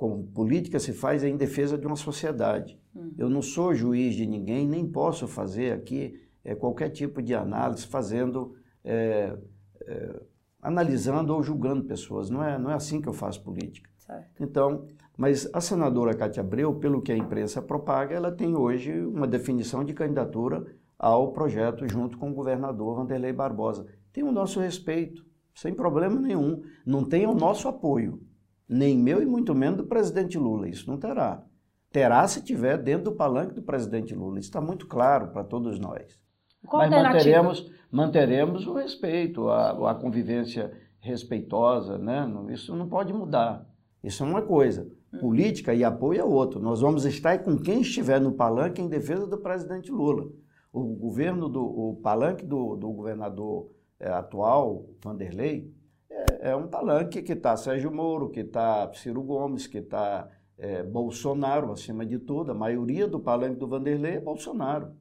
como 0.00 0.26
política 0.28 0.78
se 0.78 0.94
faz 0.94 1.22
é 1.22 1.28
em 1.28 1.36
defesa 1.36 1.76
de 1.76 1.86
uma 1.86 1.94
sociedade. 1.94 2.80
Uhum. 2.94 3.12
Eu 3.18 3.28
não 3.28 3.42
sou 3.42 3.74
juiz 3.74 4.14
de 4.14 4.24
ninguém, 4.26 4.66
nem 4.66 4.90
posso 4.90 5.28
fazer 5.28 5.72
aqui 5.72 6.18
é, 6.42 6.54
qualquer 6.54 6.88
tipo 6.88 7.20
de 7.20 7.34
análise 7.34 7.86
fazendo, 7.86 8.54
é, 8.82 9.36
é, 9.82 10.22
analisando 10.62 11.34
ou 11.34 11.42
julgando 11.42 11.84
pessoas. 11.84 12.30
Não 12.30 12.42
é, 12.42 12.58
não 12.58 12.70
é 12.70 12.74
assim 12.74 12.98
que 12.98 13.10
eu 13.10 13.12
faço 13.12 13.44
política. 13.44 13.90
Certo. 13.98 14.42
Então, 14.42 14.86
mas 15.20 15.46
a 15.52 15.60
senadora 15.60 16.14
Cátia 16.14 16.40
Abreu, 16.40 16.76
pelo 16.76 17.02
que 17.02 17.12
a 17.12 17.16
imprensa 17.16 17.60
propaga, 17.60 18.14
ela 18.14 18.32
tem 18.32 18.56
hoje 18.56 19.04
uma 19.04 19.26
definição 19.26 19.84
de 19.84 19.92
candidatura 19.92 20.64
ao 20.98 21.30
projeto 21.30 21.86
junto 21.86 22.16
com 22.16 22.30
o 22.30 22.34
governador 22.34 22.96
Vanderlei 22.96 23.30
Barbosa. 23.30 23.84
Tem 24.14 24.24
o 24.24 24.32
nosso 24.32 24.60
respeito, 24.60 25.22
sem 25.54 25.74
problema 25.74 26.18
nenhum. 26.18 26.62
Não 26.86 27.04
tem 27.04 27.26
o 27.26 27.34
nosso 27.34 27.68
apoio 27.68 28.18
nem 28.66 28.96
meu 28.96 29.20
e 29.20 29.26
muito 29.26 29.54
menos 29.54 29.76
do 29.76 29.84
presidente 29.84 30.38
Lula. 30.38 30.66
Isso 30.66 30.90
não 30.90 30.96
terá. 30.96 31.44
Terá 31.92 32.26
se 32.26 32.42
tiver 32.42 32.78
dentro 32.78 33.10
do 33.10 33.16
palanque 33.16 33.54
do 33.54 33.62
presidente 33.62 34.14
Lula. 34.14 34.38
Isso 34.38 34.48
está 34.48 34.58
muito 34.62 34.86
claro 34.86 35.28
para 35.32 35.44
todos 35.44 35.78
nós. 35.78 36.18
Qual 36.64 36.80
Mas 36.80 36.90
manteremos, 36.90 37.70
manteremos 37.92 38.66
o 38.66 38.72
respeito, 38.72 39.50
a, 39.50 39.90
a 39.90 39.94
convivência 39.94 40.72
respeitosa, 40.98 41.98
né? 41.98 42.26
Isso 42.48 42.74
não 42.74 42.88
pode 42.88 43.12
mudar. 43.12 43.66
Isso 44.02 44.24
é 44.24 44.26
uma 44.26 44.40
coisa. 44.40 44.90
Hum. 45.12 45.18
Política 45.18 45.74
e 45.74 45.82
apoio 45.82 46.20
é 46.20 46.24
outro. 46.24 46.60
Nós 46.60 46.80
vamos 46.80 47.04
estar 47.04 47.42
com 47.42 47.58
quem 47.58 47.80
estiver 47.80 48.20
no 48.20 48.32
palanque 48.32 48.80
em 48.80 48.88
defesa 48.88 49.26
do 49.26 49.38
presidente 49.38 49.90
Lula. 49.90 50.30
O 50.72 50.84
governo 50.94 51.48
do 51.48 51.62
o 51.62 51.96
palanque 51.96 52.44
do, 52.44 52.76
do 52.76 52.90
governador 52.92 53.70
é, 53.98 54.08
atual, 54.08 54.86
Vanderlei, 55.02 55.74
é, 56.08 56.50
é 56.50 56.56
um 56.56 56.68
palanque 56.68 57.22
que 57.22 57.32
está 57.32 57.56
Sérgio 57.56 57.92
Moro, 57.92 58.30
que 58.30 58.40
está 58.40 58.90
Ciro 58.94 59.22
Gomes, 59.22 59.66
que 59.66 59.78
está 59.78 60.28
é, 60.56 60.82
Bolsonaro, 60.82 61.72
acima 61.72 62.06
de 62.06 62.18
tudo. 62.18 62.52
A 62.52 62.54
maioria 62.54 63.08
do 63.08 63.18
palanque 63.18 63.56
do 63.56 63.66
Vanderlei 63.66 64.16
é 64.16 64.20
Bolsonaro. 64.20 64.92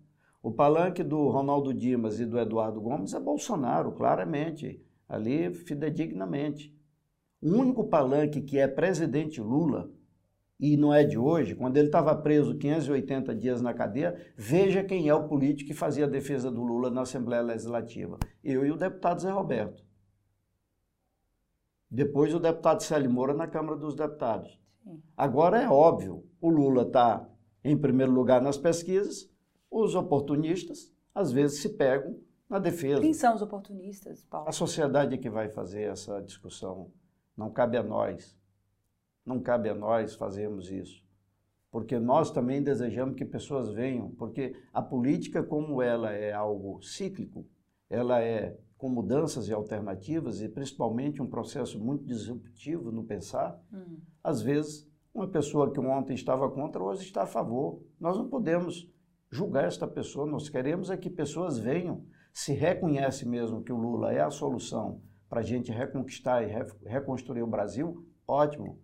O 0.41 0.51
palanque 0.51 1.03
do 1.03 1.27
Ronaldo 1.27 1.73
Dimas 1.73 2.19
e 2.19 2.25
do 2.25 2.39
Eduardo 2.39 2.79
Gomes 2.79 3.13
é 3.13 3.19
Bolsonaro, 3.19 3.91
claramente, 3.91 4.81
ali 5.07 5.53
fidedignamente. 5.53 6.73
O 7.41 7.49
único 7.49 7.83
palanque 7.85 8.41
que 8.41 8.57
é 8.57 8.67
presidente 8.67 9.41
Lula, 9.41 9.89
e 10.59 10.75
não 10.75 10.93
é 10.93 11.05
de 11.05 11.17
hoje, 11.17 11.55
quando 11.55 11.77
ele 11.77 11.87
estava 11.87 12.13
preso 12.13 12.57
580 12.57 13.33
dias 13.33 13.61
na 13.61 13.73
cadeia, 13.73 14.19
veja 14.35 14.83
quem 14.83 15.07
é 15.07 15.15
o 15.15 15.27
político 15.27 15.69
que 15.69 15.73
fazia 15.73 16.03
a 16.05 16.09
defesa 16.09 16.51
do 16.51 16.61
Lula 16.61 16.89
na 16.89 17.01
Assembleia 17.01 17.41
Legislativa. 17.41 18.19
Eu 18.43 18.65
e 18.65 18.71
o 18.71 18.75
deputado 18.75 19.21
Zé 19.21 19.31
Roberto. 19.31 19.81
Depois 21.89 22.35
o 22.35 22.39
deputado 22.39 22.83
Célio 22.83 23.09
Moura 23.09 23.33
na 23.33 23.47
Câmara 23.47 23.77
dos 23.77 23.95
Deputados. 23.95 24.59
Agora 25.15 25.61
é 25.61 25.69
óbvio, 25.69 26.25
o 26.41 26.49
Lula 26.49 26.83
está 26.83 27.27
em 27.63 27.77
primeiro 27.77 28.11
lugar 28.11 28.41
nas 28.41 28.57
pesquisas, 28.57 29.31
os 29.71 29.95
oportunistas 29.95 30.93
às 31.15 31.31
vezes 31.31 31.61
se 31.61 31.69
pegam 31.69 32.19
na 32.49 32.59
defesa. 32.59 33.01
Quem 33.01 33.13
são 33.13 33.35
os 33.35 33.41
oportunistas, 33.41 34.23
Paulo? 34.23 34.49
A 34.49 34.51
sociedade 34.51 35.15
é 35.15 35.17
que 35.17 35.29
vai 35.29 35.49
fazer 35.49 35.83
essa 35.83 36.19
discussão. 36.21 36.91
Não 37.37 37.49
cabe 37.49 37.77
a 37.77 37.83
nós. 37.83 38.38
Não 39.25 39.39
cabe 39.39 39.69
a 39.69 39.75
nós 39.75 40.15
fazermos 40.15 40.71
isso. 40.71 41.03
Porque 41.71 41.99
nós 41.99 42.31
também 42.31 42.63
desejamos 42.63 43.15
que 43.15 43.25
pessoas 43.25 43.71
venham, 43.71 44.11
porque 44.11 44.55
a 44.73 44.81
política, 44.81 45.43
como 45.43 45.81
ela 45.81 46.11
é 46.11 46.33
algo 46.33 46.81
cíclico, 46.81 47.45
ela 47.89 48.21
é 48.21 48.57
com 48.77 48.89
mudanças 48.89 49.49
e 49.49 49.53
alternativas 49.53 50.41
e 50.41 50.47
principalmente 50.47 51.21
um 51.21 51.29
processo 51.29 51.77
muito 51.77 52.05
disruptivo 52.05 52.91
no 52.91 53.03
pensar, 53.03 53.61
uhum. 53.71 53.99
às 54.23 54.41
vezes 54.41 54.89
uma 55.13 55.27
pessoa 55.27 55.71
que 55.71 55.79
ontem 55.79 56.13
estava 56.13 56.49
contra 56.49 56.81
hoje 56.81 57.03
está 57.03 57.23
a 57.23 57.27
favor. 57.27 57.83
Nós 57.99 58.17
não 58.17 58.29
podemos 58.29 58.89
julgar 59.29 59.65
esta 59.65 59.85
pessoa, 59.85 60.25
nós 60.25 60.47
queremos 60.47 60.89
é 60.89 60.97
que 60.97 61.09
pessoas 61.09 61.59
venham, 61.59 62.05
se 62.33 62.53
reconhece 62.53 63.27
mesmo 63.27 63.61
que 63.61 63.71
o 63.71 63.77
Lula 63.77 64.13
é 64.13 64.21
a 64.21 64.29
solução 64.29 65.01
para 65.27 65.41
a 65.41 65.43
gente 65.43 65.71
reconquistar 65.71 66.41
e 66.43 66.47
re 66.47 66.65
reconstruir 66.85 67.43
o 67.43 67.47
Brasil, 67.47 68.07
ótimo. 68.27 68.79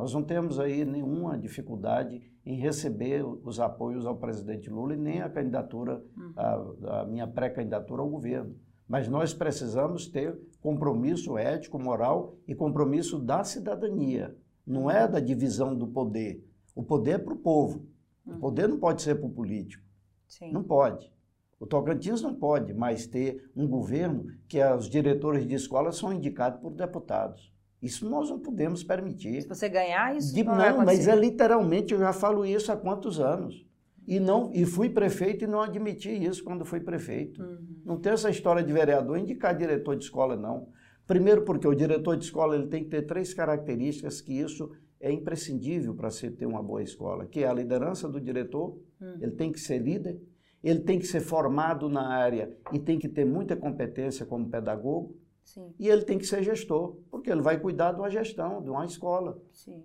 Nós 0.00 0.14
não 0.14 0.22
temos 0.22 0.58
aí 0.58 0.82
nenhuma 0.82 1.36
dificuldade 1.36 2.22
em 2.46 2.56
receber 2.56 3.22
os 3.22 3.60
apoios 3.60 4.06
ao 4.06 4.16
presidente 4.16 4.70
Lula 4.70 4.94
e 4.94 4.96
nem 4.96 5.20
a 5.20 5.28
candidatura, 5.28 6.02
a, 6.34 7.00
a 7.00 7.04
minha 7.04 7.26
pré-candidatura 7.26 8.00
ao 8.00 8.08
governo. 8.08 8.56
Mas 8.88 9.08
nós 9.08 9.34
precisamos 9.34 10.08
ter 10.08 10.40
compromisso 10.58 11.36
ético, 11.36 11.78
moral 11.78 12.34
e 12.48 12.54
compromisso 12.54 13.18
da 13.18 13.44
cidadania. 13.44 14.34
Não 14.66 14.90
é 14.90 15.06
da 15.06 15.20
divisão 15.20 15.76
do 15.76 15.86
poder. 15.86 16.42
O 16.74 16.82
poder 16.82 17.16
é 17.16 17.18
para 17.18 17.34
o 17.34 17.36
povo. 17.36 17.86
O 18.24 18.30
uhum. 18.30 18.40
poder 18.40 18.70
não 18.70 18.78
pode 18.78 19.02
ser 19.02 19.16
para 19.16 19.26
o 19.26 19.30
político. 19.30 19.84
Sim. 20.26 20.50
Não 20.50 20.64
pode. 20.64 21.12
O 21.58 21.66
Tocantins 21.66 22.22
não 22.22 22.34
pode 22.34 22.72
mais 22.72 23.06
ter 23.06 23.50
um 23.54 23.68
governo 23.68 24.28
que 24.48 24.64
os 24.64 24.88
diretores 24.88 25.46
de 25.46 25.56
escola 25.56 25.92
são 25.92 26.10
indicados 26.10 26.58
por 26.58 26.72
deputados. 26.72 27.52
Isso 27.82 28.08
nós 28.08 28.28
não 28.28 28.38
podemos 28.38 28.84
permitir. 28.84 29.42
Se 29.42 29.48
você 29.48 29.68
ganhar 29.68 30.14
isso, 30.14 30.34
de, 30.34 30.44
não, 30.44 30.56
não 30.56 30.84
mas 30.84 31.08
é 31.08 31.16
literalmente, 31.16 31.94
eu 31.94 32.00
já 32.00 32.12
falo 32.12 32.44
isso 32.44 32.70
há 32.70 32.76
quantos 32.76 33.18
anos. 33.18 33.66
E, 34.06 34.18
não, 34.18 34.50
e 34.52 34.64
fui 34.64 34.90
prefeito 34.90 35.44
e 35.44 35.46
não 35.46 35.60
admiti 35.60 36.10
isso 36.10 36.42
quando 36.42 36.64
fui 36.64 36.80
prefeito. 36.80 37.42
Uhum. 37.42 37.58
Não 37.84 37.96
tem 37.98 38.12
essa 38.12 38.28
história 38.28 38.62
de 38.62 38.72
vereador 38.72 39.16
indicar 39.18 39.56
diretor 39.56 39.96
de 39.96 40.04
escola, 40.04 40.36
não. 40.36 40.68
Primeiro 41.06 41.42
porque 41.42 41.66
o 41.66 41.74
diretor 41.74 42.16
de 42.16 42.24
escola 42.24 42.54
ele 42.54 42.66
tem 42.66 42.84
que 42.84 42.90
ter 42.90 43.02
três 43.02 43.32
características 43.32 44.20
que 44.20 44.32
isso 44.32 44.70
é 45.00 45.10
imprescindível 45.10 45.94
para 45.94 46.10
se 46.10 46.30
ter 46.30 46.46
uma 46.46 46.62
boa 46.62 46.82
escola, 46.82 47.26
que 47.26 47.42
é 47.42 47.48
a 47.48 47.52
liderança 47.52 48.08
do 48.08 48.20
diretor, 48.20 48.78
uhum. 49.00 49.16
ele 49.20 49.32
tem 49.32 49.50
que 49.50 49.58
ser 49.58 49.78
líder, 49.78 50.20
ele 50.62 50.80
tem 50.80 50.98
que 50.98 51.06
ser 51.06 51.20
formado 51.20 51.88
na 51.88 52.06
área 52.06 52.52
e 52.72 52.78
tem 52.78 52.98
que 52.98 53.08
ter 53.08 53.24
muita 53.24 53.56
competência 53.56 54.26
como 54.26 54.50
pedagogo, 54.50 55.16
Sim. 55.44 55.74
e 55.78 55.88
ele 55.88 56.04
tem 56.04 56.18
que 56.18 56.26
ser 56.26 56.42
gestor, 56.42 56.96
porque 57.10 57.30
ele 57.30 57.42
vai 57.42 57.58
cuidar 57.58 57.92
de 57.92 58.00
uma 58.00 58.10
gestão, 58.10 58.62
de 58.62 58.70
uma 58.70 58.84
escola. 58.84 59.40
Sim. 59.52 59.84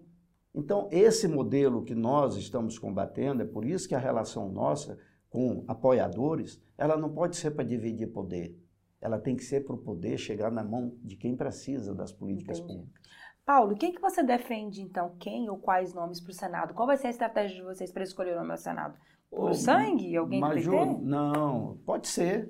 Então, 0.54 0.88
esse 0.92 1.28
modelo 1.28 1.84
que 1.84 1.94
nós 1.94 2.38
estamos 2.38 2.80
combatendo, 2.80 3.42
é 3.42 3.46
por 3.46 3.66
isso 3.66 3.88
que 3.90 3.96
a 3.96 4.00
relação 4.00 4.50
nossa 4.50 4.98
com 5.30 5.66
apoiadores, 5.68 6.62
ela 6.78 6.96
não 6.96 7.14
pode 7.14 7.36
ser 7.36 7.52
para 7.52 7.66
dividir 7.66 8.08
poder. 8.08 8.58
Ela 9.02 9.20
tem 9.20 9.36
que 9.36 9.44
ser 9.44 9.66
para 9.66 9.76
o 9.76 9.78
poder 9.78 10.18
chegar 10.18 10.50
na 10.50 10.64
mão 10.64 10.96
de 11.04 11.18
quem 11.18 11.36
precisa 11.36 11.94
das 11.94 12.12
políticas 12.12 12.60
Entendi. 12.60 12.80
públicas. 12.80 13.06
Paulo, 13.46 13.76
quem 13.76 13.94
que 13.94 14.02
você 14.02 14.24
defende, 14.24 14.82
então? 14.82 15.16
Quem 15.20 15.50
ou 15.50 15.58
quais 15.58 15.94
nomes 15.94 16.20
para 16.20 16.32
o 16.32 16.34
Senado? 16.34 16.74
Qual 16.74 16.88
vai 16.88 16.98
ser 16.98 17.08
a 17.08 17.12
estratégia 17.12 17.58
de 17.58 17.64
vocês 17.64 17.92
para 17.92 18.04
escolher 18.04 18.34
o 18.34 18.40
nome 18.40 18.52
ao 18.52 18.58
Senado? 18.58 18.98
Por 19.30 19.54
sangue? 19.54 20.16
Alguém 20.16 20.40
Major, 20.40 20.88
do 20.88 20.94
PT? 20.94 21.04
Não, 21.04 21.78
pode 21.86 22.08
ser. 22.08 22.46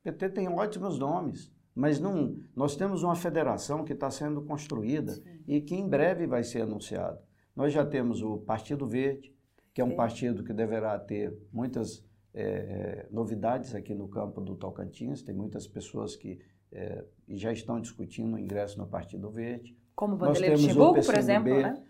O 0.00 0.04
PT 0.04 0.30
tem 0.30 0.48
ótimos 0.48 0.98
nomes. 0.98 1.52
Mas 1.76 2.00
não, 2.00 2.34
nós 2.56 2.74
temos 2.74 3.02
uma 3.02 3.14
federação 3.14 3.84
que 3.84 3.92
está 3.92 4.10
sendo 4.10 4.40
construída 4.40 5.12
Sim. 5.12 5.42
e 5.46 5.60
que 5.60 5.74
em 5.74 5.86
breve 5.86 6.26
vai 6.26 6.42
ser 6.42 6.62
anunciada. 6.62 7.22
Nós 7.54 7.70
já 7.70 7.84
temos 7.84 8.22
o 8.22 8.38
Partido 8.38 8.86
Verde, 8.86 9.36
que 9.74 9.82
é 9.82 9.84
um 9.84 9.90
Sim. 9.90 9.96
partido 9.96 10.42
que 10.42 10.54
deverá 10.54 10.98
ter 10.98 11.36
muitas 11.52 12.02
é, 12.32 13.06
novidades 13.10 13.74
aqui 13.74 13.94
no 13.94 14.08
campo 14.08 14.40
do 14.40 14.56
Tocantins. 14.56 15.20
Tem 15.20 15.34
muitas 15.34 15.66
pessoas 15.66 16.16
que 16.16 16.40
é, 16.72 17.04
já 17.28 17.52
estão 17.52 17.78
discutindo 17.78 18.36
o 18.36 18.38
ingresso 18.38 18.78
no 18.78 18.86
Partido 18.86 19.30
Verde. 19.30 19.76
Como 19.94 20.16
Vanderlei 20.16 20.52
Luxemburgo, 20.52 21.04
por 21.04 21.14
exemplo, 21.14 21.60
né? 21.60 21.84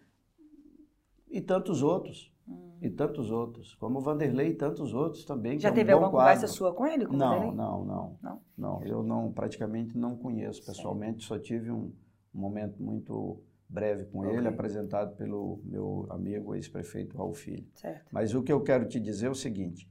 E 1.31 1.41
tantos 1.41 1.81
outros. 1.85 2.35
E 2.81 2.91
tantos 2.91 3.31
outros. 3.31 3.75
Como 3.77 4.01
Vanderlei 4.01 4.49
e 4.51 4.55
tantos 4.55 4.93
outros 4.93 5.25
também. 5.25 5.59
Já 5.59 5.69
é 5.69 5.73
um 5.73 5.75
teve 5.75 5.93
alguma 5.93 6.11
quadro. 6.11 6.35
conversa 6.35 6.55
sua 6.55 6.75
com 6.75 6.87
ele? 6.87 7.07
Com 7.07 7.17
não, 7.17 7.53
não, 7.55 7.85
não, 7.85 8.19
não, 8.23 8.41
não. 8.57 8.83
Eu 8.85 9.03
não, 9.03 9.33
praticamente 9.33 9.97
não 9.97 10.17
conheço 10.17 10.65
pessoalmente. 10.65 11.25
Só 11.25 11.39
tive 11.39 11.71
um 11.71 11.93
momento 12.33 12.83
muito 12.83 13.41
breve 13.69 14.05
com 14.07 14.21
Ok. 14.21 14.37
ele, 14.37 14.47
apresentado 14.47 15.17
pelo 15.17 15.61
meu 15.65 16.07
amigo 16.11 16.55
ex-prefeito 16.55 17.17
Raul 17.17 17.35
Filho. 17.35 17.67
Certo. 17.75 18.07
Mas 18.13 18.35
o 18.35 18.43
que 18.43 18.53
eu 18.53 18.61
quero 18.63 18.87
te 18.87 19.01
dizer 19.01 19.27
é 19.27 19.31
o 19.31 19.35
seguinte: 19.35 19.89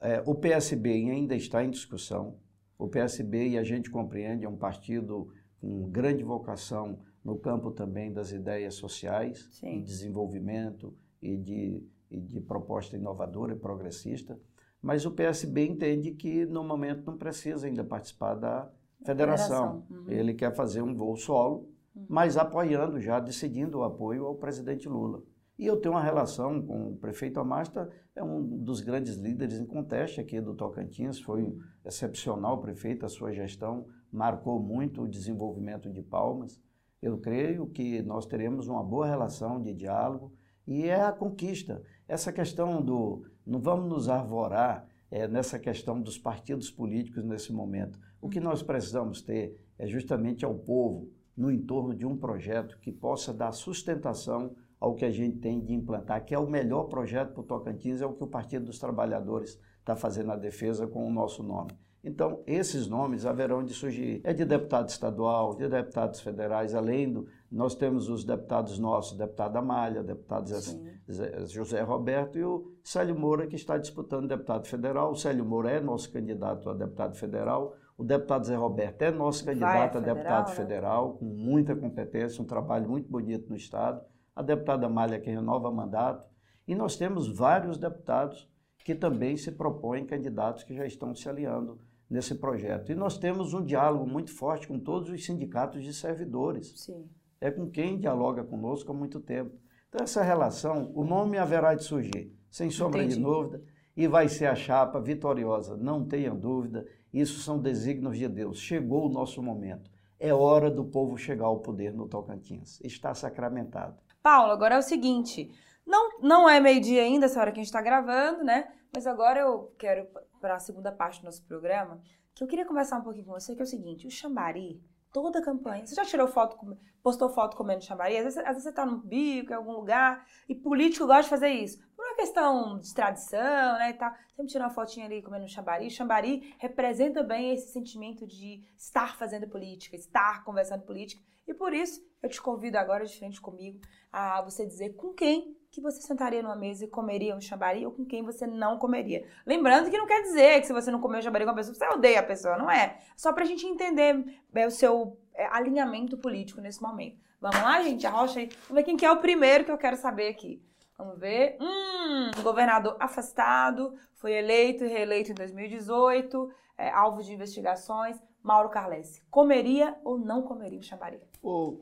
é, 0.00 0.22
o 0.26 0.34
PSB 0.34 0.90
ainda 1.10 1.34
está 1.34 1.64
em 1.64 1.70
discussão. 1.70 2.36
O 2.78 2.86
PSB, 2.88 3.48
e 3.48 3.58
a 3.58 3.64
gente 3.64 3.90
compreende, 3.90 4.44
é 4.44 4.48
um 4.48 4.56
partido 4.56 5.28
com 5.58 5.88
grande 5.88 6.22
vocação 6.22 6.98
no 7.24 7.36
campo 7.38 7.70
também 7.70 8.12
das 8.12 8.30
ideias 8.30 8.74
sociais, 8.74 9.48
Sim. 9.50 9.80
de 9.80 9.86
desenvolvimento 9.86 10.94
e 11.22 11.36
de, 11.38 11.82
e 12.10 12.20
de 12.20 12.40
proposta 12.40 12.96
inovadora 12.96 13.52
e 13.52 13.58
progressista. 13.58 14.38
Mas 14.80 15.04
o 15.04 15.10
PSB 15.10 15.66
entende 15.66 16.12
que, 16.12 16.46
no 16.46 16.62
momento, 16.62 17.04
não 17.06 17.16
precisa 17.16 17.66
ainda 17.66 17.82
participar 17.82 18.34
da 18.34 18.70
federação. 19.04 19.82
Federação, 19.82 19.86
uhum. 19.90 20.10
Ele 20.10 20.34
quer 20.34 20.54
fazer 20.54 20.82
um 20.82 20.94
voo 20.94 21.16
solo, 21.16 21.68
mas 22.08 22.36
apoiando 22.36 23.00
já, 23.00 23.18
decidindo 23.18 23.78
o 23.78 23.82
apoio 23.82 24.26
ao 24.26 24.34
presidente 24.34 24.88
Lula. 24.88 25.22
E 25.58 25.64
eu 25.64 25.78
tenho 25.78 25.94
uma 25.94 26.02
relação 26.02 26.60
com 26.60 26.92
o 26.92 26.96
prefeito 26.96 27.40
Amasta, 27.40 27.90
é 28.14 28.22
um 28.22 28.42
dos 28.42 28.82
grandes 28.82 29.16
líderes 29.16 29.58
em 29.58 29.64
conteste 29.64 30.20
aqui 30.20 30.38
do 30.38 30.54
Tocantins, 30.54 31.18
foi 31.18 31.42
um 31.42 31.58
excepcional 31.84 32.60
prefeito, 32.60 33.06
a 33.06 33.08
sua 33.08 33.32
gestão 33.32 33.86
marcou 34.12 34.60
muito 34.60 35.02
o 35.02 35.08
desenvolvimento 35.08 35.90
de 35.90 36.02
Palmas. 36.02 36.60
Eu 37.00 37.18
creio 37.18 37.66
que 37.68 38.02
nós 38.02 38.26
teremos 38.26 38.68
uma 38.68 38.82
boa 38.82 39.06
relação 39.06 39.60
de 39.60 39.72
diálogo 39.72 40.32
e 40.66 40.84
é 40.84 41.00
a 41.00 41.12
conquista. 41.12 41.82
Essa 42.08 42.32
questão 42.32 42.80
do. 42.82 43.24
Não 43.44 43.60
vamos 43.60 43.88
nos 43.88 44.08
arvorar 44.08 44.86
é, 45.10 45.26
nessa 45.26 45.58
questão 45.58 46.00
dos 46.00 46.18
partidos 46.18 46.70
políticos 46.70 47.24
nesse 47.24 47.52
momento. 47.52 47.98
O 48.20 48.28
que 48.28 48.40
nós 48.40 48.62
precisamos 48.62 49.22
ter 49.22 49.58
é 49.78 49.86
justamente 49.86 50.44
ao 50.44 50.54
povo 50.54 51.08
no 51.36 51.50
entorno 51.50 51.94
de 51.94 52.06
um 52.06 52.16
projeto 52.16 52.78
que 52.78 52.90
possa 52.90 53.32
dar 53.32 53.52
sustentação 53.52 54.54
ao 54.80 54.94
que 54.94 55.04
a 55.04 55.10
gente 55.10 55.38
tem 55.38 55.60
de 55.60 55.72
implantar, 55.72 56.24
que 56.24 56.34
é 56.34 56.38
o 56.38 56.48
melhor 56.48 56.84
projeto 56.84 57.32
para 57.32 57.40
o 57.40 57.44
Tocantins, 57.44 58.00
é 58.00 58.06
o 58.06 58.12
que 58.12 58.24
o 58.24 58.28
Partido 58.28 58.66
dos 58.66 58.78
Trabalhadores 58.78 59.58
está 59.78 59.96
fazendo 59.96 60.32
a 60.32 60.36
defesa 60.36 60.86
com 60.86 61.06
o 61.06 61.12
nosso 61.12 61.42
nome. 61.42 61.72
Então, 62.04 62.40
esses 62.46 62.86
nomes 62.86 63.26
haverão 63.26 63.64
de 63.64 63.74
surgir. 63.74 64.20
É 64.22 64.32
de 64.32 64.44
deputado 64.44 64.88
estadual, 64.88 65.56
de 65.56 65.68
deputados 65.68 66.20
federais, 66.20 66.72
além 66.72 67.12
do. 67.12 67.26
Nós 67.50 67.74
temos 67.74 68.08
os 68.08 68.24
deputados 68.24 68.78
nossos, 68.78 69.16
deputado 69.16 69.56
Amália, 69.56 70.02
deputado 70.02 70.48
Zé- 70.48 71.46
José 71.46 71.80
Roberto 71.82 72.36
e 72.38 72.44
o 72.44 72.72
Célio 72.82 73.18
Moura, 73.18 73.46
que 73.46 73.54
está 73.56 73.78
disputando 73.78 74.26
deputado 74.28 74.66
federal. 74.66 75.12
O 75.12 75.16
Célio 75.16 75.44
Moura 75.44 75.70
é 75.70 75.80
nosso 75.80 76.12
candidato 76.12 76.68
a 76.68 76.74
deputado 76.74 77.16
federal. 77.16 77.74
O 77.96 78.04
deputado 78.04 78.44
Zé 78.44 78.56
Roberto 78.56 79.00
é 79.02 79.10
nosso 79.10 79.44
Vai 79.44 79.54
candidato 79.54 79.72
a 79.72 79.84
a 79.84 80.02
federal, 80.02 80.14
deputado 80.16 80.48
né? 80.48 80.54
federal, 80.54 81.12
com 81.14 81.24
muita 81.24 81.74
competência, 81.76 82.42
um 82.42 82.46
trabalho 82.46 82.88
muito 82.88 83.08
bonito 83.08 83.48
no 83.48 83.56
Estado. 83.56 84.02
A 84.34 84.42
deputada 84.42 84.86
Amália, 84.86 85.18
que 85.20 85.30
renova 85.30 85.70
mandato. 85.70 86.28
E 86.68 86.74
nós 86.74 86.96
temos 86.96 87.28
vários 87.28 87.78
deputados 87.78 88.50
que 88.84 88.94
também 88.94 89.36
se 89.36 89.50
propõem 89.52 90.04
candidatos 90.04 90.62
que 90.64 90.74
já 90.74 90.84
estão 90.84 91.14
se 91.14 91.28
aliando 91.28 91.78
nesse 92.10 92.34
projeto. 92.34 92.92
E 92.92 92.94
nós 92.94 93.16
temos 93.18 93.54
um 93.54 93.64
diálogo 93.64 94.06
muito 94.06 94.30
forte 94.32 94.68
com 94.68 94.78
todos 94.78 95.08
os 95.10 95.24
sindicatos 95.24 95.82
de 95.82 95.92
servidores 95.94 96.72
Sim. 96.76 97.08
É 97.40 97.50
com 97.50 97.70
quem 97.70 97.98
dialoga 97.98 98.44
conosco 98.44 98.92
há 98.92 98.94
muito 98.94 99.20
tempo. 99.20 99.54
Então, 99.88 100.02
essa 100.02 100.22
relação, 100.22 100.90
o 100.94 101.04
nome 101.04 101.38
haverá 101.38 101.74
de 101.74 101.84
surgir, 101.84 102.34
sem 102.50 102.70
sombra 102.70 103.00
de 103.00 103.12
Entendi. 103.12 103.22
dúvida, 103.22 103.62
e 103.96 104.06
vai 104.06 104.28
ser 104.28 104.46
a 104.46 104.54
chapa 104.54 105.00
vitoriosa, 105.00 105.76
não 105.76 106.04
tenha 106.04 106.34
dúvida. 106.34 106.86
Isso 107.12 107.40
são 107.40 107.58
desígnios 107.58 108.18
de 108.18 108.28
Deus. 108.28 108.58
Chegou 108.58 109.06
o 109.06 109.12
nosso 109.12 109.42
momento. 109.42 109.90
É 110.18 110.34
hora 110.34 110.70
do 110.70 110.84
povo 110.84 111.16
chegar 111.16 111.46
ao 111.46 111.60
poder 111.60 111.94
no 111.94 112.06
Tocantins. 112.06 112.78
Está 112.82 113.14
sacramentado. 113.14 113.96
Paulo, 114.22 114.52
agora 114.52 114.74
é 114.74 114.78
o 114.78 114.82
seguinte. 114.82 115.50
Não, 115.86 116.18
não 116.20 116.48
é 116.48 116.60
meio-dia 116.60 117.02
ainda, 117.02 117.26
essa 117.26 117.40
hora 117.40 117.52
que 117.52 117.60
a 117.60 117.62
gente 117.62 117.68
está 117.68 117.80
gravando, 117.80 118.44
né? 118.44 118.68
Mas 118.92 119.06
agora 119.06 119.40
eu 119.40 119.72
quero 119.78 120.06
para 120.40 120.56
a 120.56 120.58
segunda 120.58 120.90
parte 120.90 121.20
do 121.20 121.24
nosso 121.24 121.44
programa, 121.44 122.00
que 122.34 122.42
eu 122.42 122.48
queria 122.48 122.66
conversar 122.66 122.98
um 122.98 123.02
pouquinho 123.02 123.24
com 123.24 123.32
você, 123.32 123.54
que 123.54 123.62
é 123.62 123.64
o 123.64 123.68
seguinte, 123.68 124.06
o 124.06 124.10
Xambari, 124.10 124.82
toda 125.12 125.38
a 125.38 125.42
campanha, 125.42 125.86
você 125.86 125.94
já 125.94 126.04
tirou 126.04 126.28
foto, 126.28 126.56
postou 127.02 127.28
foto 127.28 127.56
comendo 127.56 127.84
Xambari? 127.84 128.16
Às 128.16 128.24
vezes, 128.24 128.38
às 128.38 128.46
vezes 128.48 128.62
você 128.64 128.72
tá 128.72 128.84
num 128.84 129.00
bico, 129.00 129.52
em 129.52 129.56
algum 129.56 129.72
lugar, 129.72 130.26
e 130.48 130.54
político 130.54 131.06
gosta 131.06 131.22
de 131.22 131.28
fazer 131.28 131.48
isso. 131.48 131.78
Por 131.96 132.04
uma 132.04 132.16
questão 132.16 132.78
de 132.78 132.92
tradição, 132.94 133.78
né, 133.78 133.90
e 133.90 133.94
tal. 133.94 134.12
Sempre 134.34 134.52
tira 134.52 134.64
uma 134.64 134.70
fotinha 134.70 135.06
ali 135.06 135.22
comendo 135.22 135.48
Xambari. 135.48 135.90
Xambari 135.90 136.54
representa 136.58 137.22
bem 137.22 137.52
esse 137.52 137.72
sentimento 137.72 138.26
de 138.26 138.62
estar 138.76 139.16
fazendo 139.16 139.48
política, 139.48 139.96
estar 139.96 140.44
conversando 140.44 140.84
política. 140.84 141.22
E 141.46 141.54
por 141.54 141.72
isso, 141.72 142.00
eu 142.22 142.28
te 142.28 142.42
convido 142.42 142.76
agora, 142.76 143.04
de 143.04 143.16
frente 143.16 143.40
comigo, 143.40 143.80
a 144.12 144.42
você 144.42 144.66
dizer 144.66 144.94
com 144.96 145.14
quem 145.14 145.56
que 145.76 145.82
você 145.82 146.00
sentaria 146.00 146.42
numa 146.42 146.56
mesa 146.56 146.86
e 146.86 146.88
comeria 146.88 147.36
um 147.36 147.40
xambari 147.40 147.84
ou 147.84 147.92
com 147.92 148.04
quem 148.04 148.22
você 148.22 148.46
não 148.46 148.78
comeria. 148.78 149.28
Lembrando 149.44 149.90
que 149.90 149.98
não 149.98 150.06
quer 150.06 150.22
dizer 150.22 150.58
que 150.60 150.66
se 150.66 150.72
você 150.72 150.90
não 150.90 151.00
comer 151.00 151.18
um 151.18 151.22
xambari 151.22 151.44
com 151.44 151.50
uma 151.50 151.56
pessoa, 151.56 151.74
você 151.74 151.86
odeia 151.86 152.20
a 152.20 152.22
pessoa, 152.22 152.56
não 152.56 152.70
é? 152.70 152.98
Só 153.14 153.30
pra 153.30 153.44
gente 153.44 153.66
entender 153.66 154.24
é, 154.54 154.66
o 154.66 154.70
seu 154.70 155.18
é, 155.34 155.46
alinhamento 155.48 156.16
político 156.16 156.62
nesse 156.62 156.80
momento. 156.80 157.20
Vamos 157.38 157.60
lá, 157.60 157.82
gente? 157.82 158.06
Arrocha 158.06 158.40
aí. 158.40 158.48
Vamos 158.68 158.76
ver 158.76 158.82
quem 158.84 158.96
que 158.96 159.04
é 159.04 159.12
o 159.12 159.18
primeiro 159.18 159.64
que 159.64 159.70
eu 159.70 159.76
quero 159.76 159.98
saber 159.98 160.28
aqui. 160.28 160.62
Vamos 160.96 161.18
ver. 161.18 161.58
Hum, 161.60 162.30
governador 162.42 162.96
afastado, 162.98 163.94
foi 164.14 164.32
eleito 164.32 164.82
e 164.82 164.88
reeleito 164.88 165.30
em 165.30 165.34
2018, 165.34 166.50
é, 166.78 166.88
alvo 166.88 167.22
de 167.22 167.34
investigações. 167.34 168.18
Mauro 168.42 168.70
Carlesse, 168.70 169.22
comeria 169.30 169.94
ou 170.04 170.16
não 170.16 170.40
comeria 170.40 170.78
um 170.78 170.82
xambari? 170.82 171.20
Ô, 171.42 171.80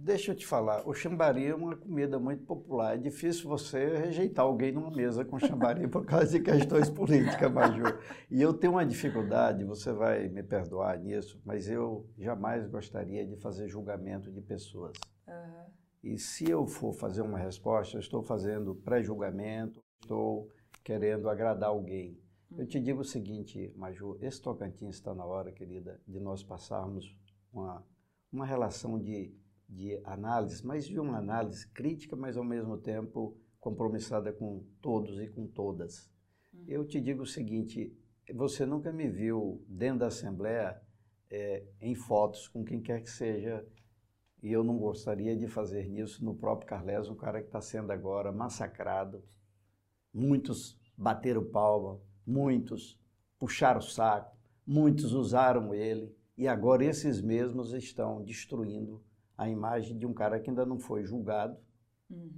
deixa 0.00 0.30
eu 0.30 0.36
te 0.36 0.46
falar, 0.46 0.88
o 0.88 0.94
chambari 0.94 1.46
é 1.46 1.54
uma 1.54 1.76
comida 1.76 2.18
muito 2.18 2.44
popular. 2.44 2.94
É 2.94 2.98
difícil 2.98 3.48
você 3.48 3.96
rejeitar 3.96 4.44
alguém 4.44 4.72
numa 4.72 4.90
mesa 4.90 5.24
com 5.24 5.38
chambari 5.38 5.88
por 5.88 6.06
causa 6.06 6.38
de 6.38 6.40
questões 6.40 6.88
políticas, 6.88 7.52
Maju. 7.52 7.84
E 8.30 8.40
eu 8.40 8.54
tenho 8.54 8.74
uma 8.74 8.86
dificuldade, 8.86 9.64
você 9.64 9.92
vai 9.92 10.28
me 10.28 10.42
perdoar 10.42 10.98
nisso, 10.98 11.40
mas 11.44 11.68
eu 11.68 12.08
jamais 12.16 12.66
gostaria 12.68 13.26
de 13.26 13.36
fazer 13.36 13.68
julgamento 13.68 14.30
de 14.30 14.40
pessoas. 14.40 14.96
E 16.02 16.16
se 16.16 16.48
eu 16.48 16.66
for 16.66 16.92
fazer 16.94 17.22
uma 17.22 17.38
resposta, 17.38 17.96
eu 17.96 18.00
estou 18.00 18.22
fazendo 18.22 18.74
pré-julgamento, 18.76 19.82
estou 20.00 20.48
querendo 20.84 21.28
agradar 21.28 21.70
alguém. 21.70 22.16
Eu 22.56 22.66
te 22.66 22.80
digo 22.80 23.00
o 23.00 23.04
seguinte, 23.04 23.72
Maju, 23.76 24.16
esse 24.22 24.40
Tocantins 24.40 24.94
está 24.94 25.14
na 25.14 25.24
hora, 25.24 25.52
querida, 25.52 26.00
de 26.06 26.18
nós 26.18 26.42
passarmos 26.42 27.14
uma, 27.52 27.84
uma 28.32 28.46
relação 28.46 28.98
de, 28.98 29.34
de 29.68 30.00
análise, 30.04 30.64
mas 30.64 30.86
de 30.86 30.98
uma 30.98 31.18
análise 31.18 31.68
crítica, 31.68 32.16
mas 32.16 32.36
ao 32.36 32.44
mesmo 32.44 32.78
tempo 32.78 33.36
compromissada 33.60 34.32
com 34.32 34.64
todos 34.80 35.20
e 35.20 35.28
com 35.28 35.46
todas. 35.46 36.10
Eu 36.66 36.86
te 36.86 37.00
digo 37.00 37.22
o 37.22 37.26
seguinte, 37.26 37.94
você 38.34 38.64
nunca 38.64 38.92
me 38.92 39.08
viu 39.08 39.64
dentro 39.68 40.00
da 40.00 40.06
Assembleia 40.06 40.80
eh, 41.30 41.64
em 41.80 41.94
fotos 41.94 42.48
com 42.48 42.64
quem 42.64 42.80
quer 42.80 43.02
que 43.02 43.10
seja 43.10 43.66
e 44.42 44.52
eu 44.52 44.62
não 44.62 44.78
gostaria 44.78 45.36
de 45.36 45.48
fazer 45.48 45.88
nisso 45.88 46.24
no 46.24 46.34
próprio 46.34 46.68
Carles, 46.68 47.08
um 47.08 47.14
cara 47.14 47.40
que 47.40 47.48
está 47.48 47.60
sendo 47.60 47.90
agora 47.90 48.30
massacrado. 48.30 49.22
Muitos 50.14 50.78
bateram 50.96 51.44
palma, 51.44 52.00
muitos 52.26 52.98
puxaram 53.38 53.80
o 53.80 53.82
saco, 53.82 54.36
muitos 54.66 55.12
usaram 55.12 55.74
ele, 55.74 56.14
e 56.36 56.46
agora 56.46 56.84
esses 56.84 57.20
mesmos 57.20 57.72
estão 57.72 58.22
destruindo 58.22 59.02
a 59.38 59.48
imagem 59.48 59.96
de 59.96 60.04
um 60.04 60.12
cara 60.12 60.40
que 60.40 60.50
ainda 60.50 60.66
não 60.66 60.78
foi 60.78 61.04
julgado 61.04 61.56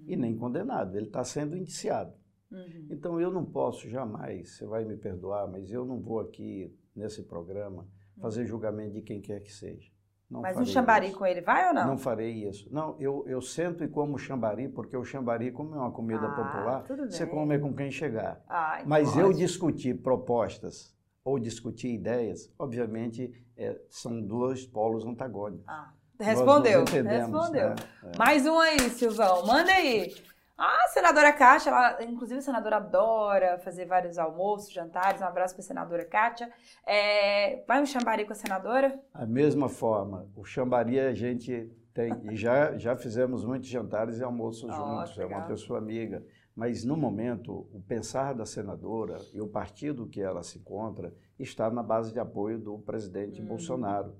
e 0.06 0.16
nem 0.16 0.36
condenado, 0.36 0.96
ele 0.96 1.06
está 1.06 1.24
sendo 1.24 1.56
indiciado. 1.56 2.12
Uhum. 2.50 2.88
Então 2.90 3.20
eu 3.20 3.30
não 3.32 3.44
posso 3.44 3.88
jamais, 3.88 4.56
você 4.56 4.66
vai 4.66 4.84
me 4.84 4.96
perdoar, 4.96 5.48
mas 5.48 5.70
eu 5.70 5.84
não 5.86 5.98
vou 5.98 6.20
aqui 6.20 6.76
nesse 6.94 7.22
programa 7.22 7.86
fazer 8.20 8.44
julgamento 8.44 8.92
de 8.92 9.02
quem 9.02 9.20
quer 9.20 9.40
que 9.40 9.52
seja. 9.52 9.90
Não 10.28 10.42
Mas 10.42 10.52
um 10.56 10.60
farei 10.60 10.72
xambari 10.72 11.06
isso. 11.08 11.18
com 11.18 11.26
ele 11.26 11.40
vai 11.40 11.68
ou 11.68 11.74
não? 11.74 11.86
Não 11.88 11.98
farei 11.98 12.48
isso. 12.48 12.72
Não, 12.72 12.96
eu, 13.00 13.24
eu 13.26 13.40
sento 13.42 13.82
e 13.82 13.88
como 13.88 14.16
chambari, 14.16 14.68
porque 14.68 14.96
o 14.96 15.04
chambari, 15.04 15.50
como 15.50 15.74
é 15.74 15.78
uma 15.78 15.90
comida 15.90 16.24
Ah, 16.24 16.34
popular, 16.36 16.84
você 17.08 17.26
come 17.26 17.58
com 17.58 17.74
quem 17.74 17.90
chegar. 17.90 18.40
Ah, 18.48 18.76
então 18.76 18.88
Mas 18.88 19.16
eu 19.16 19.32
discutir 19.32 20.00
propostas 20.00 20.94
ou 21.24 21.38
discutir 21.38 21.88
ideias, 21.88 22.52
obviamente, 22.56 23.32
é, 23.56 23.80
são 23.88 24.20
dois 24.22 24.64
polos 24.64 25.04
antagônicos. 25.04 25.66
Ah, 25.66 25.92
respondeu, 26.24 26.84
respondeu. 26.84 27.70
né? 27.70 27.74
É. 28.12 28.18
Mais 28.18 28.46
um 28.46 28.58
aí, 28.58 28.78
Silvão, 28.90 29.46
manda 29.46 29.72
aí. 29.72 30.14
A 30.56 30.88
senadora 30.88 31.32
Kátia, 31.32 31.70
ela, 31.70 32.04
inclusive 32.04 32.38
a 32.38 32.42
senadora 32.42 32.76
adora 32.76 33.58
fazer 33.64 33.86
vários 33.86 34.18
almoços, 34.18 34.70
jantares. 34.70 35.22
Um 35.22 35.24
abraço 35.24 35.54
para 35.54 35.62
a 35.62 35.66
senadora 35.66 36.04
Kátia. 36.04 36.52
É, 36.86 37.64
vai 37.66 37.80
um 37.80 37.86
chambari 37.86 38.26
com 38.26 38.32
a 38.32 38.36
senadora? 38.36 39.00
A 39.14 39.24
mesma 39.24 39.70
forma, 39.70 40.26
o 40.36 40.44
chambari 40.44 41.00
a 41.00 41.14
gente 41.14 41.70
tem, 41.94 42.12
e 42.30 42.36
já, 42.36 42.76
já 42.76 42.94
fizemos 42.94 43.42
muitos 43.42 43.70
jantares 43.70 44.18
e 44.18 44.22
almoços 44.22 44.68
Ó, 44.70 44.74
juntos, 44.98 45.18
é 45.18 45.24
uma 45.24 45.42
pessoa 45.42 45.78
amiga. 45.78 46.22
Mas, 46.54 46.84
no 46.84 46.94
momento, 46.94 47.66
o 47.72 47.80
pensar 47.88 48.34
da 48.34 48.44
senadora 48.44 49.16
e 49.32 49.40
o 49.40 49.46
partido 49.48 50.06
que 50.06 50.20
ela 50.20 50.42
se 50.42 50.58
encontra 50.58 51.14
está 51.38 51.70
na 51.70 51.82
base 51.82 52.12
de 52.12 52.20
apoio 52.20 52.58
do 52.58 52.78
presidente 52.80 53.40
Uhum. 53.40 53.46
Bolsonaro. 53.46 54.14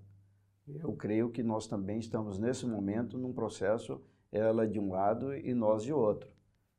Eu 0.79 0.93
creio 0.93 1.31
que 1.31 1.43
nós 1.43 1.67
também 1.67 1.99
estamos, 1.99 2.39
nesse 2.39 2.67
momento, 2.67 3.19
num 3.19 3.33
processo 3.33 4.01
ela 4.31 4.67
de 4.67 4.79
um 4.79 4.91
lado 4.91 5.35
e 5.35 5.53
nós 5.55 5.83
de 5.83 5.93
outro. 5.93 6.31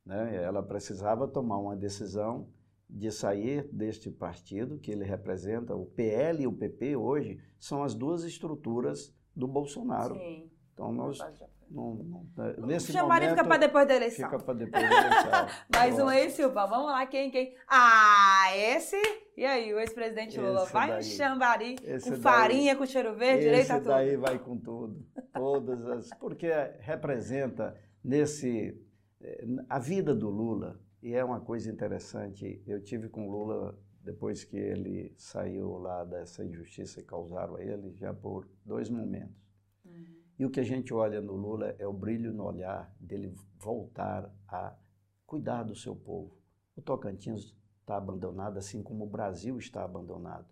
Né? 0.06 0.42
Ela 0.44 0.64
precisava 0.64 1.28
tomar 1.28 1.58
uma 1.58 1.76
decisão 1.76 2.48
de 2.90 3.12
sair 3.12 3.68
deste 3.72 4.12
partido 4.12 4.78
que 4.78 4.92
ele 4.92 5.06
representa, 5.06 5.76
o 5.76 5.86
PL 5.86 6.44
e 6.44 6.48
o 6.48 6.54
PP 6.54 6.96
hoje 6.96 7.40
são 7.58 7.84
as 7.84 7.94
duas 7.94 8.24
estruturas 8.24 9.14
do 9.36 9.48
Bolsonaro. 9.48 10.16
Sim. 10.16 10.52
Então 10.74 10.92
nós 10.92 11.20
não, 11.72 11.96
não, 11.96 12.28
né, 12.38 12.56
nesse 12.68 12.92
Chamaria 12.92 13.30
momento 13.30 13.38
fica 13.44 13.48
para 13.50 13.58
depois 13.68 13.88
da 13.88 13.96
eleição. 13.96 14.30
fica 14.30 14.44
para 14.44 14.54
depois 14.54 14.90
da 14.90 14.98
eleição. 14.98 15.48
Mais 15.76 16.00
um 16.00 16.12
ex, 16.12 16.34
Silva. 16.34 16.66
Vamos 16.68 16.88
lá, 16.92 17.06
quem, 17.08 17.32
quem? 17.32 17.56
Ah, 17.68 18.46
esse? 18.56 18.96
E 19.38 19.46
aí, 19.46 19.74
o 19.74 19.80
ex-presidente 19.80 20.40
Lula 20.40 20.64
Esse 20.64 20.74
vai 20.74 20.90
daí. 20.90 21.04
Xambari, 21.04 21.76
Esse 21.84 22.06
com 22.06 22.12
daí. 22.12 22.22
farinha, 22.22 22.76
com 22.76 22.86
cheiro 22.86 23.16
verde, 23.16 23.42
direito 23.44 23.72
a 23.72 23.76
Esse 23.76 23.84
tudo. 23.84 23.88
daí 23.88 24.16
vai 24.18 24.38
com 24.40 24.58
tudo. 24.58 25.06
Todas 25.34 25.86
as. 25.88 26.10
Porque 26.20 26.48
representa 26.80 27.76
nesse. 28.04 28.78
eh, 29.22 29.46
A 29.70 29.80
vida 29.80 30.14
do 30.14 30.30
Lula, 30.30 30.80
e 31.02 31.14
é 31.14 31.24
uma 31.24 31.40
coisa 31.40 31.72
interessante. 31.72 32.62
Eu 32.68 32.82
tive 32.84 33.10
com 33.10 33.28
o 33.28 33.32
Lula 33.32 33.78
depois 34.04 34.44
que 34.44 34.58
ele 34.58 35.14
saiu 35.18 35.78
lá 35.78 36.04
dessa 36.04 36.44
injustiça 36.44 37.02
que 37.02 37.08
causaram 37.08 37.56
a 37.56 37.62
ele, 37.64 37.94
já 37.98 38.14
por 38.14 38.48
dois 38.66 38.90
momentos. 38.90 39.36
E 40.42 40.46
o 40.46 40.50
que 40.50 40.60
a 40.60 40.64
gente 40.64 40.92
olha 40.92 41.22
no 41.22 41.36
Lula 41.36 41.76
é 41.78 41.86
o 41.86 41.94
brilho 41.94 42.34
no 42.34 42.46
olhar 42.46 42.92
dele 43.00 43.32
voltar 43.60 44.28
a 44.48 44.76
cuidar 45.24 45.62
do 45.62 45.76
seu 45.76 45.96
povo. 45.96 46.36
O 46.76 46.82
Tocantins 46.82 47.56
está 47.80 47.98
abandonado, 47.98 48.58
assim 48.58 48.82
como 48.82 49.04
o 49.04 49.08
Brasil 49.08 49.60
está 49.60 49.84
abandonado. 49.84 50.48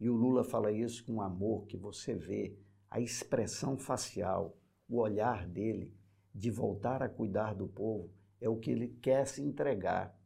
E 0.00 0.10
o 0.10 0.16
Lula 0.16 0.42
fala 0.42 0.72
isso 0.72 1.06
com 1.06 1.22
amor, 1.22 1.66
que 1.66 1.76
você 1.76 2.16
vê 2.16 2.58
a 2.90 2.98
expressão 2.98 3.78
facial, 3.78 4.58
o 4.88 4.96
olhar 4.96 5.46
dele 5.46 5.96
de 6.34 6.50
voltar 6.50 7.00
a 7.00 7.08
cuidar 7.08 7.54
do 7.54 7.68
povo, 7.68 8.10
é 8.40 8.48
o 8.48 8.56
que 8.56 8.72
ele 8.72 8.88
quer 9.00 9.24
se 9.24 9.40
entregar, 9.40 10.18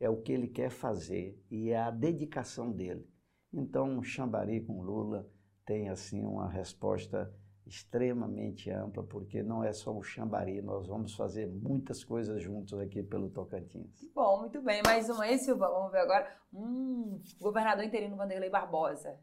é 0.00 0.10
o 0.10 0.20
que 0.20 0.32
ele 0.32 0.48
quer 0.48 0.70
fazer 0.70 1.40
e 1.48 1.70
é 1.70 1.78
a 1.78 1.92
dedicação 1.92 2.72
dele. 2.72 3.08
Então, 3.52 4.02
Xambari 4.02 4.60
com 4.62 4.82
Lula 4.82 5.30
tem 5.64 5.88
assim 5.90 6.24
uma 6.24 6.50
resposta 6.50 7.32
extremamente 7.68 8.70
ampla, 8.70 9.02
porque 9.02 9.42
não 9.42 9.62
é 9.62 9.72
só 9.72 9.96
o 9.96 10.02
Xambari, 10.02 10.62
nós 10.62 10.86
vamos 10.86 11.14
fazer 11.14 11.46
muitas 11.46 12.02
coisas 12.02 12.42
juntos 12.42 12.78
aqui 12.78 13.02
pelo 13.02 13.28
Tocantins. 13.28 14.10
Bom, 14.14 14.40
muito 14.40 14.60
bem. 14.62 14.80
Mais 14.84 15.08
um 15.10 15.22
ex, 15.22 15.44
Silva. 15.44 15.68
Vamos 15.68 15.92
ver 15.92 15.98
agora. 15.98 16.26
Hum, 16.52 17.20
governador 17.40 17.84
interino 17.84 18.16
Vanderlei 18.16 18.50
Barbosa. 18.50 19.18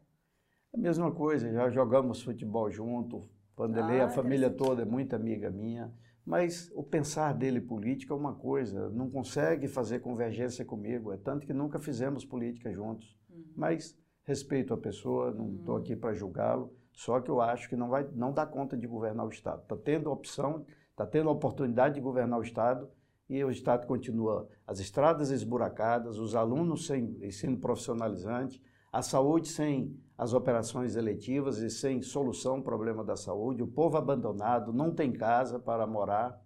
A 0.72 0.78
mesma 0.78 1.10
coisa, 1.10 1.52
já 1.52 1.68
jogamos 1.70 2.22
futebol 2.22 2.70
junto, 2.70 3.28
Vanderlei, 3.56 4.00
Ah, 4.00 4.06
a 4.06 4.10
família 4.10 4.50
toda 4.50 4.82
é 4.82 4.84
muito 4.84 5.16
amiga 5.16 5.50
minha, 5.50 5.92
mas 6.24 6.70
o 6.74 6.82
pensar 6.82 7.32
dele 7.32 7.60
político 7.60 8.12
é 8.12 8.16
uma 8.16 8.34
coisa, 8.34 8.90
não 8.90 9.10
consegue 9.10 9.66
fazer 9.68 10.00
convergência 10.00 10.64
comigo, 10.64 11.12
é 11.12 11.16
tanto 11.16 11.46
que 11.46 11.52
nunca 11.52 11.78
fizemos 11.78 12.24
política 12.24 12.70
juntos. 12.72 13.16
Uhum. 13.30 13.44
Mas 13.56 13.98
respeito 14.24 14.74
a 14.74 14.76
pessoa, 14.76 15.30
não 15.30 15.54
estou 15.54 15.76
aqui 15.76 15.96
para 15.96 16.12
julgá-lo, 16.12 16.70
só 16.96 17.20
que 17.20 17.30
eu 17.30 17.42
acho 17.42 17.68
que 17.68 17.76
não 17.76 17.90
vai 17.90 18.08
não 18.14 18.32
dá 18.32 18.46
conta 18.46 18.74
de 18.74 18.86
governar 18.86 19.26
o 19.26 19.28
Estado. 19.28 19.60
Está 19.60 19.76
tendo 19.76 20.10
opção, 20.10 20.64
está 20.90 21.06
tendo 21.06 21.28
a 21.28 21.32
oportunidade 21.32 21.96
de 21.96 22.00
governar 22.00 22.38
o 22.38 22.42
Estado 22.42 22.88
e 23.28 23.44
o 23.44 23.50
Estado 23.50 23.86
continua 23.86 24.48
as 24.66 24.80
estradas 24.80 25.30
esburacadas, 25.30 26.18
os 26.18 26.34
alunos 26.34 26.86
sem 26.86 27.18
ensino 27.22 27.58
profissionalizante, 27.58 28.62
a 28.90 29.02
saúde 29.02 29.48
sem 29.48 29.94
as 30.16 30.32
operações 30.32 30.96
eletivas 30.96 31.58
e 31.58 31.68
sem 31.68 32.00
solução 32.00 32.56
ao 32.56 32.62
problema 32.62 33.04
da 33.04 33.14
saúde, 33.14 33.62
o 33.62 33.66
povo 33.66 33.98
abandonado, 33.98 34.72
não 34.72 34.90
tem 34.90 35.12
casa 35.12 35.58
para 35.58 35.86
morar. 35.86 36.40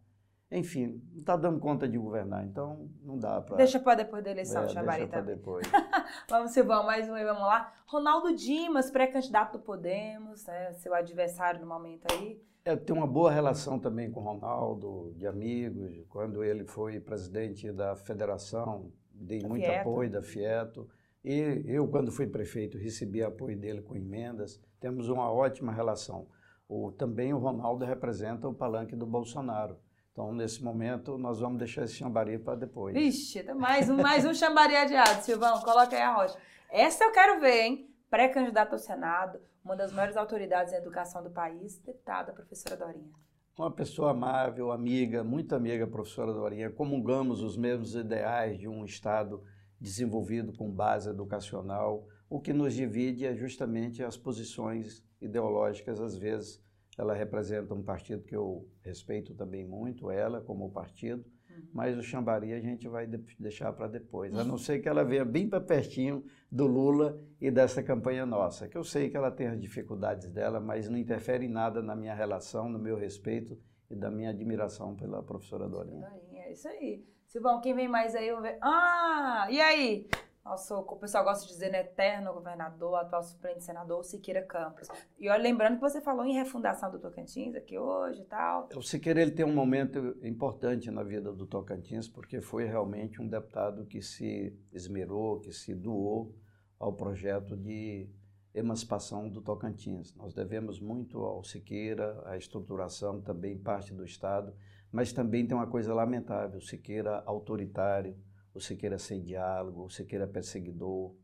Enfim, 0.50 1.00
não 1.12 1.20
está 1.20 1.36
dando 1.36 1.60
conta 1.60 1.88
de 1.88 1.96
governar, 1.96 2.44
então 2.44 2.90
não 3.04 3.16
dá 3.16 3.40
para. 3.40 3.56
Deixa 3.56 3.78
para 3.78 4.02
depois 4.02 4.24
da 4.24 4.32
eleição, 4.32 4.64
é, 4.64 4.68
Xambari 4.68 5.06
deixa 5.06 5.12
para 5.12 5.20
depois. 5.20 5.66
Vamos, 6.28 6.50
Silvão, 6.50 6.84
mais 6.84 7.08
um 7.08 7.14
aí, 7.14 7.24
vamos 7.24 7.42
lá. 7.42 7.72
Ronaldo 7.86 8.34
Dimas, 8.34 8.90
pré-candidato 8.90 9.58
do 9.58 9.64
Podemos, 9.64 10.44
né, 10.46 10.72
seu 10.72 10.92
adversário 10.92 11.60
no 11.60 11.66
momento 11.66 12.04
aí. 12.12 12.42
Eu 12.64 12.76
tenho 12.76 12.98
uma 12.98 13.06
boa 13.06 13.30
relação 13.30 13.78
também 13.78 14.10
com 14.10 14.20
o 14.20 14.24
Ronaldo, 14.24 15.14
de 15.16 15.26
amigos. 15.26 16.04
Quando 16.08 16.42
ele 16.42 16.64
foi 16.64 16.98
presidente 17.00 17.70
da 17.72 17.94
federação, 17.94 18.92
dei 19.14 19.40
Da 19.40 19.48
muito 19.48 19.64
Fieto. 19.64 19.80
apoio 19.80 20.10
da 20.10 20.22
Fieto. 20.22 20.88
E 21.24 21.62
eu, 21.66 21.86
quando 21.88 22.10
fui 22.10 22.26
prefeito, 22.26 22.76
recebi 22.76 23.22
apoio 23.22 23.56
dele 23.56 23.82
com 23.82 23.94
emendas. 23.94 24.60
Temos 24.80 25.08
uma 25.08 25.30
ótima 25.30 25.72
relação. 25.72 26.26
O, 26.68 26.90
também 26.92 27.32
o 27.32 27.38
Ronaldo 27.38 27.84
representa 27.84 28.48
o 28.48 28.54
palanque 28.54 28.96
do 28.96 29.06
Bolsonaro. 29.06 29.78
Então, 30.20 30.34
nesse 30.34 30.62
momento, 30.62 31.16
nós 31.16 31.40
vamos 31.40 31.58
deixar 31.58 31.84
esse 31.84 31.94
chambari 31.94 32.38
para 32.38 32.54
depois. 32.54 32.94
Tem 33.32 33.54
mais 33.54 33.88
um, 33.88 33.96
mais 33.96 34.22
um 34.26 34.34
Xambari 34.34 34.76
adiado, 34.76 35.22
Silvão. 35.22 35.58
Coloca 35.60 35.96
aí 35.96 36.02
a 36.02 36.12
rocha. 36.12 36.36
Essa 36.70 37.04
eu 37.04 37.10
quero 37.10 37.40
ver, 37.40 37.62
hein? 37.62 37.90
Pré-candidato 38.10 38.74
ao 38.74 38.78
Senado, 38.78 39.40
uma 39.64 39.74
das 39.74 39.90
maiores 39.90 40.18
autoridades 40.18 40.74
em 40.74 40.76
educação 40.76 41.22
do 41.22 41.30
país, 41.30 41.78
deputada, 41.78 42.34
professora 42.34 42.76
Dorinha. 42.76 43.10
Uma 43.58 43.70
pessoa 43.70 44.10
amável, 44.10 44.70
amiga, 44.70 45.24
muito 45.24 45.54
amiga, 45.54 45.86
professora 45.86 46.34
Dorinha. 46.34 46.68
Comungamos 46.68 47.42
os 47.42 47.56
mesmos 47.56 47.94
ideais 47.94 48.58
de 48.58 48.68
um 48.68 48.84
Estado 48.84 49.42
desenvolvido 49.80 50.52
com 50.52 50.70
base 50.70 51.08
educacional. 51.08 52.06
O 52.28 52.38
que 52.38 52.52
nos 52.52 52.74
divide 52.74 53.24
é 53.24 53.34
justamente 53.34 54.04
as 54.04 54.18
posições 54.18 55.02
ideológicas. 55.18 55.98
Às 55.98 56.14
vezes, 56.18 56.62
ela 57.00 57.14
representa 57.14 57.72
um 57.74 57.82
partido 57.82 58.22
que 58.22 58.36
eu 58.36 58.68
respeito 58.82 59.34
também 59.34 59.66
muito, 59.66 60.10
ela 60.10 60.40
como 60.40 60.70
partido, 60.70 61.24
mas 61.72 61.96
o 61.96 62.02
Xambari 62.02 62.52
a 62.52 62.60
gente 62.60 62.86
vai 62.88 63.06
de- 63.06 63.24
deixar 63.38 63.72
para 63.72 63.86
depois. 63.88 64.36
A 64.36 64.44
não 64.44 64.58
ser 64.58 64.80
que 64.80 64.88
ela 64.88 65.02
venha 65.02 65.24
bem 65.24 65.48
para 65.48 65.60
pertinho 65.60 66.24
do 66.50 66.66
Lula 66.66 67.18
e 67.40 67.50
dessa 67.50 67.82
campanha 67.82 68.26
nossa, 68.26 68.68
que 68.68 68.76
eu 68.76 68.84
sei 68.84 69.08
que 69.08 69.16
ela 69.16 69.30
tem 69.30 69.46
as 69.46 69.58
dificuldades 69.58 70.30
dela, 70.30 70.60
mas 70.60 70.88
não 70.88 70.98
interfere 70.98 71.46
em 71.46 71.48
nada 71.48 71.80
na 71.82 71.96
minha 71.96 72.14
relação, 72.14 72.68
no 72.68 72.78
meu 72.78 72.96
respeito 72.96 73.58
e 73.90 73.94
da 73.96 74.10
minha 74.10 74.30
admiração 74.30 74.94
pela 74.94 75.22
professora 75.22 75.68
Dorinha. 75.68 76.06
Dorinha, 76.06 76.44
é 76.44 76.52
isso 76.52 76.68
aí. 76.68 77.04
Silvão, 77.26 77.60
quem 77.60 77.74
vem 77.74 77.88
mais 77.88 78.14
aí? 78.14 78.28
Vamos 78.28 78.42
ver. 78.42 78.58
Ah, 78.60 79.46
e 79.50 79.60
aí? 79.60 80.06
Nosso, 80.50 80.74
o 80.78 80.96
pessoal 80.96 81.22
gosta 81.22 81.46
de 81.46 81.52
dizer, 81.52 81.70
né? 81.70 81.82
Eterno 81.82 82.34
governador, 82.34 82.96
atual 82.96 83.22
suplente 83.22 83.62
senador, 83.62 84.02
Siqueira 84.02 84.42
Campos. 84.42 84.88
E 85.16 85.28
olha, 85.28 85.40
lembrando 85.40 85.76
que 85.76 85.80
você 85.80 86.00
falou 86.00 86.24
em 86.24 86.32
refundação 86.32 86.90
do 86.90 86.98
Tocantins 86.98 87.54
aqui 87.54 87.78
hoje 87.78 88.22
e 88.22 88.24
tal. 88.24 88.68
O 88.74 88.82
Siqueira 88.82 89.22
ele 89.22 89.30
tem 89.30 89.46
um 89.46 89.54
momento 89.54 90.18
importante 90.24 90.90
na 90.90 91.04
vida 91.04 91.32
do 91.32 91.46
Tocantins, 91.46 92.08
porque 92.08 92.40
foi 92.40 92.64
realmente 92.64 93.22
um 93.22 93.28
deputado 93.28 93.86
que 93.86 94.02
se 94.02 94.52
esmerou, 94.72 95.38
que 95.38 95.52
se 95.52 95.72
doou 95.72 96.34
ao 96.80 96.92
projeto 96.94 97.56
de 97.56 98.10
emancipação 98.52 99.28
do 99.28 99.40
Tocantins. 99.40 100.12
Nós 100.16 100.34
devemos 100.34 100.80
muito 100.80 101.20
ao 101.20 101.44
Siqueira, 101.44 102.20
a 102.26 102.36
estruturação 102.36 103.20
também 103.20 103.56
parte 103.56 103.94
do 103.94 104.04
Estado, 104.04 104.52
mas 104.90 105.12
também 105.12 105.46
tem 105.46 105.56
uma 105.56 105.68
coisa 105.68 105.94
lamentável, 105.94 106.60
Siqueira 106.60 107.22
autoritário, 107.24 108.18
o 108.54 108.60
Siqueira 108.60 108.98
sem 108.98 109.22
diálogo, 109.22 109.84
o 109.84 109.90
Siqueira 109.90 110.26
perseguidor. 110.26 111.14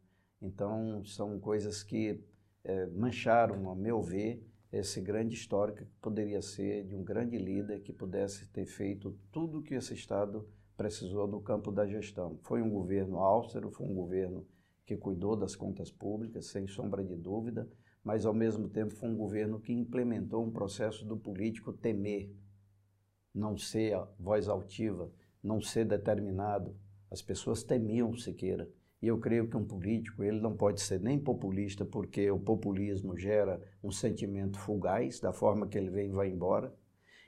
Então, 0.40 1.04
são 1.04 1.38
coisas 1.40 1.82
que 1.82 2.22
eh, 2.64 2.86
mancharam, 2.88 3.70
a 3.70 3.74
meu 3.74 4.02
ver, 4.02 4.44
esse 4.72 5.00
grande 5.00 5.34
histórico 5.34 5.78
que 5.78 6.00
poderia 6.00 6.42
ser 6.42 6.84
de 6.84 6.94
um 6.94 7.02
grande 7.02 7.38
líder 7.38 7.80
que 7.80 7.92
pudesse 7.92 8.48
ter 8.48 8.66
feito 8.66 9.18
tudo 9.32 9.58
o 9.58 9.62
que 9.62 9.74
esse 9.74 9.94
Estado 9.94 10.48
precisou 10.76 11.26
no 11.26 11.40
campo 11.40 11.72
da 11.72 11.86
gestão. 11.86 12.38
Foi 12.42 12.60
um 12.60 12.70
governo 12.70 13.18
austero, 13.18 13.70
foi 13.70 13.86
um 13.86 13.94
governo 13.94 14.46
que 14.84 14.96
cuidou 14.96 15.34
das 15.34 15.56
contas 15.56 15.90
públicas, 15.90 16.46
sem 16.46 16.66
sombra 16.66 17.02
de 17.02 17.16
dúvida, 17.16 17.68
mas 18.04 18.24
ao 18.24 18.34
mesmo 18.34 18.68
tempo 18.68 18.94
foi 18.94 19.08
um 19.08 19.16
governo 19.16 19.58
que 19.58 19.72
implementou 19.72 20.44
um 20.44 20.52
processo 20.52 21.04
do 21.04 21.16
político 21.16 21.72
temer, 21.72 22.30
não 23.34 23.56
ser 23.56 23.98
voz 24.18 24.48
altiva, 24.48 25.10
não 25.42 25.60
ser 25.60 25.84
determinado. 25.86 26.76
As 27.10 27.22
pessoas 27.22 27.62
temiam 27.62 28.16
Siqueira. 28.16 28.68
E 29.00 29.06
eu 29.08 29.18
creio 29.18 29.48
que 29.48 29.56
um 29.56 29.64
político, 29.64 30.22
ele 30.22 30.40
não 30.40 30.56
pode 30.56 30.80
ser 30.80 31.00
nem 31.00 31.18
populista, 31.18 31.84
porque 31.84 32.30
o 32.30 32.38
populismo 32.38 33.16
gera 33.16 33.62
um 33.82 33.90
sentimento 33.90 34.58
fugaz, 34.58 35.20
da 35.20 35.32
forma 35.32 35.66
que 35.66 35.76
ele 35.76 35.90
vem 35.90 36.08
e 36.08 36.12
vai 36.12 36.28
embora. 36.28 36.74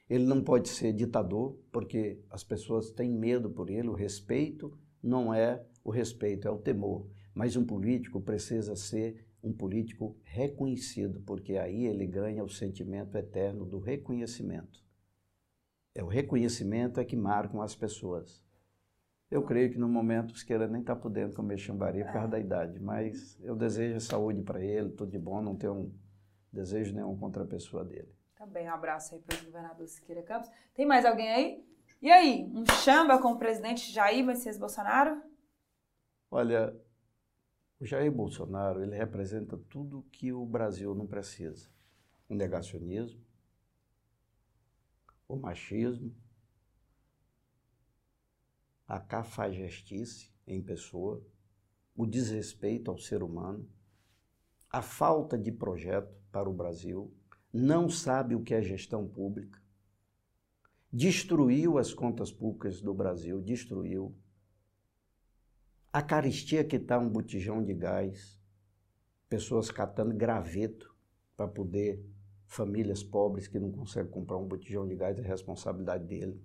Ele 0.09 0.25
não 0.25 0.43
pode 0.43 0.69
ser 0.71 0.93
ditador, 0.95 1.59
porque 1.71 2.19
as 2.31 2.43
pessoas 2.43 2.91
têm 2.91 3.11
medo 3.11 3.51
por 3.51 3.69
ele. 3.69 3.89
O 3.89 3.95
respeito 3.95 4.77
não 5.03 5.33
é 5.33 5.63
o 5.85 5.91
respeito, 5.91 6.49
é 6.49 6.51
o 6.51 6.59
temor. 6.59 7.07
Mas 7.35 7.55
um 7.55 7.65
político 7.65 8.21
precisa 8.21 8.75
ser 8.75 9.27
um 9.43 9.53
político 9.53 10.17
reconhecido, 10.25 11.21
porque 11.21 11.57
aí 11.57 11.85
ele 11.85 12.07
ganha 12.07 12.43
o 12.43 12.49
sentimento 12.49 13.17
eterno 13.17 13.65
do 13.65 13.79
reconhecimento. 13.79 14.83
É 15.95 16.03
o 16.03 16.09
reconhecimento 16.09 16.99
é 16.99 17.05
que 17.05 17.17
marcam 17.17 17.61
as 17.61 17.75
pessoas. 17.75 18.43
Eu 19.31 19.43
creio 19.43 19.71
que 19.71 19.79
no 19.79 19.89
momento 19.89 20.31
o 20.31 20.37
Siqueira 20.37 20.67
nem 20.67 20.81
está 20.81 20.97
podendo 20.97 21.35
comer 21.35 21.59
chambari 21.59 22.03
por 22.03 22.13
causa 22.13 22.29
da 22.29 22.39
idade, 22.39 22.81
mas 22.81 23.39
eu 23.43 23.55
desejo 23.55 24.01
saúde 24.01 24.43
para 24.43 24.63
ele, 24.63 24.91
tudo 24.91 25.11
de 25.11 25.19
bom, 25.19 25.43
não 25.43 25.55
tenho 25.55 25.75
um 25.75 25.95
desejo 26.51 26.95
nenhum 26.95 27.17
contra 27.17 27.45
a 27.45 27.47
pessoa 27.47 27.85
dele. 27.85 28.11
Também 28.37 28.67
um 28.67 28.73
abraço 28.73 29.15
aí 29.15 29.21
para 29.21 29.37
o 29.37 29.45
governador 29.45 29.87
Siqueira 29.87 30.23
Campos. 30.23 30.51
Tem 30.75 30.87
mais 30.87 31.05
alguém 31.05 31.29
aí? 31.31 31.69
E 32.01 32.11
aí, 32.11 32.51
um 32.55 32.65
chamba 32.83 33.19
com 33.21 33.33
o 33.33 33.39
presidente 33.39 33.93
Jair 33.93 34.25
Messias 34.25 34.57
Bolsonaro? 34.57 35.21
Olha, 36.31 36.75
o 37.81 37.85
Jair 37.85 38.11
Bolsonaro, 38.11 38.83
ele 38.83 38.97
representa 38.97 39.59
tudo 39.69 40.07
que 40.11 40.33
o 40.33 40.47
Brasil 40.47 40.95
não 40.95 41.07
precisa. 41.07 41.69
O 42.29 42.35
negacionismo, 42.35 43.21
o 45.27 45.37
machismo, 45.37 46.15
a 48.89 48.99
cafajestice 48.99 50.33
em 50.47 50.63
pessoa, 50.63 51.23
o 51.95 52.07
desrespeito 52.07 52.91
ao 52.91 52.97
ser 52.97 53.23
humano, 53.23 53.69
a 54.71 54.81
falta 54.81 55.37
de 55.37 55.53
projeto 55.53 56.17
para 56.33 56.49
o 56.49 56.55
Brasil, 56.55 57.13
não 57.53 57.91
sabe 57.91 58.35
o 58.35 58.43
que 58.43 58.55
é 58.55 58.63
gestão 58.63 59.07
pública, 59.07 59.61
destruiu 60.91 61.77
as 61.77 61.93
contas 61.93 62.33
públicas 62.33 62.81
do 62.81 62.95
Brasil, 62.95 63.43
destruiu. 63.43 64.17
A 65.93 66.01
caristia 66.01 66.65
que 66.65 66.77
está 66.77 66.99
um 66.99 67.09
botijão 67.09 67.63
de 67.63 67.75
gás, 67.75 68.41
pessoas 69.29 69.71
catando 69.71 70.15
graveto 70.15 70.95
para 71.37 71.47
poder, 71.47 72.03
famílias 72.47 73.03
pobres 73.03 73.47
que 73.49 73.59
não 73.59 73.71
conseguem 73.71 74.11
comprar 74.11 74.39
um 74.39 74.47
botijão 74.47 74.89
de 74.89 74.97
gás, 74.97 75.19
é 75.19 75.23
responsabilidade 75.23 76.05
dele. 76.07 76.43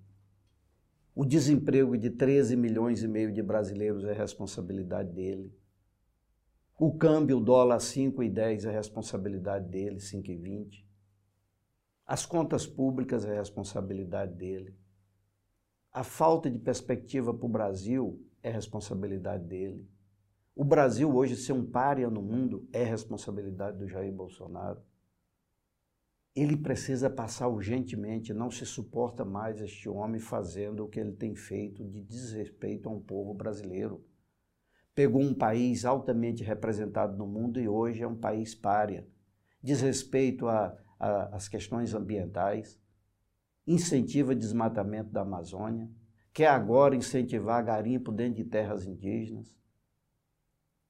O 1.16 1.24
desemprego 1.24 1.96
de 1.96 2.10
13 2.10 2.56
milhões 2.56 3.04
e 3.04 3.06
meio 3.06 3.32
de 3.32 3.40
brasileiros 3.40 4.04
é 4.04 4.12
responsabilidade 4.12 5.12
dele. 5.12 5.56
O 6.76 6.92
câmbio 6.92 7.38
dólar 7.38 7.78
5,10 7.78 8.68
é 8.68 8.72
responsabilidade 8.72 9.68
dele, 9.68 9.98
5,20. 9.98 10.84
As 12.04 12.26
contas 12.26 12.66
públicas 12.66 13.24
é 13.24 13.32
responsabilidade 13.32 14.34
dele. 14.34 14.76
A 15.92 16.02
falta 16.02 16.50
de 16.50 16.58
perspectiva 16.58 17.32
para 17.32 17.46
o 17.46 17.48
Brasil 17.48 18.20
é 18.42 18.50
responsabilidade 18.50 19.44
dele. 19.44 19.88
O 20.56 20.64
Brasil 20.64 21.14
hoje 21.14 21.36
ser 21.36 21.52
um 21.52 21.64
párea 21.64 22.10
no 22.10 22.22
mundo 22.22 22.68
é 22.72 22.82
responsabilidade 22.82 23.78
do 23.78 23.86
Jair 23.86 24.12
Bolsonaro. 24.12 24.82
Ele 26.34 26.56
precisa 26.56 27.08
passar 27.08 27.46
urgentemente, 27.46 28.34
não 28.34 28.50
se 28.50 28.66
suporta 28.66 29.24
mais 29.24 29.60
este 29.60 29.88
homem 29.88 30.20
fazendo 30.20 30.84
o 30.84 30.88
que 30.88 30.98
ele 30.98 31.12
tem 31.12 31.36
feito 31.36 31.84
de 31.84 32.02
desrespeito 32.02 32.88
a 32.88 32.92
um 32.92 33.00
povo 33.00 33.32
brasileiro. 33.32 34.04
Pegou 34.94 35.22
um 35.22 35.32
país 35.32 35.84
altamente 35.84 36.42
representado 36.42 37.16
no 37.16 37.26
mundo 37.26 37.60
e 37.60 37.68
hoje 37.68 38.02
é 38.02 38.06
um 38.06 38.16
país 38.16 38.54
párea. 38.54 39.06
Desrespeito 39.62 40.46
as 40.98 41.48
questões 41.48 41.94
ambientais, 41.94 42.80
incentiva 43.66 44.34
desmatamento 44.34 45.10
da 45.10 45.22
Amazônia, 45.22 45.88
quer 46.32 46.48
agora 46.48 46.96
incentivar 46.96 47.64
garimpo 47.64 48.10
dentro 48.10 48.42
de 48.42 48.44
terras 48.44 48.84
indígenas, 48.84 49.56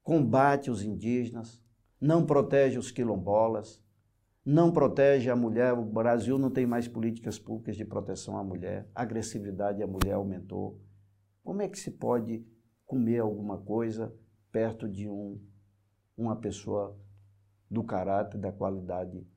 combate 0.01 0.71
os 0.71 0.83
indígenas, 0.83 1.63
não 2.01 2.25
protege 2.25 2.77
os 2.79 2.91
quilombolas, 2.91 3.83
não 4.45 4.71
protege 4.71 5.29
a 5.29 5.35
mulher. 5.35 5.73
O 5.73 5.83
Brasil 5.83 6.37
não 6.37 6.51
tem 6.51 6.65
mais 6.65 6.87
políticas 6.87 7.39
públicas 7.39 7.75
de 7.75 7.83
proteção 7.83 8.37
à 8.37 8.43
mulher, 8.43 8.87
a 8.93 9.01
agressividade 9.01 9.81
à 9.81 9.87
mulher 9.87 10.13
aumentou. 10.13 10.79
Como 11.43 11.61
é 11.61 11.67
que 11.67 11.79
se 11.79 11.91
pode 11.91 12.45
comer 12.85 13.19
alguma 13.19 13.57
coisa 13.57 14.15
perto 14.51 14.87
de 14.87 15.09
um, 15.09 15.41
uma 16.15 16.35
pessoa 16.35 16.97
do 17.69 17.83
caráter, 17.83 18.37
da 18.37 18.51
qualidade 18.51 19.27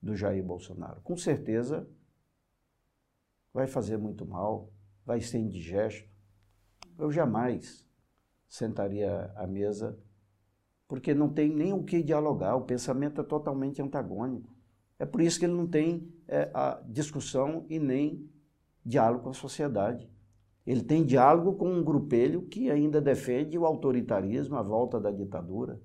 do 0.00 0.14
Jair 0.14 0.42
Bolsonaro. 0.42 1.00
Com 1.02 1.16
certeza 1.16 1.88
vai 3.52 3.66
fazer 3.66 3.96
muito 3.96 4.24
mal, 4.24 4.72
vai 5.04 5.20
ser 5.20 5.38
indigesto. 5.38 6.08
Eu 6.98 7.10
jamais 7.10 7.86
sentaria 8.48 9.32
à 9.34 9.46
mesa, 9.46 9.98
porque 10.88 11.14
não 11.14 11.28
tem 11.28 11.48
nem 11.48 11.72
o 11.72 11.82
que 11.82 12.02
dialogar, 12.02 12.56
o 12.56 12.64
pensamento 12.64 13.20
é 13.20 13.24
totalmente 13.24 13.82
antagônico. 13.82 14.54
É 14.98 15.04
por 15.04 15.20
isso 15.20 15.38
que 15.38 15.44
ele 15.44 15.54
não 15.54 15.66
tem 15.66 16.12
é, 16.26 16.50
a 16.54 16.80
discussão 16.86 17.66
e 17.68 17.78
nem 17.78 18.30
diálogo 18.84 19.24
com 19.24 19.30
a 19.30 19.34
sociedade. 19.34 20.08
Ele 20.66 20.82
tem 20.82 21.04
diálogo 21.04 21.54
com 21.54 21.68
um 21.68 21.84
grupelho 21.84 22.42
que 22.42 22.70
ainda 22.70 23.00
defende 23.00 23.58
o 23.58 23.66
autoritarismo, 23.66 24.56
a 24.56 24.62
volta 24.62 24.98
da 25.00 25.10
ditadura. 25.10 25.80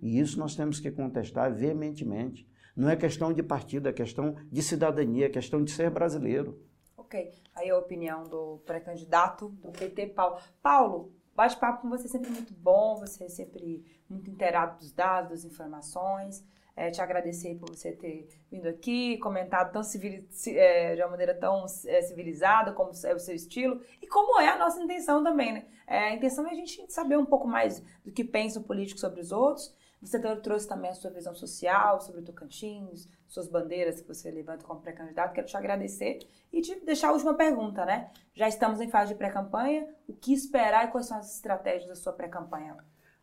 E 0.00 0.18
isso 0.18 0.38
nós 0.38 0.56
temos 0.56 0.80
que 0.80 0.90
contestar 0.90 1.54
veementemente. 1.54 2.48
Não 2.76 2.88
é 2.88 2.96
questão 2.96 3.32
de 3.32 3.42
partido, 3.42 3.88
é 3.88 3.92
questão 3.92 4.36
de 4.50 4.62
cidadania, 4.62 5.26
é 5.26 5.28
questão 5.28 5.62
de 5.62 5.70
ser 5.70 5.90
brasileiro. 5.90 6.60
Ok. 6.96 7.30
Aí 7.54 7.70
a 7.70 7.78
opinião 7.78 8.24
do 8.24 8.58
pré-candidato 8.64 9.48
do 9.48 9.70
PT, 9.72 10.08
Paulo. 10.08 10.38
Paulo, 10.62 11.12
bate-papo 11.38 11.82
com 11.82 11.88
você 11.88 12.06
é 12.06 12.10
sempre 12.10 12.30
muito 12.30 12.52
bom, 12.52 12.96
você 12.96 13.24
é 13.24 13.28
sempre 13.28 13.84
muito 14.10 14.28
inteirado 14.28 14.76
dos 14.78 14.90
dados, 14.90 15.30
das 15.30 15.44
informações. 15.44 16.44
É, 16.74 16.90
te 16.90 17.00
agradecer 17.00 17.56
por 17.56 17.70
você 17.70 17.92
ter 17.92 18.28
vindo 18.50 18.68
aqui, 18.68 19.18
comentado 19.18 19.72
tão 19.72 19.82
civil, 19.82 20.24
é, 20.48 20.94
de 20.96 21.02
uma 21.02 21.10
maneira 21.10 21.34
tão 21.34 21.64
é, 21.86 22.02
civilizada, 22.02 22.72
como 22.72 22.90
é 23.04 23.14
o 23.14 23.18
seu 23.18 23.34
estilo, 23.34 23.80
e 24.00 24.06
como 24.06 24.40
é 24.40 24.48
a 24.48 24.58
nossa 24.58 24.80
intenção 24.80 25.22
também, 25.22 25.52
né? 25.52 25.66
É, 25.86 26.10
a 26.10 26.14
intenção 26.14 26.46
é 26.46 26.50
a 26.50 26.54
gente 26.54 26.92
saber 26.92 27.16
um 27.16 27.26
pouco 27.26 27.48
mais 27.48 27.82
do 28.04 28.12
que 28.12 28.22
pensa 28.22 28.60
o 28.60 28.64
político 28.64 29.00
sobre 29.00 29.20
os 29.20 29.32
outros, 29.32 29.74
você 30.00 30.20
trouxe 30.36 30.68
também 30.68 30.90
a 30.90 30.94
sua 30.94 31.10
visão 31.10 31.34
social 31.34 32.00
sobre 32.00 32.20
o 32.20 32.24
Tocantins, 32.24 33.08
suas 33.28 33.46
bandeiras 33.46 34.00
que 34.00 34.08
você 34.08 34.30
levanta 34.30 34.64
como 34.64 34.80
pré-candidato. 34.80 35.34
Quero 35.34 35.46
te 35.46 35.56
agradecer 35.56 36.18
e 36.52 36.60
te 36.60 36.84
deixar 36.84 37.10
a 37.10 37.12
última 37.12 37.34
pergunta, 37.34 37.84
né? 37.84 38.10
Já 38.34 38.48
estamos 38.48 38.80
em 38.80 38.88
fase 38.88 39.12
de 39.12 39.18
pré-campanha. 39.18 39.86
O 40.08 40.14
que 40.14 40.32
esperar 40.32 40.86
e 40.86 40.90
quais 40.90 41.06
são 41.06 41.18
as 41.18 41.36
estratégias 41.36 41.86
da 41.86 41.94
sua 41.94 42.12
pré-campanha? 42.12 42.76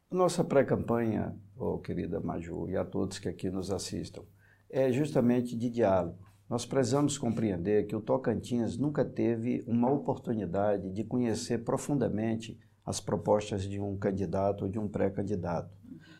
Nossa 0.09 0.43
pré-campanha, 0.43 1.35
oh, 1.57 1.79
querida 1.79 2.19
Maju, 2.19 2.69
e 2.69 2.77
a 2.77 2.85
todos 2.85 3.17
que 3.17 3.27
aqui 3.27 3.49
nos 3.49 3.71
assistam, 3.71 4.23
é 4.69 4.91
justamente 4.91 5.57
de 5.57 5.69
diálogo. 5.69 6.23
Nós 6.47 6.63
precisamos 6.65 7.17
compreender 7.17 7.87
que 7.87 7.95
o 7.95 8.01
Tocantins 8.01 8.77
nunca 8.77 9.03
teve 9.03 9.63
uma 9.67 9.91
oportunidade 9.91 10.91
de 10.91 11.03
conhecer 11.03 11.63
profundamente 11.63 12.59
as 12.85 12.99
propostas 12.99 13.63
de 13.63 13.81
um 13.81 13.97
candidato 13.97 14.65
ou 14.65 14.69
de 14.69 14.77
um 14.77 14.87
pré-candidato. 14.87 15.74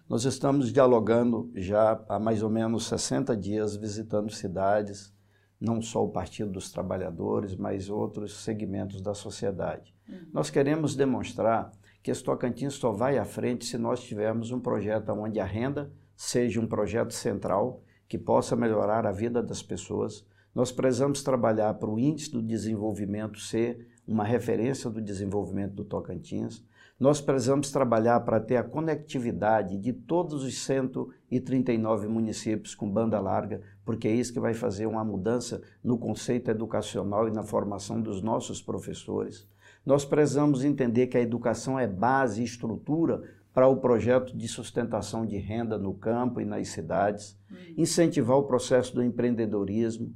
Nós 0.08 0.24
estamos 0.24 0.72
dialogando 0.72 1.52
já 1.56 2.00
há 2.08 2.20
mais 2.20 2.44
ou 2.44 2.50
menos 2.50 2.88
60 2.88 3.36
dias, 3.36 3.76
visitando 3.76 4.32
cidades, 4.32 5.12
não 5.60 5.82
só 5.82 6.04
o 6.04 6.12
Partido 6.12 6.52
dos 6.52 6.72
Trabalhadores, 6.72 7.56
mas 7.56 7.90
outros 7.90 8.44
segmentos 8.44 9.02
da 9.02 9.16
sociedade. 9.16 9.96
Uhum. 10.08 10.28
Nós 10.32 10.52
queremos 10.52 10.96
demonstrar 10.96 11.72
que 12.04 12.12
esse 12.12 12.24
Tocantins 12.24 12.76
só 12.76 12.92
vai 12.92 13.18
à 13.18 13.26
frente 13.26 13.66
se 13.66 13.80
nós 13.80 14.04
tivermos 14.04 14.52
um 14.52 14.60
projeto 14.60 15.10
onde 15.12 15.40
a 15.40 15.46
renda 15.46 15.92
seja 16.16 16.62
um 16.62 16.68
projeto 16.68 17.12
central 17.12 17.82
que 18.08 18.20
possa 18.20 18.56
melhorar 18.56 19.08
a 19.08 19.12
vida 19.12 19.42
das 19.42 19.64
pessoas. 19.64 20.24
Nós 20.54 20.72
precisamos 20.72 21.24
trabalhar 21.24 21.74
para 21.74 21.90
o 21.90 21.98
índice 21.98 22.32
do 22.32 22.44
desenvolvimento 22.44 23.40
ser 23.40 23.88
uma 24.08 24.24
referência 24.24 24.88
do 24.88 25.02
desenvolvimento 25.02 25.74
do 25.74 25.84
Tocantins. 25.84 26.64
Nós 26.98 27.20
precisamos 27.20 27.72
trabalhar 27.72 28.22
para 28.22 28.40
ter 28.40 28.56
a 28.56 28.64
conectividade 28.64 29.78
de 29.78 29.92
todos 29.92 30.44
os 30.44 30.58
139 30.60 32.08
municípios 32.08 32.74
com 32.74 32.90
banda 32.90 33.20
larga, 33.20 33.62
porque 33.84 34.08
é 34.08 34.14
isso 34.14 34.32
que 34.32 34.40
vai 34.40 34.54
fazer 34.54 34.86
uma 34.86 35.04
mudança 35.04 35.62
no 35.84 35.98
conceito 35.98 36.50
educacional 36.50 37.28
e 37.28 37.32
na 37.32 37.44
formação 37.44 38.02
dos 38.02 38.22
nossos 38.22 38.62
professores. 38.62 39.46
Nós 39.86 40.06
precisamos 40.06 40.64
entender 40.64 41.08
que 41.08 41.18
a 41.18 41.22
educação 41.22 41.78
é 41.78 41.86
base 41.86 42.42
e 42.42 42.46
estrutura 42.46 43.22
para 43.54 43.68
o 43.68 43.78
projeto 43.78 44.36
de 44.36 44.48
sustentação 44.48 45.26
de 45.26 45.38
renda 45.38 45.78
no 45.78 45.94
campo 45.94 46.40
e 46.40 46.46
nas 46.46 46.70
cidades, 46.70 47.38
hum. 47.52 47.56
incentivar 47.78 48.38
o 48.38 48.44
processo 48.44 48.96
do 48.96 49.04
empreendedorismo 49.04 50.14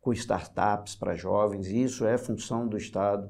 com 0.00 0.12
startups 0.12 0.94
para 0.94 1.14
jovens, 1.14 1.66
e 1.68 1.82
isso 1.82 2.04
é 2.04 2.18
função 2.18 2.68
do 2.68 2.76
Estado. 2.76 3.28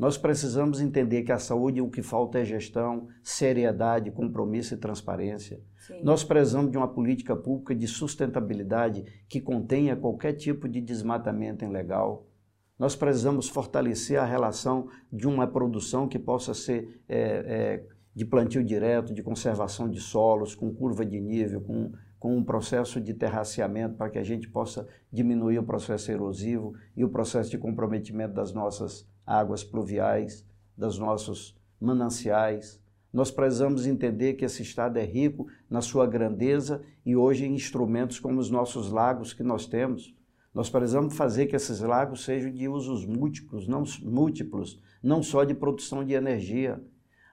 Nós 0.00 0.16
precisamos 0.16 0.80
entender 0.80 1.24
que 1.24 1.30
a 1.30 1.38
saúde 1.38 1.82
o 1.82 1.90
que 1.90 2.00
falta 2.00 2.38
é 2.38 2.44
gestão, 2.46 3.08
seriedade, 3.22 4.10
compromisso 4.10 4.72
e 4.72 4.78
transparência. 4.78 5.60
Sim. 5.76 6.02
Nós 6.02 6.24
precisamos 6.24 6.70
de 6.70 6.78
uma 6.78 6.88
política 6.88 7.36
pública 7.36 7.74
de 7.74 7.86
sustentabilidade 7.86 9.04
que 9.28 9.42
contenha 9.42 9.94
qualquer 9.94 10.32
tipo 10.32 10.66
de 10.66 10.80
desmatamento 10.80 11.66
ilegal. 11.66 12.26
Nós 12.78 12.96
precisamos 12.96 13.50
fortalecer 13.50 14.18
a 14.18 14.24
relação 14.24 14.88
de 15.12 15.28
uma 15.28 15.46
produção 15.46 16.08
que 16.08 16.18
possa 16.18 16.54
ser 16.54 17.02
é, 17.06 17.18
é, 17.18 17.84
de 18.14 18.24
plantio 18.24 18.64
direto, 18.64 19.12
de 19.12 19.22
conservação 19.22 19.86
de 19.86 20.00
solos, 20.00 20.54
com 20.54 20.74
curva 20.74 21.04
de 21.04 21.20
nível, 21.20 21.60
com, 21.60 21.92
com 22.18 22.38
um 22.38 22.42
processo 22.42 23.02
de 23.02 23.12
terraceamento 23.12 23.96
para 23.96 24.08
que 24.08 24.18
a 24.18 24.24
gente 24.24 24.48
possa 24.48 24.88
diminuir 25.12 25.58
o 25.58 25.62
processo 25.62 26.10
erosivo 26.10 26.72
e 26.96 27.04
o 27.04 27.10
processo 27.10 27.50
de 27.50 27.58
comprometimento 27.58 28.32
das 28.32 28.54
nossas 28.54 29.09
águas 29.26 29.62
pluviais, 29.64 30.44
dos 30.76 30.98
nossos 30.98 31.56
mananciais. 31.80 32.80
Nós 33.12 33.30
precisamos 33.30 33.86
entender 33.86 34.34
que 34.34 34.44
esse 34.44 34.62
estado 34.62 34.98
é 34.98 35.04
rico 35.04 35.46
na 35.68 35.80
sua 35.80 36.06
grandeza 36.06 36.82
e 37.04 37.16
hoje 37.16 37.44
em 37.44 37.54
instrumentos 37.54 38.18
como 38.18 38.40
os 38.40 38.50
nossos 38.50 38.90
lagos 38.90 39.32
que 39.32 39.42
nós 39.42 39.66
temos. 39.66 40.14
Nós 40.54 40.68
precisamos 40.68 41.16
fazer 41.16 41.46
que 41.46 41.54
esses 41.54 41.80
lagos 41.80 42.24
sejam 42.24 42.50
de 42.50 42.68
usos 42.68 43.04
múltiplos, 43.06 43.68
não 43.68 43.84
múltiplos, 44.02 44.80
não 45.02 45.22
só 45.22 45.44
de 45.44 45.54
produção 45.54 46.04
de 46.04 46.14
energia. 46.14 46.82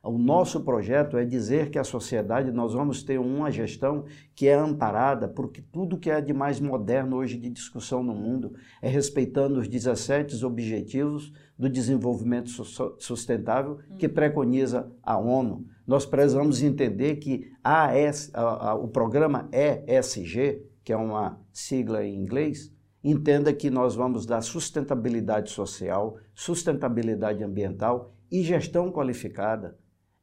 O 0.07 0.17
nosso 0.17 0.61
projeto 0.61 1.17
é 1.17 1.25
dizer 1.25 1.69
que 1.69 1.77
a 1.77 1.83
sociedade 1.83 2.49
nós 2.49 2.73
vamos 2.73 3.03
ter 3.03 3.19
uma 3.19 3.51
gestão 3.51 4.05
que 4.33 4.47
é 4.47 4.53
amparada 4.53 5.27
porque 5.27 5.61
tudo 5.61 5.97
que 5.97 6.09
é 6.09 6.21
de 6.21 6.33
mais 6.33 6.61
moderno 6.61 7.17
hoje 7.17 7.37
de 7.37 7.49
discussão 7.49 8.01
no 8.01 8.15
mundo 8.15 8.53
é 8.81 8.87
respeitando 8.87 9.59
os 9.59 9.67
17 9.67 10.45
objetivos 10.45 11.33
do 11.59 11.69
desenvolvimento 11.69 12.49
sustentável 12.97 13.79
que 13.99 14.07
preconiza 14.07 14.89
a 15.03 15.17
ONU. 15.17 15.65
Nós 15.85 16.05
precisamos 16.05 16.63
entender 16.63 17.17
que 17.17 17.51
AS, 17.61 18.31
a, 18.33 18.69
a, 18.69 18.75
o 18.75 18.87
programa 18.87 19.49
ESG, 19.51 20.61
que 20.85 20.93
é 20.93 20.97
uma 20.97 21.37
sigla 21.51 22.05
em 22.05 22.15
inglês, 22.15 22.73
entenda 23.03 23.51
que 23.51 23.69
nós 23.69 23.93
vamos 23.93 24.25
dar 24.25 24.39
sustentabilidade 24.39 25.51
social, 25.51 26.15
sustentabilidade 26.33 27.43
ambiental 27.43 28.13
e 28.31 28.41
gestão 28.41 28.89
qualificada. 28.89 29.77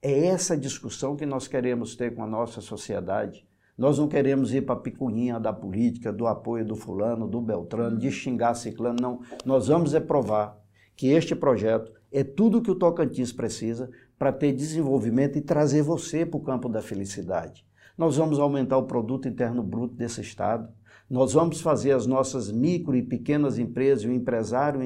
É 0.06 0.26
essa 0.26 0.54
discussão 0.54 1.16
que 1.16 1.24
nós 1.24 1.48
queremos 1.48 1.96
ter 1.96 2.14
com 2.14 2.22
a 2.22 2.26
nossa 2.26 2.60
sociedade. 2.60 3.48
Nós 3.76 3.98
não 3.98 4.06
queremos 4.06 4.52
ir 4.52 4.60
para 4.60 4.74
a 4.74 4.78
picuinha 4.78 5.40
da 5.40 5.50
política, 5.50 6.12
do 6.12 6.26
apoio 6.26 6.62
do 6.62 6.76
fulano, 6.76 7.26
do 7.26 7.40
beltrano, 7.40 7.96
de 7.96 8.10
xingar 8.10 8.52
ciclano, 8.52 8.98
não. 9.00 9.20
Nós 9.46 9.68
vamos 9.68 9.94
é 9.94 10.00
provar 10.00 10.62
que 10.94 11.08
este 11.08 11.34
projeto 11.34 11.90
é 12.12 12.22
tudo 12.22 12.60
que 12.60 12.70
o 12.70 12.74
Tocantins 12.74 13.32
precisa 13.32 13.90
para 14.18 14.30
ter 14.30 14.52
desenvolvimento 14.52 15.38
e 15.38 15.40
trazer 15.40 15.80
você 15.80 16.26
para 16.26 16.36
o 16.36 16.42
campo 16.42 16.68
da 16.68 16.82
felicidade. 16.82 17.66
Nós 17.96 18.18
vamos 18.18 18.38
aumentar 18.38 18.76
o 18.76 18.86
produto 18.86 19.26
interno 19.26 19.62
bruto 19.62 19.94
desse 19.94 20.20
estado. 20.20 20.68
Nós 21.08 21.32
vamos 21.32 21.62
fazer 21.62 21.92
as 21.92 22.06
nossas 22.06 22.52
micro 22.52 22.94
e 22.94 23.02
pequenas 23.02 23.58
empresas, 23.58 24.04
o 24.04 24.12
empresário 24.12 24.82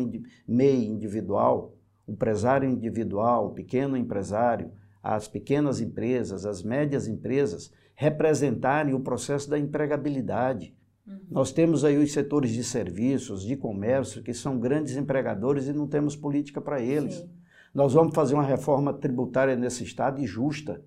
MEI 0.47 0.87
individual, 0.87 1.75
o 2.07 2.12
empresário 2.12 2.71
individual, 2.71 3.49
o 3.49 3.51
pequeno 3.51 3.97
empresário, 3.97 4.71
as 5.16 5.26
pequenas 5.26 5.80
empresas, 5.80 6.44
as 6.44 6.62
médias 6.62 7.09
empresas 7.09 7.72
representarem 7.94 8.94
o 8.94 9.00
processo 9.00 9.48
da 9.48 9.59
empregabilidade. 9.59 10.76
Uhum. 11.06 11.18
Nós 11.30 11.50
temos 11.50 11.82
aí 11.82 11.96
os 11.96 12.12
setores 12.12 12.50
de 12.50 12.62
serviços, 12.62 13.42
de 13.42 13.56
comércio, 13.56 14.22
que 14.22 14.34
são 14.34 14.59
grandes 14.59 14.96
empregadores 14.96 15.66
e 15.66 15.72
não 15.72 15.86
temos 15.86 16.14
política 16.14 16.61
para 16.61 16.82
eles. 16.82 17.14
Sim. 17.14 17.30
Nós 17.74 17.94
vamos 17.94 18.14
fazer 18.14 18.34
uma 18.34 18.44
reforma 18.44 18.92
tributária 18.92 19.56
nesse 19.56 19.82
estado 19.82 20.20
e 20.20 20.26
justa. 20.26 20.84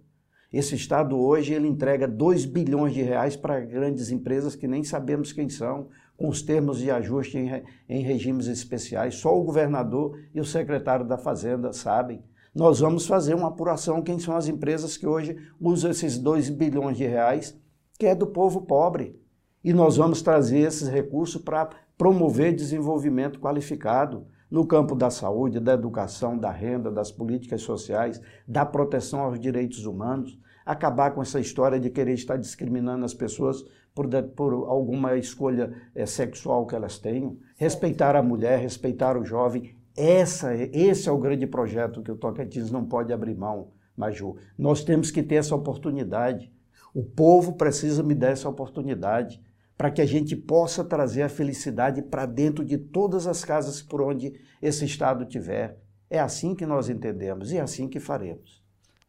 Esse 0.54 0.76
estado 0.76 1.18
hoje 1.18 1.54
ele 1.54 1.68
entrega 1.68 2.08
2 2.08 2.46
bilhões 2.46 2.94
de 2.94 3.02
reais 3.02 3.36
para 3.36 3.60
grandes 3.60 4.12
empresas 4.12 4.56
que 4.56 4.68
nem 4.68 4.84
sabemos 4.84 5.34
quem 5.34 5.50
são, 5.50 5.88
com 6.16 6.30
os 6.30 6.44
termos 6.44 6.78
de 6.78 6.92
ajuste 6.92 7.40
em, 7.40 7.64
em 7.90 8.04
regimes 8.04 8.46
especiais. 8.46 9.16
Só 9.16 9.36
o 9.36 9.44
governador 9.44 10.20
e 10.34 10.40
o 10.40 10.46
secretário 10.46 11.08
da 11.08 11.18
Fazenda 11.18 11.74
sabem. 11.74 12.22
Nós 12.54 12.80
vamos 12.80 13.08
fazer 13.08 13.34
uma 13.34 13.48
apuração 13.48 14.02
quem 14.02 14.20
são 14.20 14.36
as 14.36 14.48
empresas 14.50 14.98
que 14.98 15.08
hoje 15.08 15.38
usam 15.60 15.90
esses 15.90 16.18
2 16.18 16.50
bilhões 16.50 16.98
de 16.98 17.06
reais, 17.06 17.58
que 17.98 18.06
é 18.06 18.14
do 18.14 18.28
povo 18.28 18.62
pobre. 18.64 19.18
E 19.64 19.72
nós 19.72 19.96
vamos 19.96 20.22
trazer 20.22 20.60
esses 20.60 20.90
recursos 20.90 21.42
para 21.42 21.70
promover 21.98 22.54
desenvolvimento 22.54 23.40
qualificado 23.40 24.26
no 24.50 24.66
campo 24.66 24.96
da 24.96 25.10
saúde, 25.10 25.62
da 25.62 25.74
educação, 25.74 26.38
da 26.38 26.52
renda, 26.52 26.92
das 26.92 27.10
políticas 27.10 27.62
sociais, 27.62 28.20
da 28.46 28.66
proteção 28.66 29.22
aos 29.22 29.40
direitos 29.40 29.86
humanos, 29.86 30.38
acabar 30.66 31.12
com 31.12 31.22
essa 31.22 31.40
história 31.40 31.80
de 31.80 31.90
querer 31.90 32.14
estar 32.14 32.36
discriminando 32.36 33.06
as 33.06 33.14
pessoas 33.14 33.64
por, 33.96 34.10
por 34.36 34.54
alguma 34.68 35.16
escolha 35.16 35.74
é, 35.96 36.06
sexual 36.06 36.66
que 36.66 36.76
elas 36.76 37.00
tenham, 37.00 37.38
respeitar 37.56 38.16
a 38.16 38.22
mulher, 38.22 38.60
respeitar 38.60 39.18
o 39.18 39.24
jovem. 39.24 39.78
Essa, 39.96 40.54
esse 40.56 41.10
é 41.10 41.12
o 41.12 41.18
grande 41.18 41.46
projeto 41.46 42.02
que 42.02 42.12
o 42.12 42.18
Tocantins 42.18 42.72
não 42.72 42.86
pode 42.86 43.12
abrir 43.12 43.36
mão, 43.36 43.72
Maju. 43.96 44.38
Nós 44.58 44.84
temos 44.84 45.12
que 45.12 45.22
ter 45.22 45.36
essa 45.36 45.56
oportunidade. 45.56 46.52
O 46.94 47.04
povo 47.04 47.54
precisa 47.54 48.02
me 48.02 48.16
dar 48.16 48.30
essa 48.30 48.50
oportunidade 48.50 49.42
para 49.78 49.92
que 49.92 50.02
a 50.02 50.06
gente 50.06 50.36
possa 50.36 50.84
trazer 50.84 51.24
a 51.24 51.30
felicidade 51.30 52.02
para 52.02 52.26
dentro 52.26 52.64
de 52.64 52.78
todas 52.78 53.26
as 53.26 53.44
casas 53.44 53.82
por 53.82 54.02
onde 54.02 54.40
esse 54.62 54.86
Estado 54.86 55.26
tiver. 55.26 55.80
É 56.10 56.20
assim 56.20 56.54
que 56.54 56.66
nós 56.66 56.90
entendemos 56.90 57.52
e 57.52 57.58
é 57.58 57.62
assim 57.62 57.88
que 57.88 58.00
faremos. 58.00 58.62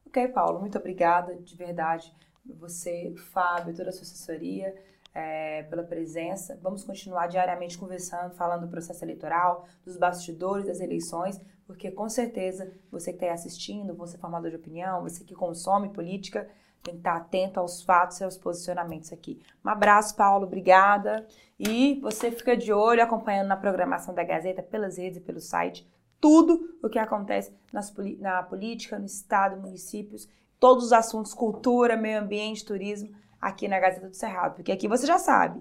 Ok, 0.07 0.29
Paulo, 0.29 0.61
muito 0.61 0.79
obrigada, 0.79 1.35
de 1.37 1.57
verdade, 1.57 2.15
você, 2.45 3.15
Fábio, 3.33 3.75
toda 3.75 3.91
a 3.91 3.93
sua 3.93 4.03
assessoria, 4.03 4.75
é, 5.15 5.63
pela 5.65 5.83
presença. 5.83 6.59
Vamos 6.63 6.85
continuar 6.85 7.27
diariamente 7.27 7.79
conversando, 7.79 8.35
falando 8.35 8.63
do 8.63 8.69
processo 8.69 9.05
eleitoral, 9.05 9.67
dos 9.85 9.97
bastidores 9.97 10.67
das 10.67 10.81
eleições, 10.81 11.41
porque 11.67 11.91
com 11.91 12.09
certeza 12.09 12.73
você 12.91 13.13
que 13.13 13.23
está 13.23 13.33
assistindo, 13.33 13.95
você 13.95 14.19
formador 14.19 14.51
de 14.51 14.57
opinião, 14.57 15.03
você 15.03 15.25
que 15.25 15.35
consome 15.35 15.91
política, 15.91 16.49
tem 16.83 16.95
que 16.95 17.01
estar 17.01 17.17
atento 17.17 17.61
aos 17.61 17.83
fatos 17.83 18.21
e 18.21 18.25
aos 18.25 18.37
posicionamentos 18.37 19.13
aqui. 19.13 19.41
Um 19.65 19.69
abraço, 19.69 20.17
Paulo, 20.17 20.47
obrigada. 20.47 21.27
E 21.59 22.01
você 22.01 22.31
fica 22.33 22.57
de 22.57 22.73
olho 22.73 23.03
acompanhando 23.03 23.47
na 23.47 23.57
programação 23.57 24.13
da 24.13 24.25
Gazeta, 24.25 24.63
pelas 24.63 24.99
redes 24.99 25.19
e 25.19 25.21
pelo 25.21 25.41
site, 25.41 25.89
tudo 26.21 26.77
o 26.83 26.89
que 26.89 26.99
acontece 26.99 27.53
nas, 27.73 27.95
na 28.19 28.43
política, 28.43 28.99
no 28.99 29.07
Estado, 29.07 29.61
municípios, 29.61 30.29
todos 30.59 30.87
os 30.87 30.93
assuntos, 30.93 31.35
cultura, 31.35 31.97
meio 31.97 32.21
ambiente, 32.21 32.65
turismo, 32.65 33.11
aqui 33.43 33.67
na 33.67 33.81
Gazeta 33.81 34.09
do 34.09 34.15
Cerrado. 34.15 34.55
Porque 34.55 34.71
aqui 34.71 34.87
você 34.87 35.05
já 35.05 35.19
sabe, 35.19 35.61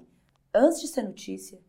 antes 0.54 0.80
de 0.80 0.88
ser 0.88 1.02
notícia, 1.02 1.60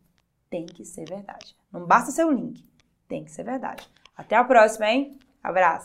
tem 0.49 0.67
que 0.67 0.85
ser 0.85 1.09
verdade. 1.09 1.57
Não 1.71 1.87
basta 1.87 2.11
ser 2.11 2.25
um 2.25 2.31
link, 2.31 2.63
tem 3.07 3.25
que 3.25 3.31
ser 3.31 3.43
verdade. 3.43 3.89
Até 4.15 4.35
a 4.35 4.43
próxima, 4.43 4.87
hein? 4.87 5.19
Abraço! 5.41 5.81